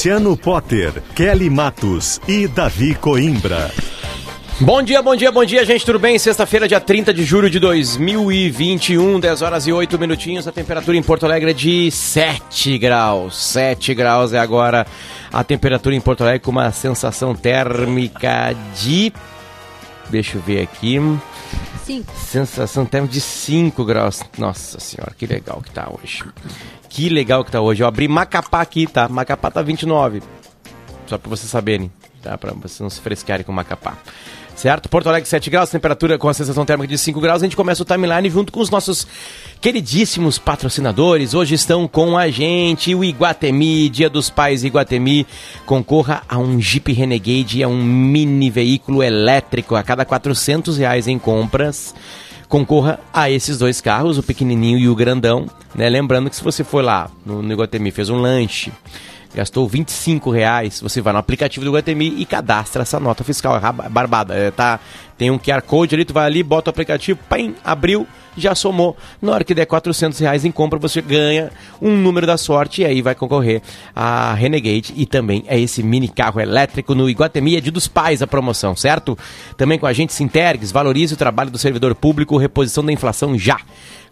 Luciano 0.00 0.34
Potter, 0.34 1.02
Kelly 1.14 1.50
Matos 1.50 2.22
e 2.26 2.48
Davi 2.48 2.94
Coimbra. 2.94 3.70
Bom 4.58 4.82
dia, 4.82 5.02
bom 5.02 5.14
dia, 5.14 5.30
bom 5.30 5.44
dia, 5.44 5.62
gente, 5.62 5.84
tudo 5.84 5.98
bem? 5.98 6.18
Sexta-feira, 6.18 6.66
dia 6.66 6.80
30 6.80 7.12
de 7.12 7.22
julho 7.22 7.50
de 7.50 7.58
2021, 7.58 9.20
10 9.20 9.42
horas 9.42 9.66
e 9.66 9.72
8 9.74 9.98
minutinhos. 9.98 10.48
A 10.48 10.52
temperatura 10.52 10.96
em 10.96 11.02
Porto 11.02 11.26
Alegre 11.26 11.50
é 11.50 11.52
de 11.52 11.90
7 11.90 12.78
graus. 12.78 13.36
7 13.36 13.92
graus 13.92 14.32
é 14.32 14.38
agora 14.38 14.86
a 15.30 15.44
temperatura 15.44 15.94
em 15.94 16.00
Porto 16.00 16.22
Alegre 16.22 16.40
com 16.40 16.50
uma 16.50 16.72
sensação 16.72 17.34
térmica 17.34 18.56
de. 18.80 19.12
Deixa 20.08 20.38
eu 20.38 20.40
ver 20.40 20.62
aqui. 20.62 20.98
5. 21.84 22.10
Sensação 22.16 22.86
térmica 22.86 23.12
de 23.12 23.20
5 23.20 23.84
graus. 23.84 24.22
Nossa 24.38 24.80
senhora, 24.80 25.12
que 25.18 25.26
legal 25.26 25.60
que 25.60 25.70
tá 25.70 25.92
hoje. 25.92 26.24
Que 26.90 27.08
legal 27.08 27.44
que 27.44 27.52
tá 27.52 27.60
hoje. 27.60 27.82
Eu 27.82 27.86
abri 27.86 28.08
Macapá 28.08 28.60
aqui, 28.60 28.86
tá? 28.86 29.08
Macapá 29.08 29.48
tá 29.48 29.62
29. 29.62 30.20
Só 31.06 31.16
pra 31.16 31.30
vocês 31.30 31.48
saberem, 31.48 31.90
tá? 32.20 32.36
Pra 32.36 32.52
vocês 32.52 32.80
não 32.80 32.90
se 32.90 33.00
frescarem 33.00 33.46
com 33.46 33.52
Macapá. 33.52 33.96
Certo? 34.56 34.88
Porto 34.90 35.08
Alegre 35.08 35.26
7 35.26 35.48
graus, 35.48 35.70
temperatura 35.70 36.18
com 36.18 36.28
a 36.28 36.34
sensação 36.34 36.66
térmica 36.66 36.88
de 36.88 36.98
5 36.98 37.18
graus. 37.20 37.40
A 37.40 37.46
gente 37.46 37.56
começa 37.56 37.82
o 37.82 37.86
timeline 37.86 38.28
junto 38.28 38.52
com 38.52 38.60
os 38.60 38.68
nossos 38.68 39.06
queridíssimos 39.60 40.36
patrocinadores. 40.36 41.32
Hoje 41.32 41.54
estão 41.54 41.86
com 41.86 42.18
a 42.18 42.28
gente 42.28 42.94
o 42.94 43.04
Iguatemi, 43.04 43.88
Dia 43.88 44.10
dos 44.10 44.28
Pais 44.28 44.64
Iguatemi. 44.64 45.26
Concorra 45.64 46.22
a 46.28 46.36
um 46.38 46.60
Jeep 46.60 46.92
Renegade, 46.92 47.62
a 47.62 47.68
um 47.68 47.82
mini 47.82 48.50
veículo 48.50 49.02
elétrico 49.02 49.76
a 49.76 49.82
cada 49.82 50.04
400 50.04 50.76
reais 50.76 51.06
em 51.06 51.18
compras 51.18 51.94
concorra 52.50 52.98
a 53.14 53.30
esses 53.30 53.56
dois 53.56 53.80
carros, 53.80 54.18
o 54.18 54.22
pequenininho 54.24 54.76
e 54.76 54.88
o 54.88 54.94
grandão. 54.94 55.46
Né? 55.72 55.88
Lembrando 55.88 56.28
que 56.28 56.34
se 56.34 56.42
você 56.42 56.64
for 56.64 56.84
lá 56.84 57.08
no, 57.24 57.40
no 57.40 57.52
Iguatemi, 57.52 57.92
fez 57.92 58.10
um 58.10 58.16
lanche, 58.16 58.72
gastou 59.32 59.68
25 59.68 60.30
reais, 60.30 60.80
você 60.80 61.00
vai 61.00 61.12
no 61.12 61.20
aplicativo 61.20 61.64
do 61.64 61.70
Iguatemi 61.70 62.12
e 62.18 62.26
cadastra 62.26 62.82
essa 62.82 62.98
nota 62.98 63.22
fiscal. 63.22 63.56
É 63.56 63.88
barbada. 63.88 64.34
É, 64.34 64.50
tá, 64.50 64.80
tem 65.16 65.30
um 65.30 65.38
QR 65.38 65.62
Code 65.62 65.94
ali, 65.94 66.04
tu 66.04 66.12
vai 66.12 66.26
ali, 66.26 66.42
bota 66.42 66.68
o 66.68 66.72
aplicativo, 66.72 67.20
pim, 67.32 67.54
abriu, 67.64 68.04
já 68.36 68.54
somou. 68.54 68.96
Na 69.20 69.32
hora 69.32 69.44
que 69.44 69.54
der 69.54 69.66
400 69.66 70.18
reais 70.18 70.44
em 70.44 70.50
compra, 70.50 70.78
você 70.78 71.00
ganha 71.00 71.50
um 71.80 71.96
número 71.96 72.26
da 72.26 72.36
sorte 72.36 72.82
e 72.82 72.84
aí 72.84 73.02
vai 73.02 73.14
concorrer 73.14 73.62
a 73.94 74.34
Renegade 74.34 74.92
e 74.96 75.06
também 75.06 75.44
é 75.46 75.58
esse 75.58 75.82
mini 75.82 76.08
carro 76.08 76.40
elétrico 76.40 76.94
no 76.94 77.08
Iguatemi, 77.08 77.56
é 77.56 77.60
de 77.60 77.70
dos 77.70 77.88
pais 77.88 78.22
a 78.22 78.26
promoção, 78.26 78.74
certo? 78.76 79.16
Também 79.56 79.78
com 79.78 79.86
a 79.86 79.92
gente 79.92 80.12
Sintergues, 80.12 80.72
valorize 80.72 81.14
o 81.14 81.16
trabalho 81.16 81.50
do 81.50 81.58
servidor 81.58 81.94
público, 81.94 82.36
reposição 82.36 82.84
da 82.84 82.92
inflação 82.92 83.38
já. 83.38 83.58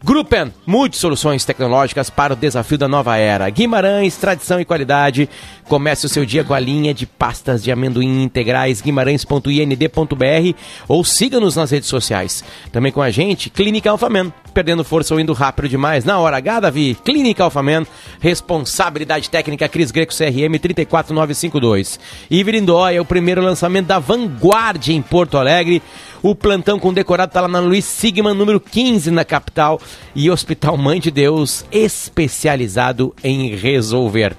Gruppen, 0.00 0.52
mude 0.64 0.96
soluções 0.96 1.44
tecnológicas 1.44 2.08
para 2.08 2.32
o 2.32 2.36
desafio 2.36 2.78
da 2.78 2.86
nova 2.86 3.16
era. 3.16 3.50
Guimarães, 3.50 4.16
tradição 4.16 4.60
e 4.60 4.64
qualidade. 4.64 5.28
Comece 5.64 6.06
o 6.06 6.08
seu 6.08 6.24
dia 6.24 6.44
com 6.44 6.54
a 6.54 6.60
linha 6.60 6.94
de 6.94 7.04
pastas 7.04 7.64
de 7.64 7.72
amendoim 7.72 8.22
integrais 8.22 8.80
guimarães.ind.br 8.80 10.56
ou 10.86 11.04
siga-nos 11.04 11.56
nas 11.56 11.72
redes 11.72 11.88
sociais. 11.88 12.44
Também 12.70 12.92
com 12.92 13.02
a 13.02 13.10
gente, 13.10 13.50
Clínica 13.50 13.90
Alfamen. 13.90 14.32
Perdendo 14.54 14.84
força 14.84 15.14
ou 15.14 15.20
indo 15.20 15.32
rápido 15.32 15.68
demais? 15.68 16.04
Na 16.04 16.18
hora 16.18 16.36
H, 16.36 16.60
Davi. 16.60 16.96
Clínica 17.04 17.42
Alfamen. 17.42 17.84
Responsabilidade 18.20 19.28
técnica 19.28 19.68
Cris 19.68 19.90
Greco 19.90 20.12
CRM 20.12 20.58
34952. 20.60 21.98
E 22.30 22.44
Virindó 22.44 22.88
é 22.88 23.00
o 23.00 23.04
primeiro 23.04 23.42
lançamento 23.42 23.86
da 23.86 23.98
Vanguard 23.98 24.88
em 24.88 25.02
Porto 25.02 25.36
Alegre. 25.36 25.82
O 26.22 26.34
plantão 26.34 26.78
com 26.78 26.92
decorado 26.92 27.30
está 27.30 27.40
lá 27.40 27.48
na 27.48 27.60
Luiz 27.60 27.84
Sigma, 27.84 28.34
número 28.34 28.58
15, 28.58 29.10
na 29.10 29.24
capital. 29.24 29.80
E 30.14 30.30
Hospital 30.30 30.76
Mãe 30.76 31.00
de 31.00 31.10
Deus, 31.10 31.64
especializado 31.70 33.14
em 33.22 33.54
resolver. 33.54 34.36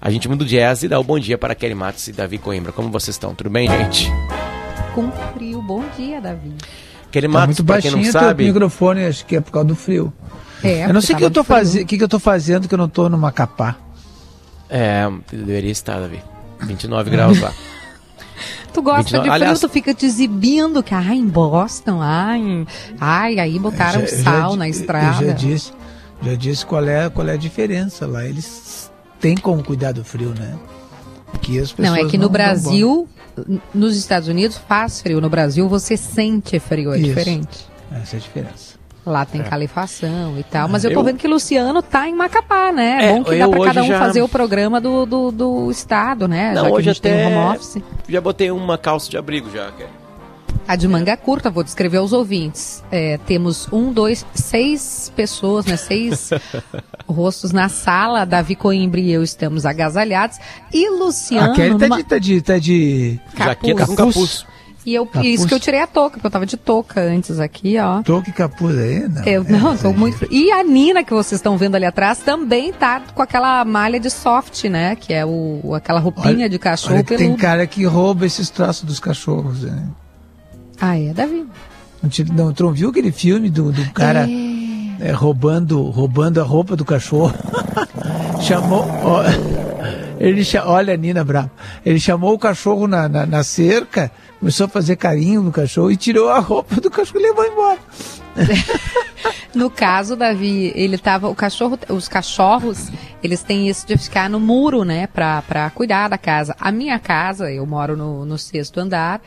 A 0.00 0.10
gente 0.10 0.28
muda 0.28 0.44
o 0.44 0.46
jazz 0.46 0.82
e 0.82 0.88
dá 0.88 0.98
o 0.98 1.04
bom 1.04 1.18
dia 1.18 1.38
para 1.38 1.54
Kelly 1.54 1.74
Matos 1.74 2.08
e 2.08 2.12
Davi 2.12 2.38
Coimbra. 2.38 2.72
Como 2.72 2.90
vocês 2.90 3.14
estão? 3.14 3.34
Tudo 3.34 3.50
bem, 3.50 3.68
gente? 3.68 4.10
Com 4.94 5.10
frio. 5.34 5.62
Bom 5.62 5.84
dia, 5.96 6.20
Davi. 6.20 6.52
Kelly 7.12 7.26
tá 7.26 7.32
Matos, 7.32 7.46
muito 7.58 7.64
baixinho 7.64 7.94
quem 7.94 8.04
não 8.04 8.12
sabe... 8.12 8.44
microfone, 8.44 9.04
acho 9.04 9.26
que 9.26 9.36
é 9.36 9.40
por 9.40 9.52
causa 9.52 9.68
do 9.68 9.76
frio. 9.76 10.12
É, 10.62 10.84
eu 10.84 10.92
não 10.92 11.00
sei 11.00 11.14
o 11.14 11.18
que, 11.18 11.24
eu 11.24 11.30
tô 11.30 11.44
fazendo, 11.44 11.86
que, 11.86 11.96
que 11.96 12.04
eu 12.04 12.08
tô 12.08 12.18
fazendo 12.18 12.68
que 12.68 12.74
eu 12.74 12.78
não 12.78 12.88
tô 12.88 13.08
no 13.08 13.18
Macapá. 13.18 13.76
É, 14.68 15.10
deveria 15.30 15.70
estar, 15.70 16.00
Davi. 16.00 16.20
29 16.60 17.10
graus 17.10 17.40
lá. 17.40 17.52
Tu 18.72 18.82
gosta 18.82 19.02
29, 19.02 19.22
de 19.22 19.30
frio, 19.30 19.32
aliás, 19.34 19.60
tu 19.60 19.68
fica 19.68 19.92
te 19.92 20.06
exibindo 20.06 20.82
que, 20.82 20.94
ai, 20.94 21.16
em 21.16 21.26
Boston, 21.26 22.00
ai, 22.00 22.66
ai, 23.00 23.38
aí 23.38 23.58
botaram 23.58 24.00
já, 24.02 24.22
sal 24.22 24.50
já, 24.52 24.56
na 24.56 24.68
estrada. 24.68 25.24
Eu 25.24 25.28
já 25.28 25.32
disse, 25.34 25.72
já 26.22 26.34
disse 26.34 26.66
qual 26.66 26.84
é, 26.86 27.10
qual 27.10 27.28
é 27.28 27.32
a 27.32 27.36
diferença 27.36 28.06
lá. 28.06 28.24
Eles 28.24 28.90
têm 29.20 29.36
como 29.36 29.62
cuidar 29.64 29.92
do 29.92 30.04
frio, 30.04 30.34
né? 30.38 30.56
Que 31.40 31.62
não, 31.78 31.96
é 31.96 32.04
que 32.06 32.18
no 32.18 32.28
Brasil, 32.28 33.08
nos 33.72 33.96
Estados 33.96 34.28
Unidos 34.28 34.58
faz 34.68 35.00
frio. 35.00 35.20
No 35.20 35.30
Brasil 35.30 35.68
você 35.68 35.96
sente 35.96 36.58
frio, 36.58 36.92
é 36.92 36.98
Isso. 36.98 37.06
diferente. 37.06 37.66
Essa 37.90 38.16
é 38.16 38.18
a 38.18 38.20
diferença. 38.20 38.79
Lá 39.04 39.24
tem 39.24 39.40
é. 39.40 39.44
calefação 39.44 40.38
e 40.38 40.42
tal. 40.42 40.68
Mas 40.68 40.84
eu 40.84 40.92
tô 40.92 41.00
eu... 41.00 41.04
vendo 41.04 41.16
que 41.16 41.26
Luciano 41.26 41.82
tá 41.82 42.06
em 42.06 42.14
Macapá, 42.14 42.70
né? 42.70 42.98
É, 43.00 43.14
bom 43.14 43.24
que 43.24 43.38
dá 43.38 43.48
pra 43.48 43.64
cada 43.64 43.82
um 43.82 43.86
já... 43.86 43.98
fazer 43.98 44.22
o 44.22 44.28
programa 44.28 44.80
do, 44.80 45.06
do, 45.06 45.30
do 45.30 45.70
estado, 45.70 46.28
né? 46.28 46.52
Não, 46.54 46.64
já 46.64 46.70
hoje 46.70 46.90
até 46.90 47.24
tem 47.24 47.26
home 47.26 47.56
office. 47.56 47.82
Já 48.08 48.20
botei 48.20 48.50
uma 48.50 48.76
calça 48.76 49.10
de 49.10 49.16
abrigo 49.16 49.50
já, 49.50 49.70
A 50.68 50.76
de 50.76 50.86
manga 50.86 51.16
curta, 51.16 51.50
vou 51.50 51.64
descrever 51.64 51.96
aos 51.96 52.12
ouvintes. 52.12 52.84
É, 52.92 53.18
temos 53.26 53.66
um, 53.72 53.90
dois, 53.90 54.24
seis 54.34 55.10
pessoas, 55.16 55.64
né? 55.64 55.76
Seis 55.76 56.30
rostos 57.08 57.52
na 57.52 57.70
sala. 57.70 58.26
Davi 58.26 58.54
Coimbra 58.54 59.00
e 59.00 59.10
eu 59.10 59.22
estamos 59.22 59.64
agasalhados. 59.64 60.38
E 60.72 60.90
Luciano. 60.90 61.52
Aquele 61.52 61.78
tá, 61.78 61.88
numa... 61.88 61.96
de, 61.96 62.04
tá 62.04 62.18
de. 62.18 62.42
Tá 62.42 62.58
de. 62.58 63.20
Capuz. 63.34 63.46
Jaqueta 63.46 63.86
com 63.86 63.96
capuz. 63.96 64.46
E 64.84 64.94
eu, 64.94 65.04
capuz. 65.04 65.34
isso 65.34 65.46
que 65.46 65.52
eu 65.52 65.60
tirei 65.60 65.80
a 65.80 65.86
touca, 65.86 66.12
porque 66.12 66.26
eu 66.26 66.30
tava 66.30 66.46
de 66.46 66.56
touca 66.56 67.00
antes 67.00 67.38
aqui, 67.38 67.78
ó. 67.78 68.02
Touca 68.02 68.30
e 68.30 68.32
capuz 68.32 68.78
aí? 68.78 69.08
Não, 69.08 69.24
eu, 69.24 69.42
é, 69.42 69.50
não, 69.50 69.76
tô 69.76 69.92
muito. 69.92 70.26
E 70.30 70.50
a 70.50 70.62
Nina, 70.62 71.04
que 71.04 71.12
vocês 71.12 71.38
estão 71.38 71.58
vendo 71.58 71.74
ali 71.74 71.84
atrás, 71.84 72.18
também 72.18 72.72
tá 72.72 73.02
com 73.14 73.22
aquela 73.22 73.64
malha 73.64 74.00
de 74.00 74.10
soft, 74.10 74.64
né? 74.64 74.96
Que 74.96 75.12
é 75.12 75.24
o, 75.26 75.74
aquela 75.74 76.00
roupinha 76.00 76.34
olha, 76.34 76.48
de 76.48 76.58
cachorro 76.58 77.02
Tem 77.04 77.36
cara 77.36 77.66
que 77.66 77.84
rouba 77.84 78.24
esses 78.24 78.48
traços 78.48 78.84
dos 78.84 78.98
cachorros, 78.98 79.62
né? 79.62 79.88
Ah, 80.80 80.98
é, 80.98 81.12
Davi? 81.12 81.46
Não, 82.02 82.46
não, 82.46 82.52
tu 82.52 82.70
viu 82.70 82.88
aquele 82.88 83.12
filme 83.12 83.50
do, 83.50 83.70
do 83.70 83.90
cara 83.92 84.26
é. 84.28 85.08
É, 85.08 85.12
roubando, 85.12 85.82
roubando 85.82 86.40
a 86.40 86.44
roupa 86.44 86.74
do 86.74 86.84
cachorro? 86.84 87.34
Chamou. 88.40 88.86
Ó, 89.02 89.22
ele, 90.18 90.42
olha, 90.64 90.96
Nina 90.96 91.24
Bravo. 91.24 91.50
Ele 91.84 92.00
chamou 92.00 92.34
o 92.34 92.38
cachorro 92.38 92.86
na, 92.86 93.08
na, 93.08 93.26
na, 93.26 93.42
cerca, 93.42 94.10
começou 94.40 94.64
a 94.64 94.68
fazer 94.68 94.96
carinho 94.96 95.42
no 95.42 95.52
cachorro 95.52 95.92
e 95.92 95.96
tirou 95.96 96.30
a 96.30 96.38
roupa 96.38 96.80
do 96.80 96.90
cachorro 96.90 97.20
e 97.20 97.22
levou 97.22 97.44
embora. 97.44 97.78
no 99.54 99.70
caso, 99.70 100.16
Davi, 100.16 100.72
ele 100.74 100.96
tava. 100.96 101.28
O 101.28 101.34
cachorro, 101.34 101.78
os 101.90 102.08
cachorros, 102.08 102.90
eles 103.22 103.42
têm 103.42 103.68
isso 103.68 103.86
de 103.86 103.98
ficar 103.98 104.30
no 104.30 104.40
muro, 104.40 104.82
né? 104.82 105.06
Pra, 105.06 105.42
pra 105.42 105.68
cuidar 105.70 106.08
da 106.08 106.16
casa. 106.16 106.56
A 106.58 106.72
minha 106.72 106.98
casa, 106.98 107.52
eu 107.52 107.66
moro 107.66 107.96
no, 107.96 108.24
no 108.24 108.38
sexto 108.38 108.80
andar. 108.80 109.20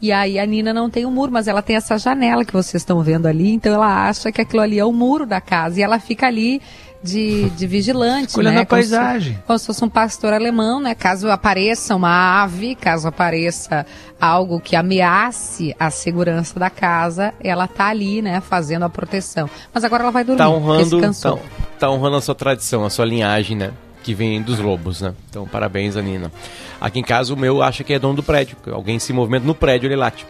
E 0.00 0.12
aí 0.12 0.38
a 0.38 0.46
Nina 0.46 0.72
não 0.72 0.88
tem 0.88 1.04
o 1.04 1.08
um 1.08 1.10
muro, 1.10 1.32
mas 1.32 1.48
ela 1.48 1.60
tem 1.60 1.74
essa 1.74 1.98
janela 1.98 2.44
que 2.44 2.52
vocês 2.52 2.82
estão 2.82 3.02
vendo 3.02 3.26
ali, 3.26 3.50
então 3.50 3.74
ela 3.74 4.08
acha 4.08 4.30
que 4.30 4.40
aquilo 4.40 4.62
ali 4.62 4.78
é 4.78 4.84
o 4.84 4.92
muro 4.92 5.26
da 5.26 5.40
casa. 5.40 5.80
E 5.80 5.82
ela 5.82 5.98
fica 5.98 6.26
ali 6.26 6.62
de, 7.02 7.50
de 7.58 7.66
vigilante, 7.66 8.38
Olhando 8.38 8.54
né? 8.54 8.60
a 8.60 8.66
paisagem. 8.66 9.32
Como 9.32 9.40
se, 9.40 9.46
como 9.46 9.58
se 9.58 9.66
fosse 9.66 9.84
um 9.84 9.88
pastor 9.88 10.32
alemão, 10.32 10.80
né? 10.80 10.94
Caso 10.94 11.28
apareça 11.28 11.96
uma 11.96 12.42
ave, 12.42 12.76
caso 12.76 13.08
apareça 13.08 13.84
algo 14.20 14.60
que 14.60 14.76
ameace 14.76 15.74
a 15.78 15.90
segurança 15.90 16.60
da 16.60 16.70
casa, 16.70 17.34
ela 17.40 17.66
tá 17.66 17.86
ali, 17.86 18.22
né? 18.22 18.40
Fazendo 18.40 18.84
a 18.84 18.88
proteção. 18.88 19.50
Mas 19.74 19.82
agora 19.82 20.04
ela 20.04 20.12
vai 20.12 20.22
dormir. 20.22 20.38
Tá 20.38 20.48
honrando, 20.48 21.00
tá, 21.00 21.38
tá 21.78 21.90
honrando 21.90 22.16
a 22.16 22.20
sua 22.20 22.36
tradição, 22.36 22.84
a 22.84 22.90
sua 22.90 23.04
linhagem, 23.04 23.56
né? 23.56 23.72
Que 24.08 24.14
vem 24.14 24.40
dos 24.40 24.58
lobos, 24.58 25.02
né? 25.02 25.12
Então, 25.28 25.46
parabéns, 25.46 25.94
Anina. 25.94 26.32
Aqui 26.80 26.98
em 26.98 27.02
casa, 27.02 27.34
o 27.34 27.36
meu 27.36 27.62
acha 27.62 27.84
que 27.84 27.92
é 27.92 27.98
dono 27.98 28.14
do 28.14 28.22
prédio. 28.22 28.56
Alguém 28.72 28.98
se 28.98 29.12
movimenta 29.12 29.44
no 29.44 29.54
prédio, 29.54 29.86
ele 29.86 29.96
late. 29.96 30.24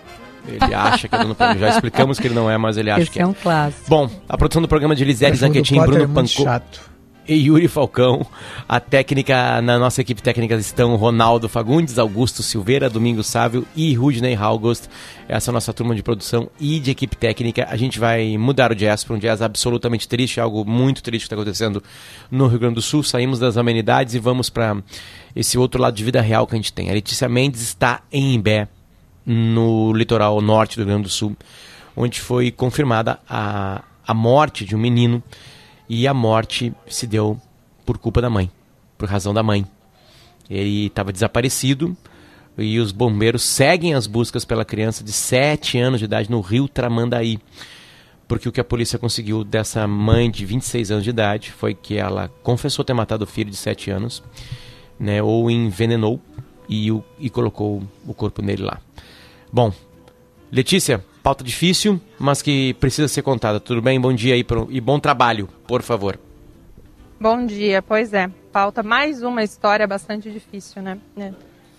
Ele 0.49 0.75
acha 0.75 1.07
que 1.07 1.15
é 1.15 1.19
dono 1.19 1.29
do 1.29 1.37
prédio. 1.37 1.61
Já 1.61 1.69
explicamos 1.69 2.19
que 2.19 2.27
ele 2.27 2.35
não 2.35 2.51
é, 2.51 2.59
mas 2.59 2.77
ele 2.77 2.91
acha 2.91 3.03
Esse 3.03 3.11
que 3.13 3.21
é. 3.21 3.23
é 3.23 3.27
um 3.29 3.33
clássico. 3.33 3.89
Bom, 3.89 4.11
a 4.29 4.37
produção 4.37 4.61
do 4.61 4.67
programa 4.67 4.97
de 4.97 5.05
Lisele 5.05 5.37
Zanquetin, 5.37 5.79
Bruno 5.79 6.03
é 6.03 6.07
Pancô. 6.09 6.27
chato. 6.27 6.91
E 7.29 7.35
Yuri 7.35 7.69
Falcão. 7.69 8.27
A 8.67 8.81
técnica, 8.81 9.61
na 9.61 9.79
nossa 9.79 10.01
equipe 10.01 10.23
técnica 10.23 10.55
estão 10.55 10.97
Ronaldo 10.97 11.49
Fagundes, 11.49 11.99
Augusto 11.99 12.43
Silveira, 12.43 12.89
Domingos 12.89 13.27
Sávio 13.27 13.67
e 13.77 13.95
Rudney 13.95 14.35
Halgost. 14.35 14.89
Essa 15.29 15.51
é 15.51 15.53
a 15.53 15.55
nossa 15.55 15.73
turma 15.75 15.95
de 15.95 16.03
produção 16.03 16.49
e 16.59 16.81
de 16.81 16.91
equipe 16.91 17.15
técnica. 17.15 17.67
A 17.69 17.77
gente 17.77 17.99
vai 17.99 18.39
mudar 18.39 18.73
o 18.73 18.75
jazz 18.75 19.05
para 19.05 19.15
um 19.15 19.19
jazz 19.19 19.43
absolutamente 19.43 20.09
triste, 20.09 20.41
algo 20.41 20.65
muito 20.65 21.03
triste 21.03 21.25
que 21.25 21.27
está 21.27 21.37
acontecendo 21.37 21.83
no 22.31 22.47
Rio 22.47 22.59
Grande 22.59 22.77
do 22.77 22.83
Sul. 22.83 23.03
Saímos 23.03 23.39
das 23.39 23.59
amenidades 23.59 24.15
e 24.15 24.19
vamos 24.19 24.49
para 24.49 24.83
esse 25.37 25.59
outro 25.59 25.83
lado 25.83 25.95
de 25.95 26.03
vida 26.03 26.23
real 26.23 26.47
que 26.47 26.55
a 26.55 26.57
gente 26.57 26.73
tem. 26.73 26.89
A 26.89 26.95
Letícia 26.95 27.29
Mendes 27.29 27.61
está 27.61 28.01
em 28.11 28.35
Imbé, 28.35 28.69
no 29.27 29.93
litoral 29.93 30.41
norte 30.41 30.77
do 30.77 30.79
Rio 30.79 30.87
Grande 30.87 31.03
do 31.03 31.11
Sul, 31.11 31.37
onde 31.95 32.19
foi 32.19 32.51
confirmada 32.51 33.19
a, 33.29 33.83
a 34.07 34.15
morte 34.15 34.65
de 34.65 34.75
um 34.75 34.79
menino 34.79 35.23
e 35.88 36.06
a 36.06 36.14
morte 36.14 36.73
se 36.87 37.06
deu 37.06 37.40
por 37.85 37.99
culpa 37.99 38.20
da 38.20 38.29
mãe, 38.29 38.50
por 38.96 39.08
razão 39.08 39.32
da 39.32 39.43
mãe. 39.43 39.67
Ele 40.50 40.87
estava 40.87 41.12
desaparecido 41.12 41.96
e 42.56 42.79
os 42.79 42.93
bombeiros 42.93 43.43
seguem 43.43 43.94
as 43.94 44.06
buscas 44.06 44.44
pela 44.44 44.64
criança 44.64 45.05
de 45.05 45.12
7 45.12 45.79
anos 45.79 46.00
de 46.00 46.05
idade 46.05 46.31
no 46.31 46.40
rio 46.40 46.69
Tramandaí. 46.69 47.38
Porque 48.26 48.49
o 48.49 48.52
que 48.52 48.61
a 48.61 48.64
polícia 48.64 48.99
conseguiu 48.99 49.43
dessa 49.43 49.87
mãe 49.87 50.31
de 50.31 50.44
26 50.44 50.90
anos 50.90 51.05
de 51.05 51.11
idade 51.11 51.50
foi 51.50 51.73
que 51.73 51.96
ela 51.96 52.29
confessou 52.43 52.85
ter 52.85 52.93
matado 52.93 53.25
o 53.25 53.26
filho 53.26 53.50
de 53.50 53.56
7 53.56 53.90
anos, 53.90 54.23
né, 55.00 55.23
ou 55.23 55.50
envenenou 55.50 56.20
e, 56.69 56.88
e 57.19 57.31
colocou 57.31 57.82
o 58.06 58.12
corpo 58.12 58.43
nele 58.43 58.64
lá. 58.64 58.81
Bom, 59.50 59.73
Letícia, 60.52 61.02
pauta 61.29 61.45
difícil, 61.45 62.01
mas 62.19 62.41
que 62.41 62.73
precisa 62.81 63.07
ser 63.07 63.21
contada. 63.21 63.61
Tudo 63.61 63.83
bem? 63.83 64.01
Bom 64.01 64.15
dia 64.15 64.33
aí 64.33 64.43
pro, 64.43 64.67
e 64.71 64.81
bom 64.81 64.99
trabalho, 64.99 65.47
por 65.67 65.83
favor. 65.83 66.19
Bom 67.21 67.45
dia, 67.45 67.83
pois 67.83 68.15
é. 68.15 68.31
Pauta 68.51 68.83
mais 68.83 69.23
uma 69.23 69.45
história 69.45 69.87
bastante 69.87 70.31
difícil, 70.31 70.81
né? 70.81 70.97
né? 71.15 71.35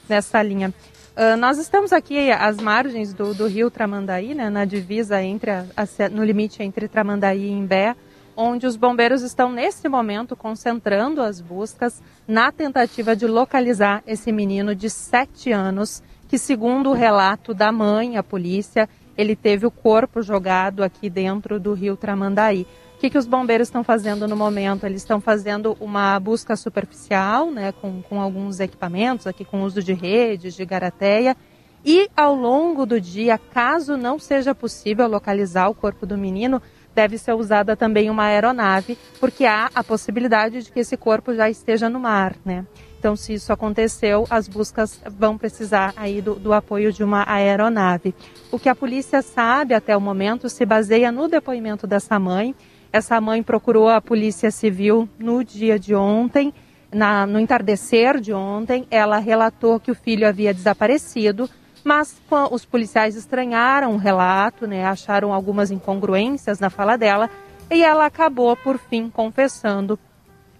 Nessa 0.07 0.39
linha. 0.43 0.71
Uh, 1.17 1.35
nós 1.35 1.57
estamos 1.57 1.91
aqui 1.91 2.29
às 2.29 2.57
margens 2.57 3.11
do, 3.11 3.33
do 3.33 3.47
rio 3.47 3.71
Tramandaí, 3.71 4.35
né? 4.35 4.51
Na 4.51 4.65
divisa 4.65 5.19
entre 5.19 5.49
a, 5.49 5.65
a, 5.75 6.09
no 6.11 6.23
limite 6.23 6.61
entre 6.61 6.87
Tramandaí 6.87 7.47
e 7.47 7.51
Imbé, 7.51 7.95
onde 8.37 8.67
os 8.67 8.75
bombeiros 8.75 9.23
estão 9.23 9.51
nesse 9.51 9.89
momento 9.89 10.35
concentrando 10.35 11.23
as 11.23 11.41
buscas 11.41 12.03
na 12.27 12.51
tentativa 12.51 13.15
de 13.15 13.25
localizar 13.25 14.03
esse 14.05 14.31
menino 14.31 14.75
de 14.75 14.91
7 14.91 15.51
anos 15.51 16.03
que, 16.27 16.37
segundo 16.37 16.91
o 16.91 16.93
relato 16.93 17.55
da 17.55 17.71
mãe, 17.71 18.15
a 18.15 18.21
polícia, 18.21 18.87
ele 19.19 19.35
teve 19.35 19.65
o 19.65 19.71
corpo 19.71 20.21
jogado 20.21 20.81
aqui 20.81 21.09
dentro 21.09 21.59
do 21.59 21.73
rio 21.73 21.97
Tramandaí. 21.97 22.65
O 22.95 22.99
que, 22.99 23.09
que 23.09 23.17
os 23.17 23.27
bombeiros 23.27 23.67
estão 23.67 23.83
fazendo 23.83 24.29
no 24.29 24.35
momento? 24.35 24.85
Eles 24.85 25.01
estão 25.01 25.19
fazendo 25.19 25.75
uma 25.81 26.17
busca 26.21 26.55
superficial, 26.55 27.51
né, 27.51 27.73
com, 27.73 28.01
com 28.01 28.21
alguns 28.21 28.61
equipamentos, 28.61 29.27
aqui 29.27 29.43
com 29.43 29.63
uso 29.63 29.83
de 29.83 29.91
redes, 29.91 30.55
de 30.55 30.63
garateia, 30.63 31.35
e 31.83 32.09
ao 32.15 32.33
longo 32.33 32.85
do 32.85 32.99
dia, 32.99 33.37
caso 33.37 33.97
não 33.97 34.17
seja 34.17 34.55
possível 34.55 35.05
localizar 35.05 35.67
o 35.67 35.75
corpo 35.75 36.05
do 36.05 36.17
menino, 36.17 36.61
deve 36.95 37.17
ser 37.17 37.33
usada 37.33 37.75
também 37.75 38.09
uma 38.09 38.23
aeronave, 38.23 38.97
porque 39.19 39.45
há 39.45 39.69
a 39.75 39.83
possibilidade 39.83 40.63
de 40.63 40.71
que 40.71 40.79
esse 40.79 40.95
corpo 40.95 41.33
já 41.33 41.49
esteja 41.49 41.89
no 41.89 41.99
mar, 41.99 42.35
né? 42.45 42.65
Então, 42.99 43.15
se 43.15 43.33
isso 43.33 43.53
aconteceu, 43.53 44.27
as 44.29 44.49
buscas 44.49 45.01
vão 45.09 45.37
precisar 45.37 45.93
aí 45.95 46.21
do, 46.21 46.35
do, 46.35 46.51
apoio 46.51 46.91
de 46.91 47.01
uma 47.01 47.23
aeronave. 47.25 48.13
O 48.51 48.59
que 48.59 48.67
a 48.67 48.75
polícia 48.75 49.21
sabe 49.21 49.73
até 49.73 49.95
o 49.95 50.01
momento 50.01 50.49
se 50.49 50.65
baseia 50.65 51.09
no 51.09 51.29
depoimento 51.29 51.87
dessa 51.87 52.19
mãe. 52.19 52.53
Essa 52.91 53.21
mãe 53.21 53.41
procurou 53.41 53.87
a 53.87 54.01
polícia 54.01 54.51
civil 54.51 55.07
no 55.17 55.45
dia 55.45 55.79
de 55.79 55.95
ontem, 55.95 56.53
na, 56.91 57.25
no 57.25 57.39
entardecer 57.39 58.19
de 58.19 58.33
ontem. 58.33 58.85
Ela 58.91 59.17
relatou 59.17 59.79
que 59.79 59.91
o 59.91 59.95
filho 59.95 60.27
havia 60.27 60.53
desaparecido, 60.53 61.49
mas 61.85 62.21
os 62.51 62.65
policiais 62.65 63.15
estranharam 63.15 63.93
o 63.93 63.97
relato, 63.97 64.67
né, 64.67 64.83
acharam 64.83 65.33
algumas 65.33 65.71
incongruências 65.71 66.59
na 66.59 66.69
fala 66.69 66.97
dela 66.97 67.29
e 67.71 67.81
ela 67.81 68.05
acabou, 68.05 68.57
por 68.57 68.77
fim, 68.77 69.09
confessando 69.09 69.97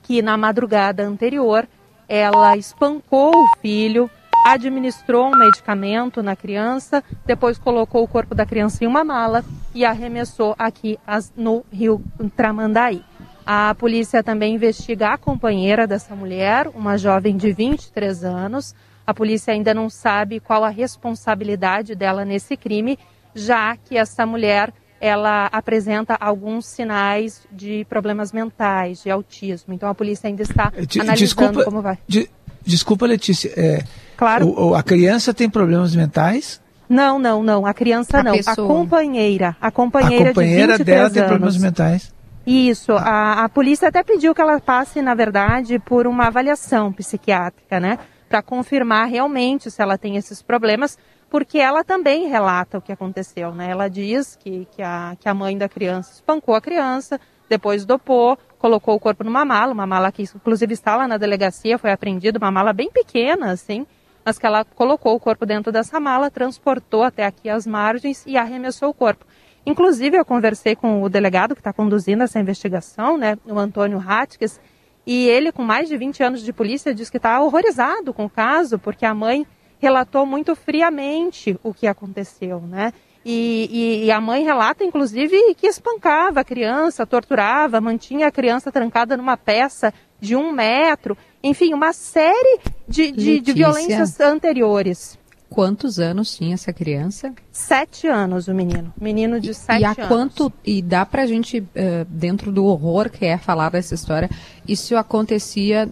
que 0.04 0.22
na 0.22 0.38
madrugada 0.38 1.04
anterior 1.04 1.68
ela 2.10 2.58
espancou 2.58 3.32
o 3.32 3.48
filho, 3.62 4.10
administrou 4.46 5.28
um 5.28 5.38
medicamento 5.38 6.24
na 6.24 6.36
criança, 6.36 7.04
depois 7.24 7.60
colocou 7.60 8.04
o 8.04 8.08
corpo 8.08 8.34
da 8.34 8.48
criança 8.48 8.84
em 8.84 8.88
uma 8.88 9.04
mala 9.04 9.46
e 9.76 9.86
arremessou 9.86 10.56
aqui 10.58 10.98
no 11.38 11.64
rio 11.72 12.04
Tramandaí. 12.36 13.04
A 13.46 13.76
polícia 13.76 14.24
também 14.24 14.56
investiga 14.56 15.10
a 15.10 15.18
companheira 15.18 15.86
dessa 15.86 16.16
mulher, 16.16 16.68
uma 16.74 16.98
jovem 16.98 17.38
de 17.38 17.52
23 17.52 18.24
anos. 18.24 18.76
A 19.06 19.14
polícia 19.14 19.54
ainda 19.54 19.74
não 19.74 19.90
sabe 19.90 20.40
qual 20.40 20.64
a 20.64 20.70
responsabilidade 20.70 21.96
dela 21.96 22.26
nesse 22.26 22.58
crime, 22.58 22.98
já 23.34 23.76
que 23.76 23.98
essa 23.98 24.26
mulher 24.26 24.74
ela 25.00 25.48
apresenta 25.48 26.16
alguns 26.20 26.66
sinais 26.66 27.42
de 27.52 27.86
problemas 27.90 28.32
mentais, 28.32 29.04
de 29.04 29.10
autismo. 29.10 29.74
Então 29.74 29.90
a 29.90 29.96
polícia 29.96 30.28
ainda 30.28 30.44
está 30.44 30.72
eh, 30.76 30.86
analisando 31.00 31.16
desculpa, 31.16 31.64
como 31.64 31.82
vai. 31.82 31.98
De, 32.08 32.30
desculpa, 32.66 33.06
Letícia. 33.06 33.52
É, 33.56 33.84
claro. 34.18 34.48
O, 34.48 34.76
a 34.76 34.84
criança 34.84 35.34
tem 35.34 35.50
problemas 35.50 35.96
mentais? 35.96 36.62
Não, 36.90 37.20
não, 37.20 37.44
não. 37.44 37.66
A 37.66 37.74
criança 37.74 38.20
a 38.20 38.24
não. 38.24 38.34
Pessoa. 38.34 38.66
A 38.66 38.68
companheira. 38.68 39.56
A 39.62 39.72
companheira, 39.72 40.26
a 40.26 40.28
companheira 40.30 40.78
de 40.78 40.84
dela 40.84 41.02
anos. 41.02 41.14
tem 41.14 41.24
problemas 41.24 41.58
mentais. 41.58 42.14
Isso. 42.46 42.94
Ah. 42.94 43.42
A, 43.42 43.44
a 43.46 43.50
polícia 43.50 43.88
até 43.88 44.04
pediu 44.04 44.34
que 44.34 44.42
ela 44.42 44.60
passe, 44.60 45.02
na 45.02 45.14
verdade, 45.14 45.78
por 45.78 46.08
uma 46.08 46.28
avaliação 46.28 46.92
psiquiátrica, 46.92 47.80
né? 47.80 48.00
Para 48.28 48.42
confirmar 48.42 49.08
realmente 49.08 49.70
se 49.70 49.82
ela 49.82 49.98
tem 49.98 50.16
esses 50.16 50.42
problemas 50.42 50.98
porque 51.30 51.60
ela 51.60 51.84
também 51.84 52.28
relata 52.28 52.78
o 52.78 52.82
que 52.82 52.92
aconteceu, 52.92 53.54
né? 53.54 53.70
Ela 53.70 53.88
diz 53.88 54.36
que, 54.36 54.68
que, 54.72 54.82
a, 54.82 55.16
que 55.20 55.30
a 55.30 55.34
mãe 55.34 55.58
da 55.58 55.70
criança 55.70 56.14
espancou 56.14 56.56
a 56.56 56.62
criança, 56.62 57.20
depois 57.48 57.86
dopou, 57.86 58.38
colocou 58.58 58.96
o 58.96 59.00
corpo 59.00 59.24
numa 59.24 59.46
mala, 59.46 59.74
uma 59.74 59.86
mala 59.86 60.12
que 60.12 60.24
inclusive 60.24 60.74
está 60.74 60.96
lá 60.96 61.08
na 61.08 61.18
delegacia, 61.18 61.78
foi 61.78 61.92
apreendida, 61.92 62.40
uma 62.40 62.52
mala 62.52 62.74
bem 62.74 62.90
pequena, 62.92 63.52
assim, 63.52 63.86
mas 64.26 64.38
que 64.38 64.46
ela 64.46 64.66
colocou 64.66 65.16
o 65.16 65.20
corpo 65.20 65.46
dentro 65.46 65.72
dessa 65.72 66.00
mala, 66.00 66.32
transportou 66.32 67.04
até 67.04 67.26
aqui 67.26 67.50
as 67.50 67.66
margens 67.66 68.26
e 68.26 68.36
arremessou 68.38 68.90
o 68.90 68.94
corpo. 68.94 69.26
Inclusive, 69.66 70.18
eu 70.18 70.26
conversei 70.26 70.76
com 70.76 71.04
o 71.04 71.10
delegado 71.10 71.54
que 71.54 71.62
está 71.62 71.72
conduzindo 71.72 72.24
essa 72.24 72.40
investigação, 72.40 73.18
né, 73.18 73.38
o 73.46 73.58
Antônio 73.58 73.98
Ratques, 73.98 74.60
e 75.06 75.28
ele, 75.28 75.52
com 75.52 75.64
mais 75.64 75.88
de 75.88 75.98
20 75.98 76.24
anos 76.24 76.42
de 76.42 76.54
polícia, 76.54 76.94
diz 76.94 77.10
que 77.10 77.18
está 77.18 77.42
horrorizado 77.42 78.14
com 78.14 78.26
o 78.26 78.30
caso, 78.30 78.78
porque 78.78 79.06
a 79.06 79.14
mãe 79.14 79.46
relatou 79.80 80.26
muito 80.26 80.56
friamente 80.56 81.58
o 81.64 81.74
que 81.74 81.88
aconteceu, 81.88 82.62
né? 82.62 82.94
E, 83.26 83.70
e, 83.72 84.06
e, 84.06 84.12
a 84.12 84.22
mãe 84.22 84.44
relata, 84.44 84.84
inclusive, 84.84 85.54
que 85.56 85.68
espancava 85.68 86.40
a 86.40 86.44
criança, 86.44 87.06
torturava, 87.06 87.82
mantinha 87.82 88.28
a 88.28 88.32
criança 88.32 88.72
trancada 88.72 89.18
numa 89.18 89.36
peça 89.36 89.94
de 90.22 90.36
um 90.38 90.54
metro, 90.54 91.18
enfim, 91.44 91.74
uma 91.74 91.92
série 91.92 92.60
de, 92.88 93.12
de, 93.12 93.40
de 93.42 93.54
violências 93.54 94.20
anteriores. 94.20 95.19
Quantos 95.50 96.00
anos 96.00 96.38
tinha 96.38 96.54
essa 96.54 96.72
criança? 96.72 97.34
Sete 97.52 98.08
anos 98.08 98.48
o 98.48 98.54
menino. 98.54 98.94
Menino 99.00 99.40
de 99.40 99.54
sete 99.54 99.82
e 99.82 99.86
a 99.86 99.90
anos. 99.90 100.08
Quanto, 100.08 100.54
e 100.64 100.82
dá 100.82 101.06
pra 101.06 101.26
gente, 101.26 101.60
uh, 101.60 102.06
dentro 102.08 102.52
do 102.52 102.66
horror 102.66 103.10
que 103.10 103.26
é 103.26 103.38
falar 103.38 103.70
dessa 103.70 103.96
história, 103.96 104.30
isso 104.68 104.96
acontecia, 104.96 105.90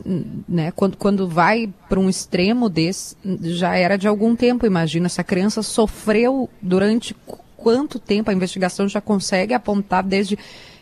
né, 0.47 0.71
quando, 0.71 0.95
quando 0.95 1.27
vai 1.27 1.73
para 1.89 1.99
um 1.99 2.07
extremo 2.07 2.69
desse, 2.69 3.15
já 3.41 3.75
era 3.75 3.97
de 3.97 4.07
algum 4.07 4.35
tempo, 4.35 4.65
imagina. 4.65 5.07
Essa 5.07 5.23
criança 5.23 5.63
sofreu 5.63 6.47
durante 6.61 7.15
quanto 7.57 7.99
tempo? 7.99 8.29
A 8.29 8.33
investigação 8.33 8.87
já 8.87 9.01
consegue 9.01 9.53
apontar 9.53 10.03
desde 10.03 10.37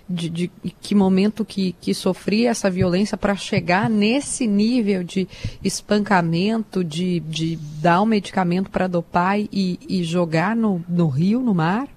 de, 0.08 0.30
de 0.30 0.48
que 0.82 0.94
momento 0.94 1.44
que, 1.44 1.74
que 1.82 1.94
sofria 1.94 2.52
essa 2.52 2.70
violência 2.70 3.18
para 3.18 3.36
chegar 3.36 3.90
nesse 3.90 4.46
nível 4.46 5.04
de 5.04 5.28
espancamento, 5.64 6.84
de, 6.84 7.20
de 7.22 7.58
dar 7.82 8.02
um 8.02 8.06
medicamento 8.06 8.70
para 8.70 8.88
dopar 8.88 9.40
e, 9.40 9.80
e 9.90 10.04
jogar 10.04 10.56
no, 10.56 10.84
no 10.88 11.08
rio, 11.08 11.40
no 11.42 11.54
mar? 11.54 11.88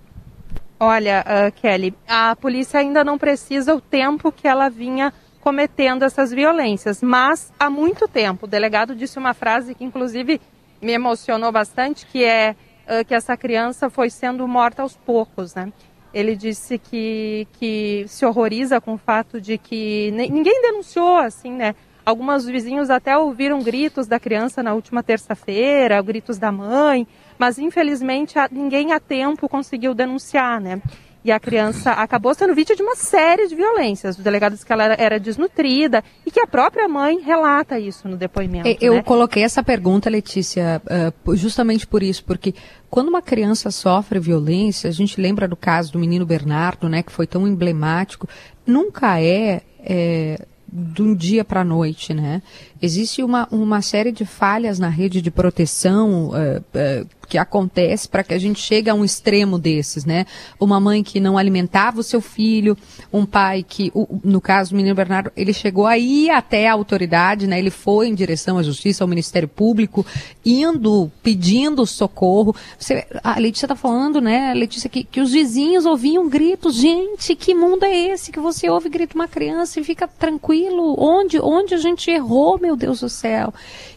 Olha, 0.80 1.24
uh, 1.26 1.60
Kelly, 1.60 1.92
a 2.06 2.36
polícia 2.36 2.80
ainda 2.80 3.02
não 3.02 3.18
precisa 3.18 3.74
o 3.74 3.80
tempo 3.80 4.30
que 4.30 4.46
ela 4.46 4.68
vinha 4.68 5.12
cometendo 5.40 6.04
essas 6.04 6.30
violências, 6.30 7.02
mas 7.02 7.52
há 7.58 7.68
muito 7.68 8.06
tempo. 8.06 8.46
O 8.46 8.48
delegado 8.48 8.94
disse 8.94 9.18
uma 9.18 9.34
frase 9.34 9.74
que, 9.74 9.84
inclusive, 9.84 10.40
me 10.80 10.92
emocionou 10.92 11.50
bastante, 11.50 12.06
que 12.06 12.24
é 12.24 12.54
uh, 12.84 13.04
que 13.04 13.14
essa 13.14 13.36
criança 13.36 13.90
foi 13.90 14.08
sendo 14.08 14.46
morta 14.46 14.82
aos 14.82 14.96
poucos, 14.96 15.54
né? 15.54 15.72
Ele 16.12 16.34
disse 16.34 16.78
que, 16.78 17.46
que 17.52 18.04
se 18.08 18.24
horroriza 18.24 18.80
com 18.80 18.94
o 18.94 18.98
fato 18.98 19.40
de 19.40 19.58
que 19.58 20.10
ninguém 20.12 20.62
denunciou, 20.62 21.18
assim, 21.18 21.52
né? 21.52 21.74
Alguns 22.04 22.46
vizinhos 22.46 22.88
até 22.88 23.16
ouviram 23.18 23.60
gritos 23.60 24.06
da 24.06 24.18
criança 24.18 24.62
na 24.62 24.72
última 24.72 25.02
terça-feira, 25.02 26.00
gritos 26.00 26.38
da 26.38 26.50
mãe, 26.50 27.06
mas 27.38 27.58
infelizmente 27.58 28.34
ninguém 28.50 28.94
a 28.94 28.98
tempo 28.98 29.46
conseguiu 29.46 29.92
denunciar, 29.92 30.58
né? 30.58 30.80
E 31.24 31.32
a 31.32 31.40
criança 31.40 31.92
acabou 31.92 32.34
sendo 32.34 32.54
vítima 32.54 32.76
de 32.76 32.82
uma 32.82 32.94
série 32.96 33.48
de 33.48 33.54
violências. 33.54 34.18
O 34.18 34.22
delegado 34.22 34.52
disse 34.52 34.64
que 34.64 34.72
ela 34.72 34.84
era, 34.84 35.18
desnutrida 35.18 36.02
e 36.24 36.30
que 36.30 36.40
a 36.40 36.46
própria 36.46 36.88
mãe 36.88 37.20
relata 37.20 37.78
isso 37.78 38.08
no 38.08 38.16
depoimento. 38.16 38.68
Eu 38.80 38.94
né? 38.94 39.02
coloquei 39.02 39.42
essa 39.42 39.62
pergunta, 39.62 40.08
Letícia, 40.08 40.80
uh, 41.26 41.36
justamente 41.36 41.86
por 41.86 42.02
isso, 42.02 42.24
porque 42.24 42.54
quando 42.88 43.08
uma 43.08 43.20
criança 43.20 43.70
sofre 43.70 44.18
violência, 44.18 44.88
a 44.88 44.92
gente 44.92 45.20
lembra 45.20 45.48
do 45.48 45.56
caso 45.56 45.92
do 45.92 45.98
menino 45.98 46.24
Bernardo, 46.24 46.88
né, 46.88 47.02
que 47.02 47.12
foi 47.12 47.26
tão 47.26 47.46
emblemático, 47.46 48.28
nunca 48.66 49.20
é, 49.20 49.62
é 49.80 50.46
de 50.70 51.02
um 51.02 51.14
dia 51.14 51.44
para 51.44 51.62
a 51.62 51.64
noite, 51.64 52.12
né? 52.12 52.42
Existe 52.80 53.22
uma, 53.22 53.48
uma 53.50 53.82
série 53.82 54.12
de 54.12 54.24
falhas 54.24 54.78
na 54.78 54.88
rede 54.88 55.20
de 55.20 55.30
proteção 55.30 56.28
uh, 56.28 56.60
uh, 56.60 57.06
que 57.28 57.36
acontece 57.36 58.08
para 58.08 58.24
que 58.24 58.32
a 58.32 58.38
gente 58.38 58.60
chegue 58.60 58.88
a 58.88 58.94
um 58.94 59.04
extremo 59.04 59.58
desses, 59.58 60.04
né? 60.04 60.24
Uma 60.58 60.80
mãe 60.80 61.02
que 61.02 61.20
não 61.20 61.36
alimentava 61.36 62.00
o 62.00 62.02
seu 62.02 62.20
filho, 62.20 62.76
um 63.12 63.26
pai 63.26 63.62
que, 63.62 63.92
no 64.24 64.40
caso 64.40 64.70
do 64.70 64.76
menino 64.76 64.94
Bernardo, 64.94 65.30
ele 65.36 65.52
chegou 65.52 65.86
aí 65.86 66.30
até 66.30 66.68
a 66.68 66.72
autoridade, 66.72 67.46
né? 67.46 67.58
Ele 67.58 67.70
foi 67.70 68.08
em 68.08 68.14
direção 68.14 68.56
à 68.56 68.62
justiça, 68.62 69.04
ao 69.04 69.08
Ministério 69.08 69.48
Público, 69.48 70.06
indo, 70.44 71.10
pedindo 71.22 71.84
socorro. 71.84 72.56
Você, 72.78 73.06
a 73.22 73.38
Letícia 73.38 73.66
está 73.66 73.76
falando, 73.76 74.20
né, 74.20 74.54
Letícia, 74.54 74.88
que, 74.88 75.04
que 75.04 75.20
os 75.20 75.32
vizinhos 75.32 75.84
ouviam 75.84 76.28
gritos. 76.28 76.76
Gente, 76.76 77.34
que 77.34 77.54
mundo 77.54 77.84
é 77.84 77.94
esse 77.94 78.32
que 78.32 78.40
você 78.40 78.70
ouve 78.70 78.88
grito 78.88 79.14
uma 79.14 79.28
criança 79.28 79.78
e 79.78 79.84
fica 79.84 80.08
tranquilo? 80.08 80.94
Onde, 80.98 81.38
onde 81.38 81.74
a 81.74 81.78
gente 81.78 82.10
errou, 82.10 82.58
meu 82.58 82.67
Deus 82.76 83.00
do 83.00 83.08
céu? 83.08 83.52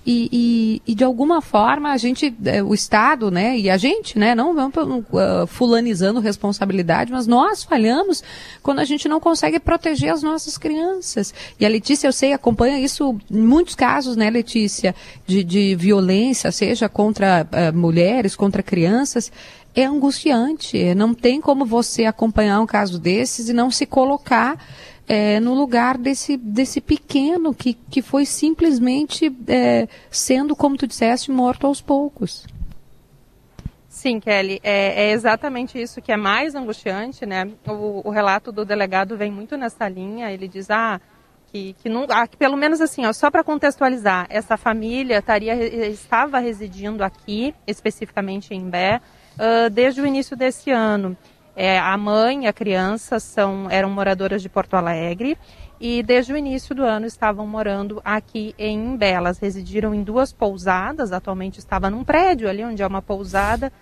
E, 0.05 0.29
e, 0.31 0.91
e 0.91 0.95
de 0.95 1.03
alguma 1.03 1.41
forma 1.41 1.91
a 1.91 1.97
gente, 1.97 2.33
é, 2.45 2.63
o 2.63 2.73
Estado, 2.73 3.29
né, 3.29 3.57
e 3.57 3.69
a 3.69 3.77
gente, 3.77 4.17
né, 4.17 4.33
não 4.33 4.53
vamos 4.55 4.75
uh, 4.75 5.47
fulanizando 5.47 6.19
responsabilidade, 6.19 7.11
mas 7.11 7.27
nós 7.27 7.63
falhamos 7.63 8.23
quando 8.63 8.79
a 8.79 8.85
gente 8.85 9.07
não 9.07 9.19
consegue 9.19 9.59
proteger 9.59 10.11
as 10.11 10.23
nossas 10.23 10.57
crianças. 10.57 11.33
E 11.59 11.65
a 11.65 11.69
Letícia, 11.69 12.07
eu 12.07 12.13
sei, 12.13 12.33
acompanha 12.33 12.79
isso 12.79 13.15
em 13.29 13.41
muitos 13.41 13.75
casos, 13.75 14.15
né, 14.15 14.29
Letícia, 14.29 14.95
de, 15.27 15.43
de 15.43 15.75
violência, 15.75 16.51
seja 16.51 16.89
contra 16.89 17.47
uh, 17.51 17.77
mulheres, 17.77 18.35
contra 18.35 18.63
crianças 18.63 19.31
é 19.75 19.85
angustiante. 19.85 20.93
Não 20.95 21.13
tem 21.13 21.39
como 21.39 21.65
você 21.65 22.05
acompanhar 22.05 22.59
um 22.59 22.65
caso 22.65 22.99
desses 22.99 23.49
e 23.49 23.53
não 23.53 23.71
se 23.71 23.85
colocar 23.85 24.57
é, 25.13 25.41
no 25.41 25.53
lugar 25.53 25.97
desse, 25.97 26.37
desse 26.37 26.79
pequeno 26.79 27.53
que, 27.53 27.73
que 27.73 28.01
foi 28.01 28.25
simplesmente 28.25 29.29
é, 29.45 29.85
sendo, 30.09 30.55
como 30.55 30.77
tu 30.77 30.87
disseste, 30.87 31.29
morto 31.29 31.67
aos 31.67 31.81
poucos. 31.81 32.47
Sim, 33.89 34.21
Kelly, 34.21 34.61
é, 34.63 35.09
é, 35.09 35.11
exatamente 35.11 35.77
isso 35.77 36.01
que 36.01 36.13
é 36.13 36.15
mais 36.15 36.55
angustiante, 36.55 37.25
né? 37.25 37.45
O, 37.67 38.07
o, 38.07 38.09
relato 38.09 38.53
do 38.53 38.63
delegado 38.63 39.17
vem 39.17 39.29
muito 39.29 39.57
nessa 39.57 39.85
linha. 39.89 40.31
Ele 40.31 40.47
diz, 40.47 40.71
ah, 40.71 41.01
que, 41.51 41.75
que, 41.83 41.89
não, 41.89 42.05
ah, 42.07 42.25
que 42.25 42.37
pelo 42.37 42.55
menos 42.55 42.79
assim, 42.79 43.05
ó, 43.05 43.11
só 43.11 43.29
para 43.29 43.43
contextualizar, 43.43 44.27
essa 44.29 44.55
família 44.55 45.17
estaria, 45.17 45.53
estava 45.87 46.39
residindo 46.39 47.03
aqui, 47.03 47.53
especificamente 47.67 48.53
em 48.53 48.69
Bé, 48.69 49.01
uh, 49.35 49.69
desde 49.69 49.99
o 49.99 50.05
início 50.05 50.37
desse 50.37 50.71
ano. 50.71 51.17
É, 51.55 51.77
a 51.79 51.97
mãe 51.97 52.45
e 52.45 52.47
a 52.47 52.53
criança 52.53 53.19
são, 53.19 53.69
eram 53.69 53.89
moradoras 53.89 54.41
de 54.41 54.49
Porto 54.49 54.75
Alegre 54.75 55.37
e 55.79 56.03
desde 56.03 56.31
o 56.31 56.37
início 56.37 56.75
do 56.75 56.83
ano 56.83 57.05
estavam 57.05 57.45
morando 57.47 58.01
aqui 58.05 58.53
em 58.57 58.93
Imbé. 58.93 59.11
Elas 59.11 59.39
residiram 59.39 59.93
em 59.93 60.03
duas 60.03 60.31
pousadas, 60.31 61.11
atualmente 61.11 61.59
estava 61.59 61.89
num 61.89 62.03
prédio 62.03 62.47
ali 62.47 62.63
onde 62.63 62.81
é 62.83 62.87
uma 62.87 63.01
pousada. 63.01 63.73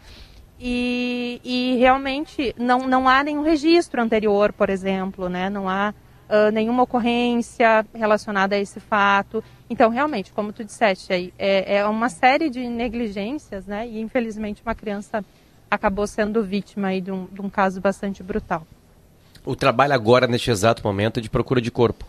E, 0.59 1.39
e 1.43 1.77
realmente 1.77 2.53
não, 2.57 2.87
não 2.87 3.07
há 3.07 3.23
nenhum 3.23 3.43
registro 3.43 4.01
anterior, 4.01 4.51
por 4.51 4.69
exemplo, 4.69 5.29
né? 5.29 5.49
não 5.49 5.69
há 5.69 5.93
uh, 6.29 6.51
nenhuma 6.51 6.83
ocorrência 6.83 7.85
relacionada 7.93 8.55
a 8.55 8.59
esse 8.59 8.79
fato. 8.79 9.43
Então, 9.69 9.89
realmente, 9.89 10.31
como 10.31 10.53
tu 10.53 10.63
disseste 10.63 11.11
aí, 11.11 11.33
é, 11.37 11.77
é 11.77 11.85
uma 11.85 12.09
série 12.09 12.49
de 12.49 12.67
negligências, 12.67 13.65
né? 13.65 13.87
E 13.87 13.99
infelizmente 13.99 14.61
uma 14.65 14.75
criança 14.75 15.23
acabou 15.69 16.07
sendo 16.07 16.43
vítima 16.43 16.89
aí 16.89 17.01
de 17.01 17.11
um, 17.11 17.25
de 17.25 17.41
um 17.41 17.49
caso 17.49 17.79
bastante 17.79 18.23
brutal. 18.23 18.65
O 19.45 19.55
trabalho 19.55 19.93
agora, 19.93 20.27
neste 20.27 20.51
exato 20.51 20.83
momento, 20.83 21.19
é 21.19 21.21
de 21.21 21.29
procura 21.29 21.61
de 21.61 21.71
corpo. 21.71 22.05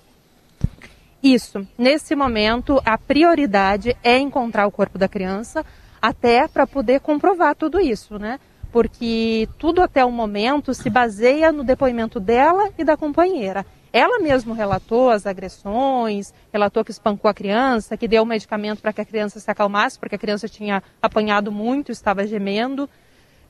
Isso. 1.22 1.66
Nesse 1.76 2.14
momento, 2.14 2.80
a 2.84 2.96
prioridade 2.96 3.96
é 4.02 4.18
encontrar 4.18 4.66
o 4.66 4.70
corpo 4.70 4.98
da 4.98 5.08
criança, 5.08 5.64
até 6.00 6.48
para 6.48 6.66
poder 6.66 7.00
comprovar 7.00 7.54
tudo 7.54 7.78
isso, 7.78 8.18
né? 8.18 8.40
Porque 8.72 9.48
tudo 9.58 9.82
até 9.82 10.04
o 10.04 10.10
momento 10.10 10.72
se 10.72 10.88
baseia 10.88 11.52
no 11.52 11.62
depoimento 11.62 12.18
dela 12.18 12.70
e 12.78 12.84
da 12.84 12.96
companheira. 12.96 13.66
Ela 13.92 14.20
mesmo 14.20 14.54
relatou 14.54 15.10
as 15.10 15.26
agressões, 15.26 16.32
relatou 16.52 16.84
que 16.84 16.92
espancou 16.92 17.28
a 17.28 17.34
criança, 17.34 17.96
que 17.96 18.06
deu 18.06 18.24
medicamento 18.24 18.80
para 18.80 18.92
que 18.92 19.00
a 19.00 19.04
criança 19.04 19.40
se 19.40 19.50
acalmasse, 19.50 19.98
porque 19.98 20.14
a 20.14 20.18
criança 20.18 20.48
tinha 20.48 20.82
apanhado 21.02 21.50
muito, 21.50 21.90
estava 21.90 22.24
gemendo. 22.26 22.88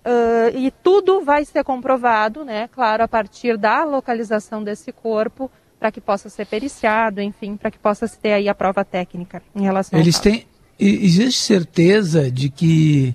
Uh, 0.01 0.57
e 0.57 0.71
tudo 0.83 1.23
vai 1.23 1.45
ser 1.45 1.63
comprovado, 1.63 2.43
né, 2.43 2.69
claro, 2.69 3.03
a 3.03 3.09
partir 3.09 3.59
da 3.59 3.85
localização 3.85 4.65
desse 4.65 4.93
corpo, 4.93 5.51
para 5.79 5.93
que 5.93 6.01
possa 6.01 6.31
ser 6.31 6.47
periciado, 6.47 7.21
enfim, 7.21 7.57
para 7.57 7.71
que 7.71 7.79
possa 7.79 8.07
se 8.07 8.19
ter 8.19 8.33
aí 8.33 8.49
a 8.49 8.55
prova 8.55 8.85
técnica 8.85 9.43
em 9.55 9.63
relação 9.63 9.99
Eles 9.99 10.19
têm. 10.19 10.47
Existe 10.79 11.41
certeza 11.41 12.31
de 12.31 12.49
que 12.49 13.15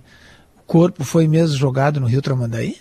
o 0.57 0.61
corpo 0.67 1.03
foi 1.03 1.27
mesmo 1.27 1.57
jogado 1.57 1.99
no 1.99 2.05
Rio 2.05 2.21
Tramandaí? 2.21 2.77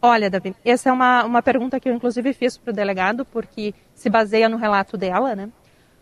Olha, 0.00 0.28
Davi, 0.28 0.54
essa 0.64 0.90
é 0.90 0.92
uma, 0.92 1.24
uma 1.24 1.42
pergunta 1.42 1.80
que 1.80 1.88
eu 1.88 1.94
inclusive 1.94 2.32
fiz 2.34 2.58
para 2.58 2.70
o 2.70 2.74
delegado, 2.74 3.24
porque 3.24 3.74
se 3.94 4.10
baseia 4.10 4.48
no 4.48 4.58
relato 4.58 4.96
dela, 4.98 5.34
né? 5.34 5.48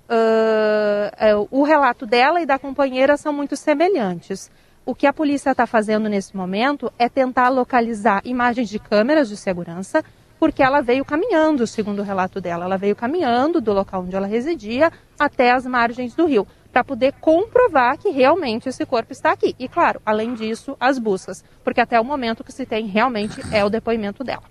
Uh, 0.09 1.49
o 1.51 1.63
relato 1.63 2.05
dela 2.07 2.41
e 2.41 2.47
da 2.47 2.59
companheira 2.59 3.17
são 3.17 3.33
muito 3.33 3.57
semelhantes. 3.57 4.51
O 4.87 4.95
que 4.95 5.05
a 5.05 5.13
polícia 5.13 5.51
está 5.51 5.67
fazendo 5.67 6.09
nesse 6.09 6.37
momento 6.37 6.93
é 6.97 7.09
tentar 7.09 7.49
localizar 7.49 8.23
imagens 8.25 8.69
de 8.69 8.79
câmeras 8.79 9.29
de 9.29 9.37
segurança, 9.37 10.05
porque 10.39 10.63
ela 10.63 10.81
veio 10.81 11.05
caminhando, 11.05 11.67
segundo 11.67 11.99
o 11.99 12.05
relato 12.05 12.41
dela. 12.41 12.67
Ela 12.67 12.77
veio 12.77 12.95
caminhando 12.95 13.61
do 13.61 13.73
local 13.73 14.03
onde 14.03 14.15
ela 14.15 14.29
residia 14.29 14.93
até 15.19 15.51
as 15.51 15.67
margens 15.67 16.15
do 16.15 16.25
rio, 16.25 16.47
para 16.73 16.85
poder 16.85 17.15
comprovar 17.21 17.99
que 17.99 18.11
realmente 18.11 18.69
esse 18.69 18.87
corpo 18.87 19.13
está 19.13 19.33
aqui. 19.33 19.57
E, 19.59 19.67
claro, 19.67 20.01
além 20.07 20.35
disso, 20.35 20.77
as 20.79 21.01
buscas, 21.01 21.45
porque 21.65 21.81
até 21.81 22.01
o 22.01 22.05
momento 22.05 22.45
que 22.45 22.53
se 22.53 22.65
tem 22.65 22.87
realmente 22.87 23.41
é 23.51 23.65
o 23.65 23.69
depoimento 23.69 24.23
dela. 24.23 24.45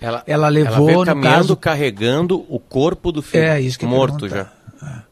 Ela, 0.00 0.22
ela 0.28 0.48
levou 0.48 0.76
ela 0.76 0.86
veio 0.86 1.04
caminhando, 1.04 1.36
caso... 1.36 1.56
carregando 1.56 2.46
o 2.48 2.60
corpo 2.60 3.10
do 3.10 3.20
filho 3.20 3.42
é, 3.42 3.60
isso 3.60 3.78
que 3.78 3.84
morto 3.84 4.28
já. 4.28 4.46
É. 4.80 5.10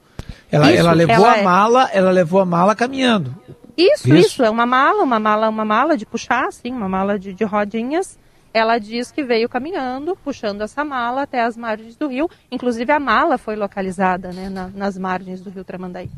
Ela, 0.51 0.73
ela 0.73 0.93
levou 0.93 1.17
ela 1.17 1.33
a 1.33 1.39
é... 1.39 1.43
mala, 1.43 1.91
ela 1.93 2.11
levou 2.11 2.41
a 2.41 2.45
mala 2.45 2.77
caminhando. 2.77 3.35
Isso, 3.79 4.09
isso, 4.09 4.17
isso, 4.17 4.45
é 4.45 4.51
uma 4.51 4.67
mala, 4.67 5.05
uma 5.05 5.21
mala, 5.21 5.49
uma 5.49 5.65
mala 5.65 5.97
de 5.97 6.05
puxar, 6.05 6.49
assim, 6.49 6.73
uma 6.73 6.89
mala 6.89 7.17
de, 7.17 7.33
de 7.33 7.45
rodinhas. 7.45 8.19
Ela 8.53 8.79
diz 8.79 9.13
que 9.13 9.23
veio 9.23 9.49
caminhando, 9.49 10.17
puxando 10.17 10.63
essa 10.63 10.85
mala 10.85 11.23
até 11.23 11.43
as 11.43 11.57
margens 11.57 11.95
do 11.95 12.09
rio. 12.09 12.29
Inclusive 12.51 12.91
a 12.91 12.99
mala 12.99 13.39
foi 13.39 13.55
localizada 13.55 14.33
né, 14.33 14.49
na, 14.49 14.67
nas 14.69 14.99
margens 14.99 15.41
do 15.41 15.51
rio 15.51 15.63
Tramandaí. 15.63 16.11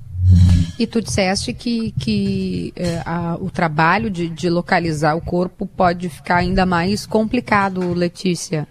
E 0.78 0.86
tu 0.86 1.02
disseste 1.02 1.52
que, 1.52 1.92
que 2.00 2.72
é, 2.74 3.02
a, 3.04 3.36
o 3.38 3.50
trabalho 3.50 4.08
de, 4.08 4.30
de 4.30 4.48
localizar 4.48 5.14
o 5.14 5.20
corpo 5.20 5.66
pode 5.66 6.08
ficar 6.08 6.36
ainda 6.36 6.64
mais 6.64 7.04
complicado, 7.04 7.92
Letícia. 7.92 8.66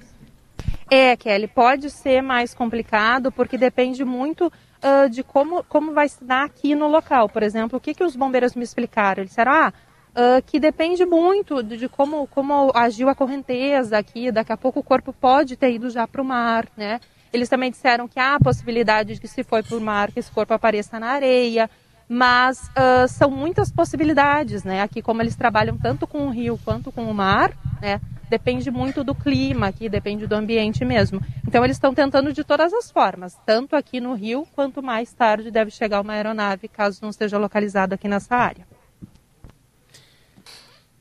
É, 0.90 1.16
Kelly, 1.16 1.48
pode 1.48 1.92
ser 1.92 2.24
mais 2.24 2.56
complicado 2.56 3.32
porque 3.32 3.56
depende 3.56 4.04
muito 4.04 4.52
uh, 4.84 5.10
de 5.10 5.24
como, 5.24 5.64
como 5.66 5.94
vai 5.94 6.10
se 6.10 6.24
dar 6.24 6.46
aqui 6.46 6.76
no 6.76 6.88
local. 6.88 7.30
Por 7.30 7.44
exemplo, 7.44 7.78
o 7.78 7.82
que, 7.82 7.94
que 7.94 8.04
os 8.04 8.16
bombeiros 8.16 8.56
me 8.56 8.64
explicaram? 8.64 9.22
Eles 9.22 9.32
disseram, 9.32 9.52
ah, 9.52 9.74
uh, 10.10 10.42
que 10.46 10.60
depende 10.60 11.06
muito 11.06 11.62
de, 11.62 11.78
de, 11.78 11.90
como, 11.90 12.28
como 12.28 12.72
agiu 12.74 13.10
a 13.10 13.16
correnteza 13.16 13.98
aqui, 13.98 14.32
daqui 14.32 14.52
a 14.52 14.58
pouco 14.58 14.80
o 14.80 14.84
corpo 14.84 15.14
pode 15.14 15.56
ter 15.56 15.74
ido 15.74 15.90
já 15.90 16.08
para 16.08 16.22
o 16.22 16.26
mar, 16.26 16.68
né? 16.76 17.00
Eles 17.32 17.48
também 17.48 17.70
disseram 17.70 18.08
que 18.08 18.20
há 18.20 18.36
a 18.36 18.40
possibilidade 18.40 19.14
de 19.14 19.22
que 19.22 19.28
se 19.28 19.44
foi 19.44 19.62
para 19.62 19.78
o 19.78 19.82
mar, 19.82 20.12
que 20.12 20.20
esse 20.20 20.32
corpo 20.32 20.54
apareça 20.54 21.00
na 21.00 21.12
areia, 21.12 21.70
mas 22.08 22.70
uh, 22.70 23.08
são 23.08 23.30
muitas 23.30 23.72
possibilidades, 23.72 24.64
né? 24.64 24.82
Aqui 24.82 25.02
como 25.02 25.22
eles 25.22 25.36
trabalham 25.36 25.78
tanto 25.78 26.08
com 26.08 26.26
o 26.26 26.32
rio 26.32 26.60
quanto 26.66 26.92
com 26.92 27.04
o 27.04 27.14
mar, 27.14 27.54
né? 27.80 28.02
Depende 28.30 28.70
muito 28.70 29.04
do 29.04 29.16
clima 29.16 29.68
aqui, 29.68 29.90
depende 29.90 30.28
do 30.28 30.36
ambiente 30.36 30.86
mesmo. 30.86 31.22
Então 31.48 31.64
eles 31.64 31.78
estão 31.78 31.94
tentando 31.94 32.32
de 32.32 32.44
todas 32.44 32.74
as 32.74 32.92
formas, 32.92 33.38
tanto 33.46 33.76
aqui 33.76 34.00
no 34.00 34.14
Rio, 34.14 34.48
quanto 34.54 34.84
mais 34.84 35.12
tarde 35.12 35.50
deve 35.50 35.72
chegar 35.72 36.02
uma 36.02 36.14
aeronave, 36.14 36.68
caso 36.68 37.00
não 37.02 37.10
esteja 37.10 37.38
localizado 37.38 37.94
aqui 37.94 38.08
nessa 38.08 38.36
área. 38.36 38.68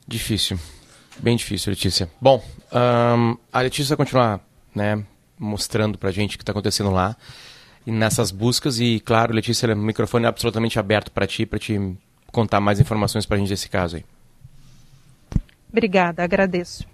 Difícil, 0.07 0.59
bem 1.19 1.35
difícil, 1.35 1.69
Letícia. 1.69 2.09
Bom, 2.19 2.43
um, 2.73 3.37
a 3.53 3.61
Letícia 3.61 3.95
vai 3.95 4.05
continuar 4.05 4.39
né, 4.73 5.03
mostrando 5.37 5.97
pra 5.97 6.11
gente 6.11 6.35
o 6.35 6.37
que 6.37 6.43
está 6.43 6.51
acontecendo 6.51 6.89
lá 6.89 7.15
e 7.85 7.91
nessas 7.91 8.31
buscas 8.31 8.79
e, 8.79 8.99
claro, 8.99 9.33
Letícia, 9.33 9.71
o 9.73 9.77
microfone 9.77 10.25
é 10.25 10.27
absolutamente 10.27 10.79
aberto 10.79 11.11
para 11.11 11.27
ti, 11.27 11.45
para 11.45 11.59
te 11.59 11.79
contar 12.31 12.59
mais 12.59 12.79
informações 12.79 13.25
para 13.25 13.37
a 13.37 13.39
gente 13.39 13.49
desse 13.49 13.69
caso 13.69 13.97
aí. 13.97 14.05
Obrigada, 15.71 16.23
agradeço. 16.23 16.85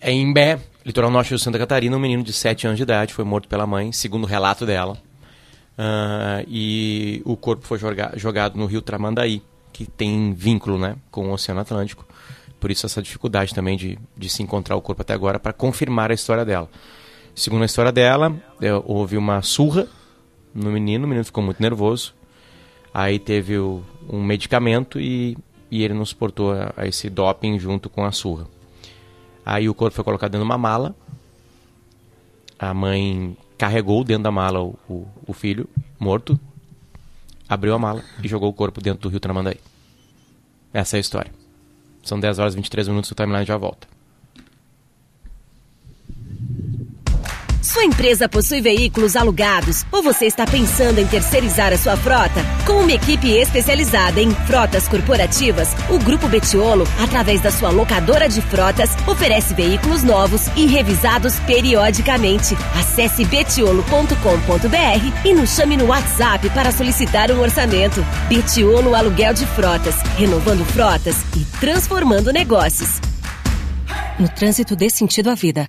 Em 0.00 0.22
Imbé, 0.22 0.60
litoral 0.84 1.10
norte 1.10 1.34
de 1.34 1.42
Santa 1.42 1.58
Catarina, 1.58 1.96
um 1.96 2.00
menino 2.00 2.22
de 2.22 2.32
7 2.32 2.68
anos 2.68 2.76
de 2.76 2.84
idade 2.84 3.12
foi 3.12 3.24
morto 3.24 3.48
pela 3.48 3.66
mãe, 3.66 3.90
segundo 3.90 4.22
o 4.22 4.26
relato 4.26 4.64
dela. 4.64 4.96
Uh, 5.76 6.46
e 6.46 7.20
o 7.24 7.36
corpo 7.36 7.66
foi 7.66 7.78
joga 7.78 8.12
jogado 8.16 8.56
no 8.56 8.66
rio 8.66 8.80
Tramandaí, 8.80 9.42
que 9.72 9.86
tem 9.86 10.32
vínculo 10.32 10.78
né, 10.78 10.96
com 11.10 11.28
o 11.28 11.32
Oceano 11.32 11.60
Atlântico. 11.60 12.06
Por 12.60 12.70
isso 12.70 12.86
essa 12.86 13.02
dificuldade 13.02 13.52
também 13.52 13.76
de, 13.76 13.98
de 14.16 14.28
se 14.28 14.40
encontrar 14.40 14.76
o 14.76 14.80
corpo 14.80 15.02
até 15.02 15.14
agora 15.14 15.38
para 15.38 15.52
confirmar 15.52 16.12
a 16.12 16.14
história 16.14 16.44
dela. 16.44 16.70
Segundo 17.34 17.62
a 17.62 17.66
história 17.66 17.90
dela, 17.90 18.34
é, 18.60 18.72
houve 18.84 19.16
uma 19.16 19.42
surra 19.42 19.88
no 20.54 20.70
menino, 20.70 21.06
o 21.06 21.08
menino 21.08 21.24
ficou 21.24 21.42
muito 21.42 21.60
nervoso. 21.60 22.14
Aí 22.94 23.18
teve 23.18 23.58
o, 23.58 23.82
um 24.08 24.22
medicamento 24.22 25.00
e, 25.00 25.36
e 25.70 25.82
ele 25.82 25.94
não 25.94 26.04
suportou 26.04 26.52
a, 26.52 26.72
a 26.76 26.86
esse 26.86 27.10
doping 27.10 27.58
junto 27.58 27.90
com 27.90 28.04
a 28.04 28.12
surra. 28.12 28.46
Aí 29.48 29.66
o 29.66 29.72
corpo 29.72 29.94
foi 29.94 30.04
colocado 30.04 30.32
dentro 30.32 30.44
de 30.44 30.50
uma 30.50 30.58
mala. 30.58 30.94
A 32.58 32.74
mãe 32.74 33.34
carregou 33.56 34.04
dentro 34.04 34.24
da 34.24 34.30
mala 34.30 34.60
o, 34.60 34.78
o, 34.86 35.08
o 35.26 35.32
filho 35.32 35.66
morto, 35.98 36.38
abriu 37.48 37.74
a 37.74 37.78
mala 37.78 38.04
e 38.22 38.28
jogou 38.28 38.50
o 38.50 38.52
corpo 38.52 38.78
dentro 38.82 39.00
do 39.00 39.08
rio 39.08 39.18
Tramandaí. 39.18 39.58
Essa 40.70 40.96
é 40.96 40.98
a 40.98 41.00
história. 41.00 41.32
São 42.02 42.20
10 42.20 42.38
horas 42.38 42.52
e 42.52 42.56
23 42.56 42.88
minutos, 42.88 43.10
o 43.10 43.14
timeline 43.14 43.46
já 43.46 43.56
volta. 43.56 43.88
Sua 47.68 47.84
empresa 47.84 48.26
possui 48.26 48.62
veículos 48.62 49.14
alugados 49.14 49.84
ou 49.92 50.02
você 50.02 50.24
está 50.24 50.46
pensando 50.46 51.00
em 51.00 51.06
terceirizar 51.06 51.70
a 51.70 51.76
sua 51.76 51.98
frota? 51.98 52.42
Com 52.64 52.80
uma 52.80 52.92
equipe 52.92 53.30
especializada 53.30 54.22
em 54.22 54.30
frotas 54.30 54.88
corporativas, 54.88 55.68
o 55.90 55.98
Grupo 55.98 56.28
Betiolo, 56.28 56.88
através 56.98 57.42
da 57.42 57.50
sua 57.50 57.68
locadora 57.68 58.26
de 58.26 58.40
frotas, 58.40 58.88
oferece 59.06 59.52
veículos 59.52 60.02
novos 60.02 60.46
e 60.56 60.64
revisados 60.64 61.38
periodicamente. 61.40 62.56
Acesse 62.74 63.22
betiolo.com.br 63.26 65.26
e 65.26 65.34
nos 65.34 65.50
chame 65.50 65.76
no 65.76 65.88
WhatsApp 65.88 66.48
para 66.48 66.72
solicitar 66.72 67.30
um 67.30 67.38
orçamento. 67.38 68.02
Betiolo 68.30 68.94
Aluguel 68.94 69.34
de 69.34 69.44
Frotas, 69.44 69.96
renovando 70.16 70.64
frotas 70.72 71.16
e 71.36 71.44
transformando 71.60 72.32
negócios. 72.32 72.98
No 74.18 74.26
trânsito 74.26 74.74
dê 74.74 74.88
sentido 74.88 75.28
à 75.28 75.34
vida. 75.34 75.68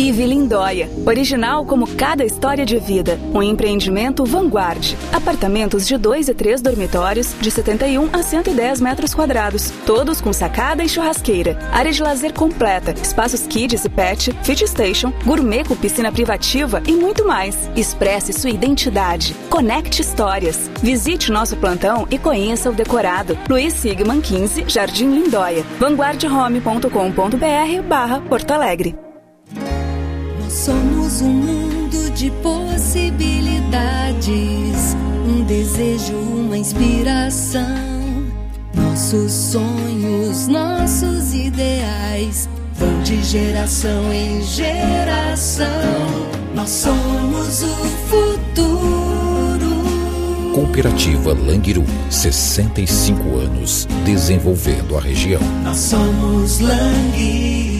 Ive 0.00 0.24
Lindóia, 0.24 0.88
original 1.04 1.66
como 1.66 1.86
cada 1.86 2.24
história 2.24 2.64
de 2.64 2.78
vida. 2.78 3.20
Um 3.34 3.42
empreendimento 3.42 4.24
vanguarde. 4.24 4.96
Apartamentos 5.12 5.86
de 5.86 5.98
dois 5.98 6.26
e 6.26 6.32
três 6.32 6.62
dormitórios, 6.62 7.34
de 7.38 7.50
71 7.50 8.08
a 8.10 8.22
110 8.22 8.80
metros 8.80 9.12
quadrados, 9.12 9.70
todos 9.84 10.22
com 10.22 10.32
sacada 10.32 10.82
e 10.82 10.88
churrasqueira. 10.88 11.58
Área 11.70 11.92
de 11.92 12.02
lazer 12.02 12.32
completa, 12.32 12.92
espaços 12.92 13.46
kids 13.46 13.84
e 13.84 13.90
pet, 13.90 14.32
fit 14.42 14.66
station, 14.66 15.12
gourmet 15.22 15.64
com 15.64 15.76
piscina 15.76 16.10
privativa 16.10 16.82
e 16.86 16.92
muito 16.92 17.28
mais. 17.28 17.54
Expresse 17.76 18.32
sua 18.32 18.48
identidade. 18.48 19.36
Conecte 19.50 20.00
histórias. 20.00 20.70
Visite 20.82 21.30
nosso 21.30 21.58
plantão 21.58 22.08
e 22.10 22.18
conheça 22.18 22.70
o 22.70 22.74
decorado. 22.74 23.36
Luiz 23.50 23.74
Sigman 23.74 24.22
15, 24.22 24.64
Jardim 24.66 25.10
Lindóia. 25.10 25.62
vanguardhome.com.br 25.78 27.82
barra 27.86 28.22
Porto 28.22 28.52
Alegre. 28.52 29.09
Um 31.22 31.28
mundo 31.28 32.10
de 32.14 32.30
possibilidades, 32.42 34.96
um 35.26 35.44
desejo, 35.44 36.16
uma 36.16 36.56
inspiração. 36.56 37.60
Nossos 38.74 39.30
sonhos, 39.30 40.48
nossos 40.48 41.34
ideais 41.34 42.48
vão 42.74 43.02
de 43.02 43.22
geração 43.22 44.10
em 44.12 44.40
geração. 44.42 45.66
Nós 46.54 46.70
somos 46.70 47.62
o 47.64 47.76
futuro. 48.08 48.80
Cooperativa 50.54 51.34
Langiru, 51.34 51.84
65 52.08 53.36
anos 53.36 53.86
desenvolvendo 54.06 54.96
a 54.96 55.00
região. 55.00 55.42
Nós 55.64 55.76
somos 55.76 56.60
Langiru. 56.60 57.79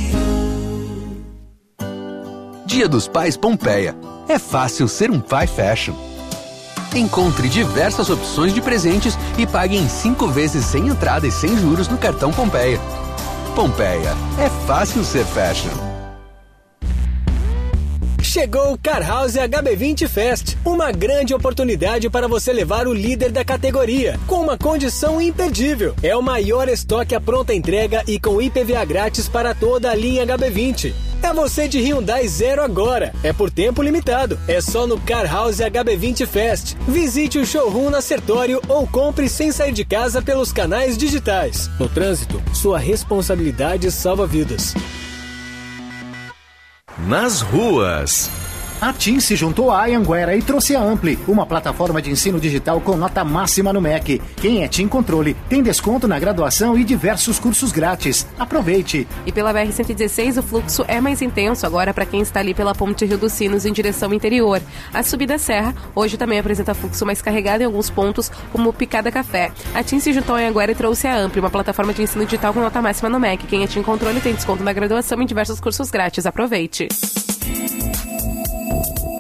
Dia 2.71 2.89
dos 2.89 3.09
Pais 3.09 3.37
Pompeia. 3.37 3.97
É 4.29 4.39
fácil 4.39 4.87
ser 4.87 5.11
um 5.11 5.19
pai 5.19 5.49
fashion. 5.49 5.93
Encontre 6.95 7.49
diversas 7.49 8.09
opções 8.09 8.55
de 8.55 8.61
presentes 8.61 9.19
e 9.37 9.45
pague 9.45 9.77
em 9.77 9.89
cinco 9.89 10.29
vezes 10.29 10.67
sem 10.67 10.87
entrada 10.87 11.27
e 11.27 11.33
sem 11.33 11.59
juros 11.59 11.89
no 11.89 11.99
cartão 11.99 12.33
Pompeia. 12.33 12.79
Pompeia, 13.57 14.15
é 14.39 14.49
fácil 14.69 15.03
ser 15.03 15.25
fashion. 15.25 15.90
Chegou 18.33 18.75
o 18.75 18.79
Car 18.79 19.05
House 19.05 19.33
HB20 19.33 20.07
Fest, 20.07 20.57
uma 20.65 20.93
grande 20.93 21.35
oportunidade 21.35 22.09
para 22.09 22.29
você 22.29 22.53
levar 22.53 22.87
o 22.87 22.95
líder 22.95 23.33
da 23.33 23.45
categoria, 23.45 24.21
com 24.29 24.37
uma 24.37 24.57
condição 24.57 25.21
imperdível. 25.21 25.97
É 26.01 26.15
o 26.15 26.23
maior 26.23 26.69
estoque 26.69 27.13
à 27.13 27.21
pronta 27.21 27.53
entrega 27.53 28.05
e 28.07 28.21
com 28.21 28.41
IPVA 28.41 28.85
grátis 28.85 29.29
para 29.29 29.53
toda 29.53 29.91
a 29.91 29.97
linha 29.97 30.25
HB20. 30.25 30.95
É 31.25 31.33
você 31.35 31.67
de 31.67 31.81
Hyundai 31.81 32.29
Zero 32.29 32.63
agora. 32.63 33.13
É 33.25 33.33
por 33.33 33.51
tempo 33.51 33.83
limitado. 33.83 34.39
É 34.47 34.61
só 34.61 34.87
no 34.87 35.01
Car 35.01 35.27
House 35.27 35.57
HB20 35.57 36.25
Fest. 36.25 36.77
Visite 36.87 37.37
o 37.37 37.45
showroom 37.45 37.91
na 37.91 38.01
Sertório 38.01 38.63
ou 38.69 38.87
compre 38.87 39.29
sem 39.29 39.51
sair 39.51 39.73
de 39.73 39.85
casa 39.85 40.23
pelos 40.23 40.53
canais 40.53 40.97
digitais. 40.97 41.69
No 41.81 41.89
trânsito, 41.89 42.41
sua 42.55 42.79
responsabilidade 42.79 43.91
salva 43.91 44.25
vidas. 44.25 44.73
Nas 47.09 47.41
ruas. 47.41 48.40
A 48.81 48.95
TIM 48.95 49.21
se 49.21 49.37
juntou 49.37 49.71
à 49.71 49.85
Anhanguera 49.85 50.35
e 50.35 50.41
trouxe 50.41 50.75
a 50.75 50.81
Ampli, 50.81 51.19
uma 51.29 51.45
plataforma 51.45 52.01
de 52.01 52.11
ensino 52.11 52.41
digital 52.41 52.81
com 52.81 52.97
nota 52.97 53.23
máxima 53.23 53.75
no 53.75 53.81
MEC. 53.81 54.23
Quem 54.37 54.65
é 54.65 54.69
TIM 54.69 54.89
Controle 54.89 55.37
tem 55.51 55.63
desconto 55.63 56.09
na 56.09 56.19
graduação 56.19 56.79
e 56.79 56.83
diversos 56.83 57.39
cursos 57.39 57.73
grátis. 57.73 58.27
Aproveite! 58.39 59.07
E 59.27 59.33
pela 59.33 59.53
BR-116 59.53 60.39
o 60.39 60.43
fluxo 60.43 60.83
é 60.89 60.99
mais 60.99 61.21
intenso 61.21 61.67
agora 61.67 61.93
para 61.93 62.07
quem 62.07 62.23
está 62.23 62.41
ali 62.41 62.55
pela 62.55 62.75
Ponte 62.75 63.05
Rio 63.05 63.19
dos 63.19 63.33
Sinos 63.35 63.67
em 63.67 63.73
direção 63.73 64.15
interior. 64.15 64.63
A 64.95 65.03
subida 65.03 65.37
serra 65.37 65.75
hoje 65.95 66.17
também 66.17 66.39
apresenta 66.39 66.73
fluxo 66.73 67.05
mais 67.05 67.21
carregado 67.21 67.63
em 67.63 67.67
alguns 67.67 67.91
pontos, 67.91 68.33
como 68.51 68.73
Picada 68.73 69.13
Café. 69.13 69.53
A 69.75 69.83
TIM 69.83 70.01
se 70.01 70.11
juntou 70.11 70.35
à 70.35 70.39
Anhanguera 70.39 70.73
e 70.73 70.75
trouxe 70.75 71.07
a 71.07 71.19
Ampli, 71.19 71.39
uma 71.39 71.51
plataforma 71.51 71.93
de 71.93 72.01
ensino 72.01 72.25
digital 72.25 72.55
com 72.55 72.61
nota 72.61 72.81
máxima 72.81 73.11
no 73.11 73.21
MEC. 73.21 73.47
Quem 73.47 73.63
é 73.63 73.67
TIM 73.67 73.83
Controle 73.83 74.23
tem 74.23 74.33
desconto 74.33 74.65
na 74.65 74.73
graduação 74.73 75.21
e 75.21 75.27
diversos 75.27 75.61
cursos 75.61 75.91
grátis. 75.91 76.25
Aproveite! 76.25 76.89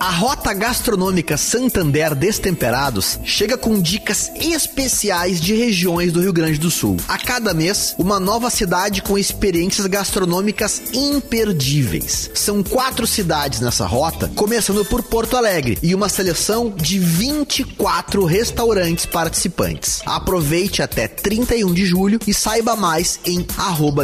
A 0.00 0.08
Rota 0.12 0.54
Gastronômica 0.54 1.36
Santander 1.36 2.14
Destemperados 2.14 3.20
chega 3.22 3.58
com 3.58 3.78
dicas 3.78 4.30
especiais 4.34 5.38
de 5.38 5.54
regiões 5.54 6.10
do 6.10 6.20
Rio 6.20 6.32
Grande 6.32 6.58
do 6.58 6.70
Sul. 6.70 6.96
A 7.06 7.18
cada 7.18 7.52
mês, 7.52 7.94
uma 7.98 8.18
nova 8.18 8.48
cidade 8.48 9.02
com 9.02 9.18
experiências 9.18 9.86
gastronômicas 9.86 10.82
imperdíveis. 10.94 12.30
São 12.34 12.62
quatro 12.62 13.06
cidades 13.06 13.60
nessa 13.60 13.86
rota, 13.86 14.30
começando 14.34 14.84
por 14.86 15.02
Porto 15.02 15.36
Alegre 15.36 15.78
e 15.82 15.94
uma 15.94 16.08
seleção 16.08 16.70
de 16.74 16.98
24 16.98 18.24
restaurantes 18.24 19.04
participantes. 19.04 20.00
Aproveite 20.06 20.82
até 20.82 21.08
31 21.08 21.74
de 21.74 21.84
julho 21.84 22.18
e 22.26 22.32
saiba 22.32 22.74
mais 22.74 23.20
em 23.24 23.46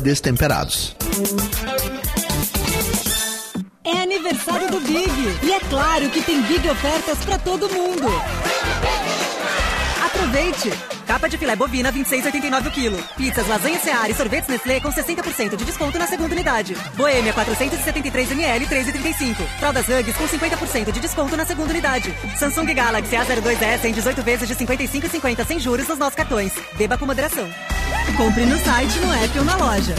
Destemperados. 0.02 0.94
É 3.86 4.02
aniversário 4.02 4.68
do 4.68 4.80
Big. 4.80 5.46
E 5.46 5.52
é 5.52 5.60
claro 5.60 6.10
que 6.10 6.20
tem 6.20 6.42
Big 6.42 6.68
ofertas 6.68 7.18
para 7.24 7.38
todo 7.38 7.68
mundo. 7.68 8.08
Aproveite! 10.04 10.72
Capa 11.06 11.28
de 11.28 11.38
filé 11.38 11.54
bovina 11.54 11.92
26,89 11.92 12.66
o 12.66 12.70
quilo. 12.72 12.98
Pizzas, 13.16 13.46
lasanha 13.46 13.78
Seara 13.78 14.10
e 14.10 14.14
sorvetes 14.14 14.48
Nestlé 14.48 14.80
com 14.80 14.88
60% 14.88 15.54
de 15.54 15.64
desconto 15.64 15.96
na 16.00 16.06
segunda 16.08 16.34
unidade. 16.34 16.76
Boêmia 16.94 17.32
473 17.32 18.32
ml 18.32 18.66
3,35. 18.66 19.36
Fraldas 19.60 19.86
Hugs 19.88 20.16
com 20.16 20.26
50% 20.26 20.90
de 20.90 20.98
desconto 20.98 21.36
na 21.36 21.46
segunda 21.46 21.70
unidade. 21.70 22.12
Samsung 22.36 22.74
Galaxy 22.74 23.14
A02s 23.14 23.84
em 23.84 23.92
18 23.92 24.22
vezes 24.24 24.48
de 24.48 24.56
55,50 24.56 25.46
sem 25.46 25.60
juros 25.60 25.86
nos 25.86 25.98
nossos 25.98 26.16
cartões. 26.16 26.52
Beba 26.76 26.98
com 26.98 27.06
moderação. 27.06 27.48
Compre 28.16 28.44
no 28.46 28.58
site, 28.58 28.98
no 28.98 29.14
app 29.14 29.38
ou 29.38 29.44
na 29.44 29.56
loja. 29.56 29.94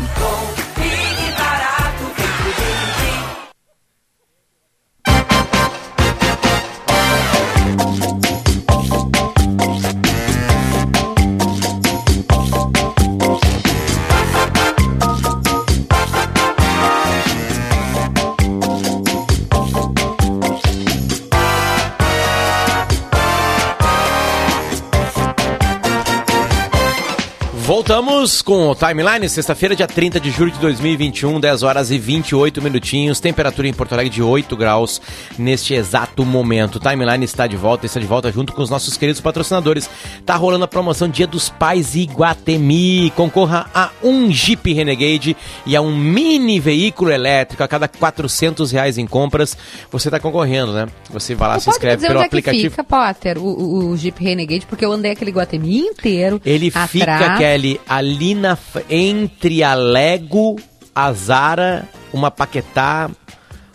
Voltamos 27.88 28.41
com 28.41 28.67
o 28.67 28.76
Timeline, 28.76 29.30
sexta-feira, 29.30 29.73
dia 29.73 29.88
30 29.88 30.19
de 30.19 30.30
julho 30.30 30.52
de 30.52 30.60
2021, 30.60 31.39
10 31.39 31.63
horas 31.63 31.89
e 31.89 31.97
28 31.97 32.62
minutinhos, 32.62 33.21
temperatura 33.21 33.65
em 33.65 33.71
Porto 33.71 33.93
Alegre 33.93 34.13
de 34.13 34.21
8 34.21 34.58
graus 34.58 35.02
neste 35.39 35.73
exato 35.73 36.26
momento. 36.26 36.76
O 36.76 36.80
Timeline 36.82 37.23
está 37.23 37.47
de 37.47 37.56
volta, 37.56 37.86
está 37.86 37.97
de 37.97 38.06
volta 38.06 38.30
junto 38.30 38.52
com 38.52 38.62
os 38.62 38.69
nossos 38.69 38.97
queridos 38.97 39.21
patrocinadores. 39.21 39.89
Tá 40.26 40.36
rolando 40.36 40.65
a 40.65 40.67
promoção 40.67 41.08
Dia 41.08 41.26
dos 41.26 41.47
Pais 41.47 41.95
Iguatemi. 41.95 43.10
Concorra 43.12 43.69
a 43.73 43.91
um 44.04 44.30
Jeep 44.34 44.73
Renegade 44.73 45.38
e 45.65 45.73
a 45.73 45.80
um 45.80 45.95
mini 45.95 46.60
veículo 46.60 47.10
elétrico 47.10 47.63
a 47.63 47.69
cada 47.69 47.88
400 47.88 48.69
reais 48.69 48.97
em 48.97 49.08
compras. 49.08 49.58
Você 49.89 50.10
está 50.10 50.19
concorrendo, 50.19 50.73
né? 50.73 50.88
Você 51.10 51.36
vai 51.36 51.47
lá, 51.47 51.56
Tu 51.56 51.62
se 51.62 51.69
inscreve 51.69 52.06
pelo 52.06 52.19
onde 52.19 52.26
é 52.26 52.30
que 52.30 52.36
aplicativo. 52.36 52.69
fica, 52.69 52.84
Potter, 52.84 53.38
o, 53.38 53.45
o, 53.45 53.89
o 53.91 53.95
Jeep 53.97 54.21
Renegade, 54.21 54.65
porque 54.65 54.84
eu 54.84 54.91
andei 54.91 55.12
aquele 55.13 55.32
Guatemi 55.32 55.78
inteiro. 55.78 56.41
Ele 56.45 56.67
atrás. 56.67 56.91
fica, 56.91 57.38
Kelly, 57.38 57.77
ali 57.88 58.34
na, 58.36 58.58
entre 58.90 59.63
a 59.63 59.74
Lego, 59.74 60.56
a 60.96 61.12
Zara, 61.13 61.88
uma 62.13 62.30
Paquetá, 62.32 63.10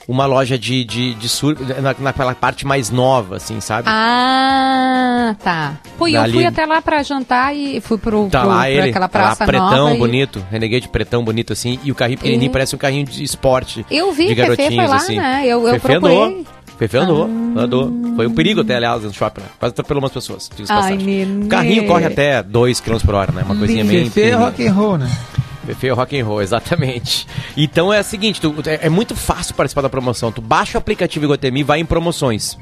uma 0.09 0.27
loja 0.27 0.59
de, 0.59 0.85
de, 0.85 1.15
de 1.15 1.29
sur... 1.29 1.57
na, 1.81 1.95
naquela 1.99 2.35
parte 2.35 2.67
mais 2.67 2.91
nova, 2.91 3.37
assim, 3.37 3.61
sabe? 3.61 3.89
Ah, 3.89 5.37
tá. 5.43 5.75
Pô, 5.97 6.09
e 6.09 6.15
eu 6.15 6.21
Ali- 6.23 6.33
fui 6.35 6.45
até 6.45 6.67
lá 6.67 6.83
pra 6.83 7.03
jantar 7.03 7.55
e 7.55 7.81
fui 7.81 7.97
pro, 7.99 8.29
Tá 8.29 8.41
pro, 8.41 8.49
lá 8.51 8.69
ele, 8.69 8.91
aquela 8.91 9.09
tá 9.09 9.19
lá 9.21 9.27
praça 9.37 9.45
pretão, 9.47 9.95
e- 9.95 9.99
bonito, 9.99 10.45
Renegade 10.51 10.89
pretão, 10.89 11.25
bonito 11.25 11.53
assim, 11.53 11.79
e 11.85 11.93
o 11.93 11.95
carrinho 11.95 12.19
pequenininho 12.19 12.51
É. 12.51 12.53
parece 12.53 12.75
um 12.75 12.79
carrinho 12.79 13.07
de 13.07 13.23
esporte. 13.23 13.87
Eu 13.91 14.13
vi, 14.13 14.27
de 14.29 14.35
garotinhos, 14.35 14.75
foi 14.75 14.87
lá, 14.87 14.97
assim. 14.97 15.17
né? 15.17 15.43
Eu- 15.47 15.67
eu 15.69 15.81
procurei. 15.81 16.17
andou, 16.17 16.45
Fefe 16.79 16.97
andou, 16.97 17.25
andou. 17.57 17.93
Foi 18.17 18.27
um 18.27 18.35
perigo 18.35 18.61
até, 18.63 18.77
aliás, 18.77 19.03
no 19.03 19.13
shopping, 19.13 19.41
né? 19.43 19.47
Quase 19.59 19.73
atropelou 19.73 20.03
umas 20.03 20.13
pessoas, 20.13 20.49
Ai. 20.85 20.93
O 21.45 21.49
carrinho 21.49 21.87
corre 21.87 22.05
até 22.07 22.43
2 22.43 22.81
km 22.81 22.97
por 23.05 23.15
hora, 23.15 23.33
né? 23.33 23.43
Uma 23.45 23.55
coisinha 23.57 23.85
bem... 23.85 24.11
Fefe 24.11 24.31
é 24.31 24.35
rock 24.35 24.67
and 24.67 24.73
roll, 24.73 24.99
né? 24.99 25.11
Fefe 25.67 25.87
é 25.89 25.91
rock 25.93 26.21
and 26.21 26.25
roll, 26.25 26.43
exatamente. 26.43 27.27
Então 27.57 27.93
é 27.93 28.01
o 28.01 28.05
seguinte, 28.05 28.41
tu- 28.41 28.55
é, 28.67 28.87
é 28.87 28.89
muito 28.89 29.15
fácil 29.15 29.55
participar 29.55 29.83
da 29.83 29.89
promoção. 29.89 30.33
Tu 30.33 30.41
baixa 30.41 30.77
o 30.77 30.81
aplicativo 30.81 31.25
Iguatemi 31.27 31.61
e 31.61 31.63
vai 31.63 31.79
em 31.81 31.85
promoções. 31.85 32.59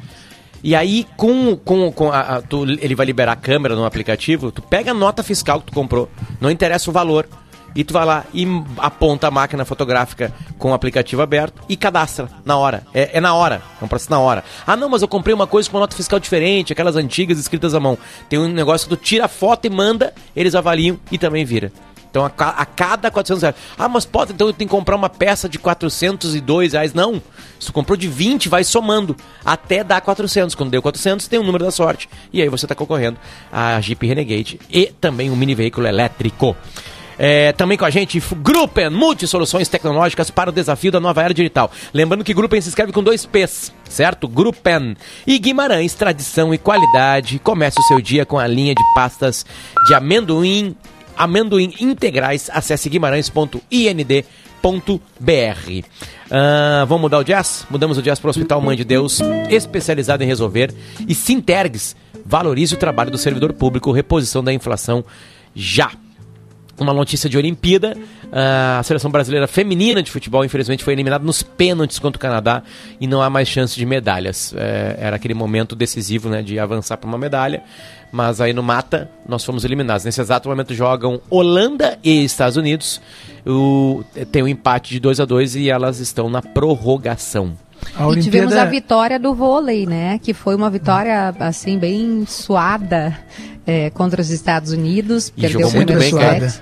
E 0.62 0.74
aí, 0.76 1.06
com, 1.16 1.56
com, 1.56 1.90
com 1.90 2.12
a, 2.12 2.20
a- 2.20 2.42
tu- 2.42 2.64
ele 2.64 2.94
vai 2.94 3.06
liberar 3.06 3.32
a 3.32 3.36
câmera 3.36 3.74
no 3.74 3.84
aplicativo, 3.86 4.52
tu 4.52 4.60
pega 4.60 4.90
a 4.90 4.94
nota 4.94 5.22
fiscal 5.22 5.60
que 5.60 5.66
tu 5.68 5.72
comprou, 5.72 6.10
não 6.40 6.50
interessa 6.50 6.90
o 6.90 6.92
valor. 6.92 7.26
E 7.74 7.84
tu 7.84 7.92
vai 7.92 8.04
lá 8.04 8.24
e 8.34 8.46
aponta 8.78 9.28
a 9.28 9.30
máquina 9.30 9.64
fotográfica 9.64 10.32
com 10.58 10.70
o 10.70 10.74
aplicativo 10.74 11.22
aberto 11.22 11.62
e 11.68 11.76
cadastra 11.76 12.28
na 12.44 12.56
hora. 12.56 12.82
É, 12.92 13.18
é 13.18 13.20
na 13.20 13.34
hora, 13.34 13.62
é 13.80 13.84
um 13.84 13.88
processo 13.88 14.10
na 14.10 14.18
hora. 14.18 14.44
Ah, 14.66 14.76
não, 14.76 14.88
mas 14.88 15.02
eu 15.02 15.08
comprei 15.08 15.34
uma 15.34 15.46
coisa 15.46 15.70
com 15.70 15.76
uma 15.76 15.82
nota 15.82 15.96
fiscal 15.96 16.18
diferente, 16.18 16.72
aquelas 16.72 16.96
antigas 16.96 17.38
escritas 17.38 17.74
à 17.74 17.80
mão. 17.80 17.96
Tem 18.28 18.38
um 18.38 18.48
negócio 18.48 18.88
que 18.88 18.96
tu 18.96 19.00
tira 19.02 19.26
a 19.26 19.28
foto 19.28 19.66
e 19.66 19.70
manda, 19.70 20.12
eles 20.34 20.54
avaliam 20.54 20.98
e 21.12 21.18
também 21.18 21.44
vira. 21.44 21.72
Então, 22.10 22.24
a, 22.24 22.28
a 22.28 22.66
cada 22.66 23.10
400 23.10 23.42
reais. 23.42 23.56
Ah, 23.78 23.88
mas 23.88 24.04
pode, 24.04 24.32
então 24.32 24.48
eu 24.48 24.52
tenho 24.52 24.68
que 24.68 24.76
comprar 24.76 24.96
uma 24.96 25.08
peça 25.08 25.48
de 25.48 25.58
402 25.58 26.72
reais. 26.72 26.92
Não. 26.92 27.22
Se 27.58 27.66
tu 27.66 27.72
comprou 27.72 27.96
de 27.96 28.08
20, 28.08 28.48
vai 28.48 28.64
somando 28.64 29.16
até 29.44 29.84
dar 29.84 30.00
400. 30.00 30.54
Quando 30.54 30.70
deu 30.70 30.82
400, 30.82 31.28
tem 31.28 31.38
o 31.38 31.44
número 31.44 31.64
da 31.64 31.70
sorte. 31.70 32.08
E 32.32 32.42
aí 32.42 32.48
você 32.48 32.64
está 32.64 32.74
concorrendo 32.74 33.18
a 33.52 33.80
Jeep 33.80 34.04
Renegade 34.04 34.60
e 34.68 34.86
também 35.00 35.30
um 35.30 35.36
mini 35.36 35.54
veículo 35.54 35.86
elétrico. 35.86 36.56
É, 37.22 37.52
também 37.52 37.76
com 37.76 37.84
a 37.84 37.90
gente, 37.90 38.18
Gruppen, 38.36 38.88
multisoluções 38.88 39.68
tecnológicas 39.68 40.30
para 40.30 40.48
o 40.48 40.52
desafio 40.52 40.90
da 40.90 40.98
nova 40.98 41.22
era 41.22 41.34
digital. 41.34 41.70
Lembrando 41.92 42.24
que 42.24 42.32
Gruppen 42.32 42.58
se 42.62 42.70
escreve 42.70 42.92
com 42.92 43.02
dois 43.02 43.26
P's, 43.26 43.70
certo? 43.90 44.26
Gruppen. 44.26 44.96
E 45.26 45.38
Guimarães, 45.38 45.92
tradição 45.92 46.54
e 46.54 46.56
qualidade. 46.56 47.38
Comece 47.38 47.78
o 47.78 47.82
seu 47.82 48.00
dia 48.00 48.24
com 48.24 48.38
a 48.38 48.46
linha 48.46 48.74
de 48.74 48.82
pastas 48.94 49.44
de 49.86 49.92
amendoim, 49.92 50.74
amendoim 51.14 51.74
integrais. 51.78 52.48
Acesse 52.50 52.88
guimarães.ind.br. 52.88 53.60
Ah, 56.30 56.84
vamos 56.88 57.02
mudar 57.02 57.18
o 57.18 57.24
jazz? 57.24 57.66
Mudamos 57.68 57.98
o 57.98 58.02
jazz 58.02 58.18
para 58.18 58.28
o 58.28 58.30
Hospital 58.30 58.62
Mãe 58.62 58.78
de 58.78 58.84
Deus, 58.84 59.20
especializado 59.50 60.24
em 60.24 60.26
resolver. 60.26 60.72
E 61.06 61.14
Sintergs, 61.14 61.94
valorize 62.24 62.74
o 62.74 62.78
trabalho 62.78 63.10
do 63.10 63.18
servidor 63.18 63.52
público, 63.52 63.92
reposição 63.92 64.42
da 64.42 64.54
inflação 64.54 65.04
já 65.54 65.90
uma 66.84 66.94
notícia 66.94 67.28
de 67.28 67.36
Olimpíada. 67.38 67.96
Ah, 68.32 68.78
a 68.80 68.82
seleção 68.82 69.10
brasileira 69.10 69.46
feminina 69.46 70.02
de 70.02 70.10
futebol, 70.10 70.44
infelizmente, 70.44 70.82
foi 70.84 70.92
eliminada 70.92 71.24
nos 71.24 71.42
pênaltis 71.42 71.98
contra 71.98 72.16
o 72.16 72.20
Canadá 72.20 72.62
e 73.00 73.06
não 73.06 73.20
há 73.22 73.28
mais 73.30 73.48
chance 73.48 73.74
de 73.76 73.84
medalhas. 73.86 74.54
É, 74.56 74.96
era 74.98 75.16
aquele 75.16 75.34
momento 75.34 75.74
decisivo 75.76 76.28
né, 76.28 76.42
de 76.42 76.58
avançar 76.58 76.96
para 76.96 77.08
uma 77.08 77.18
medalha, 77.18 77.62
mas 78.12 78.40
aí 78.40 78.52
no 78.52 78.62
mata 78.62 79.10
nós 79.28 79.44
fomos 79.44 79.64
eliminados. 79.64 80.04
Nesse 80.04 80.20
exato 80.20 80.48
momento 80.48 80.74
jogam 80.74 81.20
Holanda 81.30 81.98
e 82.04 82.24
Estados 82.24 82.56
Unidos. 82.56 83.00
O, 83.46 84.02
tem 84.30 84.42
um 84.42 84.48
empate 84.48 84.90
de 84.90 85.00
2 85.00 85.20
a 85.20 85.24
2 85.24 85.56
e 85.56 85.70
elas 85.70 85.98
estão 86.00 86.28
na 86.28 86.42
prorrogação. 86.42 87.52
A 87.96 88.02
E 88.12 88.20
tivemos 88.20 88.52
Olimpíada- 88.52 88.62
a 88.62 88.64
vitória 88.66 89.18
do 89.18 89.34
vôlei, 89.34 89.86
né? 89.86 90.18
Que 90.22 90.34
foi 90.34 90.54
uma 90.54 90.68
vitória, 90.68 91.34
assim, 91.40 91.78
bem 91.78 92.24
suada 92.26 93.16
é, 93.66 93.88
contra 93.90 94.20
os 94.20 94.28
Estados 94.30 94.70
Unidos. 94.70 95.32
E 95.34 95.48
jogou 95.48 95.70
o 95.70 95.74
muito 95.74 95.94
bem, 95.94 96.10
cara. 96.14 96.52